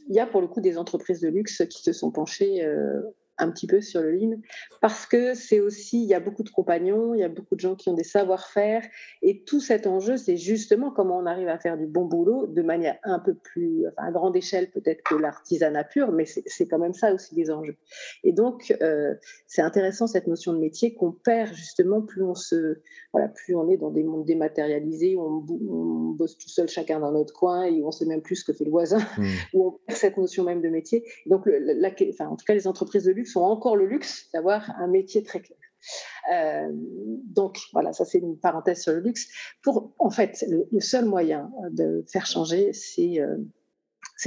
il 0.08 0.16
y 0.16 0.20
a 0.20 0.28
pour 0.28 0.42
le 0.42 0.48
coup 0.48 0.62
des 0.62 0.78
entreprises 0.78 1.22
de 1.22 1.30
luxe 1.30 1.64
qui 1.70 1.82
se 1.82 1.94
sont 1.94 2.12
penchées 2.12 2.64
euh, 2.64 3.02
un 3.38 3.52
petit 3.52 3.68
peu 3.68 3.82
sur 3.82 4.02
le 4.02 4.12
lean 4.12 4.40
parce 4.82 5.06
que 5.06 5.34
c'est 5.34 5.60
aussi, 5.60 6.04
il 6.04 6.08
y 6.08 6.14
a 6.14 6.20
beaucoup 6.20 6.44
de 6.44 6.50
compagnons, 6.50 7.14
il 7.14 7.20
y 7.20 7.24
a 7.24 7.30
beaucoup 7.30 7.56
de 7.56 7.60
gens 7.60 7.76
qui 7.76 7.90
ont 7.90 7.94
des 7.94 8.04
savoir-faire 8.04 8.84
et 9.22 9.44
tout 9.44 9.60
cet 9.60 9.88
enjeu, 9.88 10.18
c'est 10.18 10.38
justement 10.38 10.92
comment 10.92 11.18
on 11.18 11.26
arrive 11.26 11.48
à 11.48 11.58
faire 11.58 11.78
du 11.78 11.88
bon 11.88 12.06
boulot 12.06 12.48
de 12.48 12.62
manière 12.62 12.98
un 13.04 13.20
peu 13.20 13.34
plus, 13.34 13.88
enfin, 13.88 14.08
à 14.08 14.12
grande 14.12 14.36
échelle 14.36 14.70
peut-être 14.72 15.04
que 15.04 15.16
l'artisanat 15.16 15.84
pur, 15.84 16.12
mais 16.12 16.26
c'est 16.26 16.68
quand 16.68 16.80
même 16.80 16.94
ça 16.94 17.14
aussi 17.14 17.36
des 17.36 17.52
enjeux. 17.52 17.78
Et 18.24 18.32
donc, 18.32 18.76
euh, 18.82 19.16
c'est 19.48 19.62
intéressant 19.62 20.08
cette 20.08 20.28
notion 20.28 20.54
de 20.54 20.60
métier 20.60 20.94
qu'on 20.94 21.12
perd 21.12 21.54
justement 21.54 22.02
plus 22.02 22.24
on 22.24 22.36
se, 22.36 22.78
voilà, 23.14 23.30
plus 23.30 23.56
on 23.56 23.70
est 23.70 23.78
dans 23.78 23.92
des 23.92 24.04
mondes 24.04 24.26
dématérialisés, 24.26 25.16
où 25.16 25.46
on, 25.70 26.16
bosse 26.16 26.38
tout 26.38 26.50
seul 26.50 26.70
chacun 26.70 27.00
dans 27.00 27.12
notre 27.12 27.34
coin 27.34 27.64
et 27.64 27.82
où 27.82 27.88
on 27.88 27.92
sait 27.92 28.06
même 28.06 28.22
plus 28.22 28.38
ce 28.38 28.46
que 28.46 28.54
fait 28.54 28.64
le 28.64 28.72
voisin, 28.72 29.00
mmh. 29.18 29.26
où 29.54 29.68
on 29.68 29.72
perd 29.72 29.98
cette 30.00 30.18
notion 30.18 30.44
même 30.44 30.62
de 30.62 30.70
métier. 30.70 31.04
Donc, 31.26 31.46
la, 31.46 31.90
enfin, 32.10 32.28
en 32.28 32.36
tout 32.36 32.46
cas, 32.46 32.54
les 32.54 32.68
entreprises 32.68 33.04
de 33.04 33.12
luxe 33.12 33.25
sont 33.26 33.42
encore 33.42 33.76
le 33.76 33.86
luxe 33.86 34.30
d'avoir 34.34 34.70
un 34.80 34.88
métier 34.88 35.24
très 35.24 35.42
clair. 35.42 35.58
Euh, 36.34 36.70
donc 36.74 37.60
voilà, 37.74 37.94
ça 37.94 38.06
c'est 38.06 38.20
une 38.20 38.38
parenthèse 38.38 38.82
sur 38.82 38.94
le 38.94 39.00
luxe. 39.00 39.28
Pour 39.62 39.94
en 40.00 40.10
fait, 40.10 40.44
le, 40.50 40.80
seul 40.80 41.06
moyen 41.06 41.52
de 41.72 42.04
faire 42.12 42.26
changer, 42.26 42.74
c'est 42.74 43.20
euh, 43.20 43.38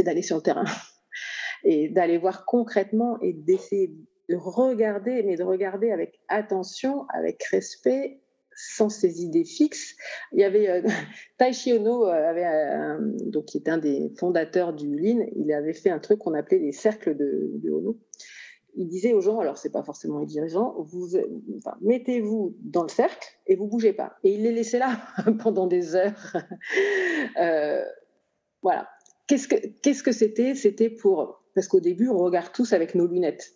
d'aller 0.00 0.22
sur 0.22 0.36
le 0.36 0.42
terrain 0.42 0.64
et 1.64 1.88
d'aller 1.88 2.18
voir 2.18 2.44
concrètement 2.46 3.18
et 3.20 3.32
d'essayer 3.32 3.94
de 4.28 4.36
regarder, 4.36 5.22
mais 5.22 5.36
de 5.36 5.44
regarder 5.44 5.90
avec 5.90 6.20
attention, 6.28 7.06
avec 7.08 7.42
respect, 7.44 8.20
sans 8.54 8.88
ses 8.88 9.22
idées 9.22 9.44
fixes. 9.44 9.94
Il 10.32 10.40
y 10.40 10.44
avait 10.44 10.68
euh, 10.68 10.82
Taishi 11.38 11.72
Ono, 11.72 12.04
avait, 12.04 12.46
donc, 13.26 13.46
qui 13.46 13.58
est 13.58 13.68
un 13.68 13.78
des 13.78 14.12
fondateurs 14.18 14.74
du 14.74 14.96
Lean, 14.96 15.26
il 15.36 15.52
avait 15.52 15.72
fait 15.72 15.90
un 15.90 15.98
truc 15.98 16.18
qu'on 16.18 16.34
appelait 16.34 16.58
les 16.58 16.72
cercles 16.72 17.16
de 17.16 17.70
Ono 17.70 17.96
il 18.74 18.88
disait 18.88 19.12
aux 19.12 19.20
gens, 19.20 19.40
alors 19.40 19.58
c'est 19.58 19.72
pas 19.72 19.82
forcément 19.82 20.18
les 20.18 20.26
dirigeants, 20.26 20.74
vous, 20.78 21.16
mettez-vous 21.80 22.56
dans 22.60 22.82
le 22.82 22.88
cercle 22.88 23.28
et 23.46 23.56
vous 23.56 23.66
bougez 23.66 23.92
pas. 23.92 24.16
Et 24.22 24.34
il 24.34 24.42
les 24.42 24.52
laissait 24.52 24.78
là 24.78 25.00
pendant 25.42 25.66
des 25.66 25.94
heures. 25.94 26.36
Euh, 27.38 27.84
voilà. 28.62 28.88
Qu'est-ce 29.26 29.48
que 29.48 29.56
qu'est-ce 29.82 30.02
que 30.02 30.12
c'était? 30.12 30.54
C'était 30.54 30.90
pour 30.90 31.42
parce 31.54 31.68
qu'au 31.68 31.80
début 31.80 32.08
on 32.08 32.18
regarde 32.18 32.52
tous 32.52 32.72
avec 32.72 32.94
nos 32.94 33.06
lunettes, 33.06 33.52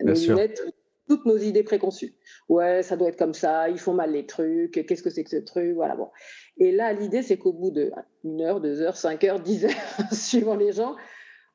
nos 0.00 0.14
lunettes, 0.14 0.62
toutes 1.08 1.26
nos 1.26 1.36
idées 1.36 1.64
préconçues. 1.64 2.14
Ouais, 2.48 2.82
ça 2.82 2.96
doit 2.96 3.08
être 3.08 3.18
comme 3.18 3.34
ça. 3.34 3.68
Ils 3.68 3.78
font 3.78 3.94
mal 3.94 4.12
les 4.12 4.26
trucs. 4.26 4.86
Qu'est-ce 4.86 5.02
que 5.02 5.10
c'est 5.10 5.24
que 5.24 5.30
ce 5.30 5.36
truc? 5.36 5.74
Voilà 5.74 5.96
bon. 5.96 6.10
Et 6.58 6.70
là 6.70 6.92
l'idée 6.92 7.22
c'est 7.22 7.38
qu'au 7.38 7.52
bout 7.52 7.70
de 7.70 7.90
une 8.24 8.40
heure, 8.40 8.60
deux 8.60 8.80
heures, 8.82 8.96
cinq 8.96 9.24
heures, 9.24 9.40
dix 9.40 9.64
heures, 9.64 9.72
suivant 10.12 10.54
les 10.54 10.72
gens, 10.72 10.94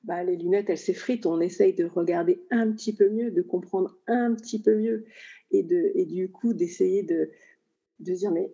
bah, 0.04 0.24
les 0.24 0.36
lunettes, 0.36 0.70
elles 0.70 0.78
s'effritent. 0.78 1.26
On 1.26 1.42
essaye 1.42 1.74
de 1.74 1.86
regarder 1.86 2.44
un 2.50 2.72
petit 2.72 2.96
peu 2.96 3.10
mieux, 3.10 3.32
de 3.32 3.42
comprendre 3.42 3.98
un 4.08 4.34
petit 4.34 4.62
peu 4.62 4.76
mieux 4.76 5.06
et, 5.52 5.64
de, 5.64 5.92
et 5.96 6.06
du 6.06 6.32
coup 6.32 6.54
d'essayer 6.54 7.04
de, 7.04 7.30
de 8.00 8.14
dire 8.14 8.32
mais 8.32 8.54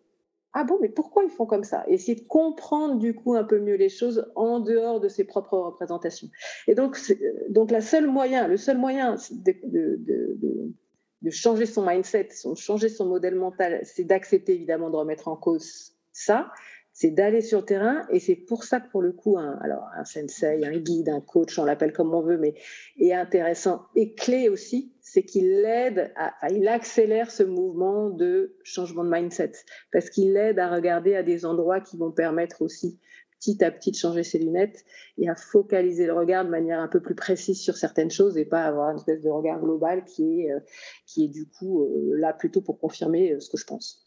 ah 0.54 0.64
bon, 0.64 0.80
mais 0.82 0.89
pourquoi 0.89 1.24
ils 1.24 1.30
font 1.30 1.45
comme 1.45 1.64
ça? 1.64 1.84
Essayer 1.88 2.16
de 2.16 2.26
comprendre 2.26 2.98
du 2.98 3.14
coup 3.14 3.36
un 3.36 3.43
peu 3.43 3.60
mieux 3.60 3.76
les 3.76 3.89
choses 3.89 4.32
en 4.36 4.60
dehors 4.60 5.00
de 5.00 5.08
ses 5.08 5.24
propres 5.24 5.58
représentations. 5.58 6.30
Et 6.68 6.74
donc, 6.74 6.98
donc 7.50 7.70
la 7.70 7.82
seule 7.82 8.08
moyen, 8.08 8.48
le 8.48 8.58
seul 8.58 8.78
moyen 8.78 9.18
de, 9.30 9.54
de, 9.66 9.98
de, 10.00 10.72
de 11.22 11.30
changer 11.30 11.68
son 11.68 11.86
mindset, 11.86 12.30
de 12.45 12.56
changer 12.56 12.89
son 12.89 13.06
modèle 13.06 13.36
mental, 13.36 13.82
c'est 13.84 14.06
d'accepter 14.06 14.56
évidemment 14.56 14.89
de 14.89 14.95
remettre 14.95 15.28
en 15.28 15.36
cause 15.36 15.93
ça, 16.12 16.52
c'est 17.00 17.12
d'aller 17.12 17.41
sur 17.41 17.60
le 17.60 17.66
terrain 17.66 18.08
et 18.10 18.20
c'est 18.20 18.36
pour 18.36 18.64
ça 18.64 18.80
que 18.80 18.89
pour 18.89 19.04
le 19.04 19.12
coup, 19.12 19.38
un, 19.38 19.60
alors 19.62 19.88
un 19.95 20.04
sensei, 20.04 20.66
un 20.66 20.80
guide, 20.80 21.10
un 21.10 21.22
coach, 21.22 21.60
on 21.60 21.64
l'appelle 21.64 21.93
comme 21.93 22.12
on 22.12 22.24
veut, 22.24 22.39
mais 22.39 22.56
est 22.98 23.14
intéressant 23.14 23.84
et 23.95 24.16
clé 24.16 24.50
aussi, 24.50 24.95
c'est 25.00 25.22
qu'il 25.22 25.64
aide, 25.64 26.12
à, 26.16 26.34
il 26.50 26.68
accélère 26.68 27.30
ce 27.30 27.43
mouvement 27.43 28.10
de 28.10 28.58
changement 28.64 29.04
de 29.04 29.12
mindset 29.12 29.52
parce 29.91 30.10
qu'il 30.10 30.36
aide 30.38 30.58
à 30.58 30.74
regarder 30.74 31.14
à 31.14 31.22
des 31.22 31.45
endroits 31.45 31.82
qui 31.82 31.98
vont 31.98 32.12
permettre 32.12 32.64
aussi 32.64 33.00
petit 33.39 33.64
à 33.64 33.70
petit 33.70 33.91
de 33.91 33.95
changer 33.95 34.24
ses 34.24 34.39
lunettes 34.39 34.84
et 35.20 35.30
à 35.30 35.36
focaliser 35.36 36.08
le 36.08 36.14
regard 36.14 36.45
de 36.45 36.50
manière 36.50 36.80
un 36.80 36.88
peu 36.88 37.00
plus 37.00 37.14
précise 37.14 37.62
sur 37.62 37.78
certaines 37.78 38.10
choses 38.10 38.39
et 38.39 38.45
pas 38.45 38.64
avoir 38.64 38.89
une 38.89 38.98
espèce 38.98 39.22
de 39.22 39.30
regard 39.30 39.60
global 39.60 40.04
qui 40.04 40.41
est, 40.41 40.52
euh, 40.52 40.60
qui 41.06 41.26
est 41.26 41.28
du 41.28 41.48
coup 41.48 41.84
euh, 41.84 42.18
là 42.18 42.34
plutôt 42.34 42.62
pour 42.62 42.80
confirmer 42.80 43.34
euh, 43.34 43.39
ce 43.39 43.52
que 43.52 43.58
je 43.58 43.66
pense. 43.68 44.04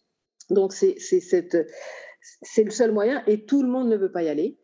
Donc 0.50 0.72
c'est 0.72 0.98
cette 0.98 1.56
c'est 2.20 2.64
le 2.64 2.70
seul 2.70 2.92
moyen 2.92 3.22
et 3.26 3.44
tout 3.46 3.62
le 3.62 3.68
monde 3.68 3.88
ne 3.88 3.96
veut 3.96 4.12
pas 4.12 4.22
y 4.22 4.28
aller. 4.28 4.58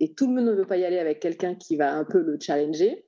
Et 0.00 0.14
tout 0.14 0.28
le 0.28 0.34
monde 0.34 0.46
ne 0.46 0.52
veut 0.52 0.66
pas 0.66 0.76
y 0.76 0.84
aller 0.84 0.98
avec 0.98 1.20
quelqu'un 1.20 1.54
qui 1.54 1.76
va 1.76 1.92
un 1.92 2.04
peu 2.04 2.20
le 2.20 2.38
challenger. 2.40 3.04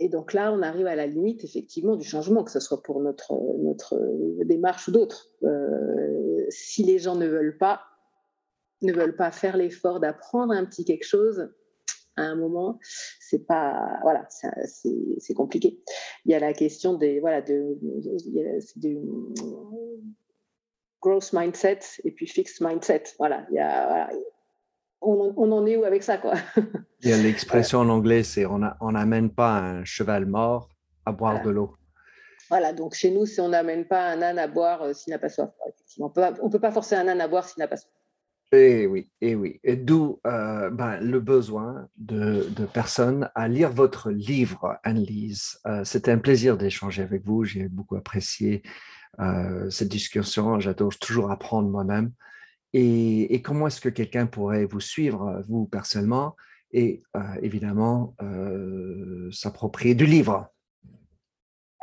Et 0.00 0.08
donc 0.08 0.32
là, 0.32 0.52
on 0.52 0.62
arrive 0.62 0.86
à 0.86 0.94
la 0.94 1.06
limite, 1.06 1.42
effectivement, 1.42 1.96
du 1.96 2.06
changement, 2.06 2.44
que 2.44 2.52
ce 2.52 2.60
soit 2.60 2.82
pour 2.82 3.00
notre, 3.00 3.34
notre 3.58 3.98
démarche 4.44 4.86
ou 4.86 4.92
d'autres. 4.92 5.32
Euh, 5.42 6.46
si 6.50 6.84
les 6.84 7.00
gens 7.00 7.16
ne 7.16 7.26
veulent 7.26 7.58
pas, 7.58 7.80
ne 8.82 8.92
veulent 8.92 9.16
pas 9.16 9.32
faire 9.32 9.56
l'effort 9.56 9.98
d'apprendre 9.98 10.52
un 10.52 10.64
petit 10.64 10.84
quelque 10.84 11.04
chose, 11.04 11.50
à 12.14 12.22
un 12.22 12.36
moment, 12.36 12.78
c'est 13.20 13.46
pas, 13.46 13.98
voilà, 14.02 14.26
c'est 14.30 15.34
compliqué. 15.34 15.82
Il 16.24 16.32
y 16.32 16.34
a 16.34 16.40
la 16.40 16.52
question 16.52 16.94
des, 16.94 17.20
voilà, 17.20 17.42
de, 17.42 17.78
de 18.76 18.98
growth 21.00 21.32
mindset 21.32 21.80
et 22.04 22.10
puis 22.10 22.26
fixed 22.26 22.60
mindset. 22.60 23.04
Voilà, 23.18 23.46
il 23.50 23.56
y 23.56 23.60
a, 23.60 24.08
on, 25.00 25.32
on, 25.36 25.52
en 25.52 25.66
est 25.66 25.76
où 25.76 25.84
avec 25.84 26.02
ça 26.02 26.18
quoi? 26.18 26.34
Il 27.02 27.10
y 27.10 27.12
a 27.12 27.16
l'expression 27.16 27.78
en 27.78 27.88
anglais, 27.88 28.24
c'est 28.24 28.44
on 28.46 28.58
n'amène 28.92 29.30
pas 29.30 29.58
un 29.58 29.84
cheval 29.84 30.26
mort 30.26 30.68
à 31.06 31.12
boire 31.12 31.42
de 31.42 31.50
l'eau. 31.50 31.76
Voilà, 32.48 32.72
donc 32.72 32.94
chez 32.94 33.10
nous, 33.10 33.26
c'est 33.26 33.40
on 33.40 33.50
n'amène 33.50 33.84
pas 33.84 34.08
un 34.08 34.22
âne 34.22 34.38
à 34.38 34.46
boire 34.46 34.82
euh, 34.82 34.92
s'il 34.94 35.10
n'a 35.12 35.18
pas 35.18 35.28
soif. 35.28 35.50
On 35.98 36.08
peut, 36.08 36.22
ne 36.22 36.48
peut 36.48 36.58
pas 36.58 36.72
forcer 36.72 36.94
un 36.94 37.06
âne 37.06 37.20
à 37.20 37.28
boire 37.28 37.46
s'il 37.46 37.60
n'a 37.60 37.68
pas 37.68 37.76
soif. 37.76 37.92
Et 38.50 38.82
eh 38.82 38.86
oui, 38.86 39.10
et 39.20 39.30
eh 39.30 39.34
oui. 39.34 39.60
Et 39.62 39.76
d'où 39.76 40.20
euh, 40.26 40.70
ben, 40.70 40.98
le 41.00 41.20
besoin 41.20 41.86
de, 41.98 42.48
de, 42.48 42.64
personnes 42.64 43.30
à 43.34 43.46
lire 43.46 43.70
votre 43.70 44.10
livre, 44.10 44.78
Anne-Lise. 44.84 45.58
Euh, 45.66 45.84
C'était 45.84 46.12
un 46.12 46.18
plaisir 46.18 46.56
d'échanger 46.56 47.02
avec 47.02 47.26
vous. 47.26 47.44
J'ai 47.44 47.68
beaucoup 47.68 47.96
apprécié 47.96 48.62
euh, 49.20 49.68
cette 49.70 49.88
discussion. 49.88 50.60
J'adore 50.60 50.96
toujours 50.98 51.30
apprendre 51.30 51.68
moi-même. 51.68 52.12
Et, 52.74 53.40
comment 53.42 53.66
est-ce 53.66 53.80
que 53.80 53.88
quelqu'un 53.88 54.26
pourrait 54.26 54.66
vous 54.66 54.80
suivre, 54.80 55.42
vous 55.48 55.66
personnellement, 55.66 56.36
et 56.72 57.02
euh, 57.16 57.20
évidemment 57.40 58.14
euh, 58.22 59.30
s'approprier 59.32 59.94
du 59.94 60.04
livre? 60.04 60.50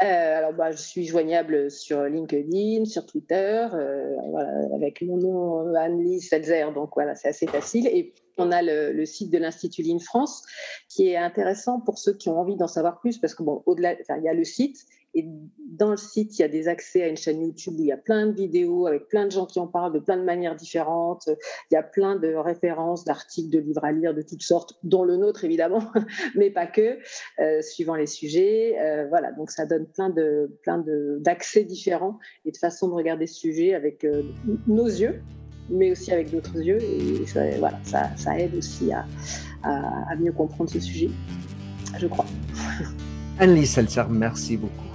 Euh, 0.03 0.37
alors, 0.37 0.53
bah, 0.53 0.71
je 0.71 0.77
suis 0.77 1.05
joignable 1.05 1.71
sur 1.71 2.03
LinkedIn, 2.03 2.83
sur 2.83 3.05
Twitter, 3.05 3.65
euh, 3.73 4.15
avec 4.75 5.01
mon 5.01 5.17
nom 5.17 5.73
Anne-Lise 5.73 6.27
Selzer, 6.27 6.73
donc 6.73 6.91
voilà, 6.95 7.15
c'est 7.15 7.29
assez 7.29 7.47
facile. 7.47 7.87
Et 7.87 8.13
on 8.37 8.51
a 8.51 8.61
le, 8.61 9.05
site 9.05 9.31
de 9.31 9.37
l'Institut 9.37 9.83
Ligne 9.83 10.01
France 10.01 10.43
qui 10.89 11.07
est 11.07 11.15
intéressant 11.15 11.79
pour 11.79 11.97
ceux 11.97 12.13
qui 12.13 12.27
ont 12.27 12.37
envie 12.37 12.57
d'en 12.57 12.67
savoir 12.67 12.99
plus, 12.99 13.17
parce 13.19 13.33
que 13.33 13.43
bon, 13.43 13.63
au-delà, 13.65 13.93
il 13.93 14.23
y 14.23 14.27
a 14.27 14.33
le 14.33 14.43
site 14.43 14.85
et 15.15 15.25
dans 15.77 15.91
le 15.91 15.97
site, 15.97 16.37
il 16.37 16.41
y 16.41 16.45
a 16.45 16.47
des 16.47 16.67
accès 16.67 17.03
à 17.03 17.07
une 17.07 17.17
chaîne 17.17 17.41
YouTube 17.41 17.75
où 17.77 17.83
il 17.83 17.87
y 17.87 17.91
a 17.91 17.97
plein 17.97 18.27
de 18.27 18.33
vidéos 18.33 18.85
avec 18.85 19.07
plein 19.07 19.25
de 19.25 19.31
gens 19.31 19.45
qui 19.45 19.59
en 19.59 19.67
parlent 19.67 19.93
de 19.93 19.99
plein 19.99 20.17
de 20.17 20.23
manières 20.23 20.55
différentes. 20.55 21.29
Il 21.71 21.73
y 21.73 21.77
a 21.77 21.83
plein 21.83 22.17
de 22.17 22.33
références, 22.35 23.05
d'articles, 23.05 23.49
de 23.49 23.59
livres 23.59 23.83
à 23.83 23.91
lire 23.91 24.13
de 24.13 24.21
toutes 24.21 24.43
sortes, 24.43 24.77
dont 24.83 25.03
le 25.03 25.15
nôtre 25.15 25.45
évidemment, 25.45 25.83
mais 26.35 26.49
pas 26.49 26.67
que, 26.67 26.99
euh, 27.39 27.61
suivant 27.61 27.95
les 27.95 28.07
sujets. 28.07 28.77
Euh, 28.79 29.07
voilà, 29.07 29.31
donc 29.31 29.51
ça 29.51 29.65
donne 29.65 29.85
plein 29.85 30.09
de 30.09 30.51
plein 30.63 30.83
d'accès 31.19 31.63
différents 31.63 32.19
et 32.45 32.51
de 32.51 32.57
façons 32.57 32.89
de 32.89 32.93
regarder 32.93 33.25
ce 33.25 33.35
sujet 33.35 33.73
avec 33.73 34.03
euh, 34.03 34.23
nos 34.67 34.87
yeux, 34.87 35.21
mais 35.69 35.91
aussi 35.91 36.11
avec 36.11 36.29
d'autres 36.29 36.59
yeux. 36.59 36.81
Et 36.81 37.25
ça, 37.25 37.41
voilà, 37.59 37.79
ça, 37.83 38.09
ça 38.17 38.37
aide 38.37 38.55
aussi 38.55 38.91
à, 38.91 39.05
à, 39.63 40.15
mieux 40.17 40.33
comprendre 40.33 40.69
ce 40.69 40.79
sujet, 40.79 41.09
je 41.97 42.07
crois. 42.07 42.25
Anne-Lise 43.39 43.77
merci 44.09 44.55
beaucoup. 44.55 44.94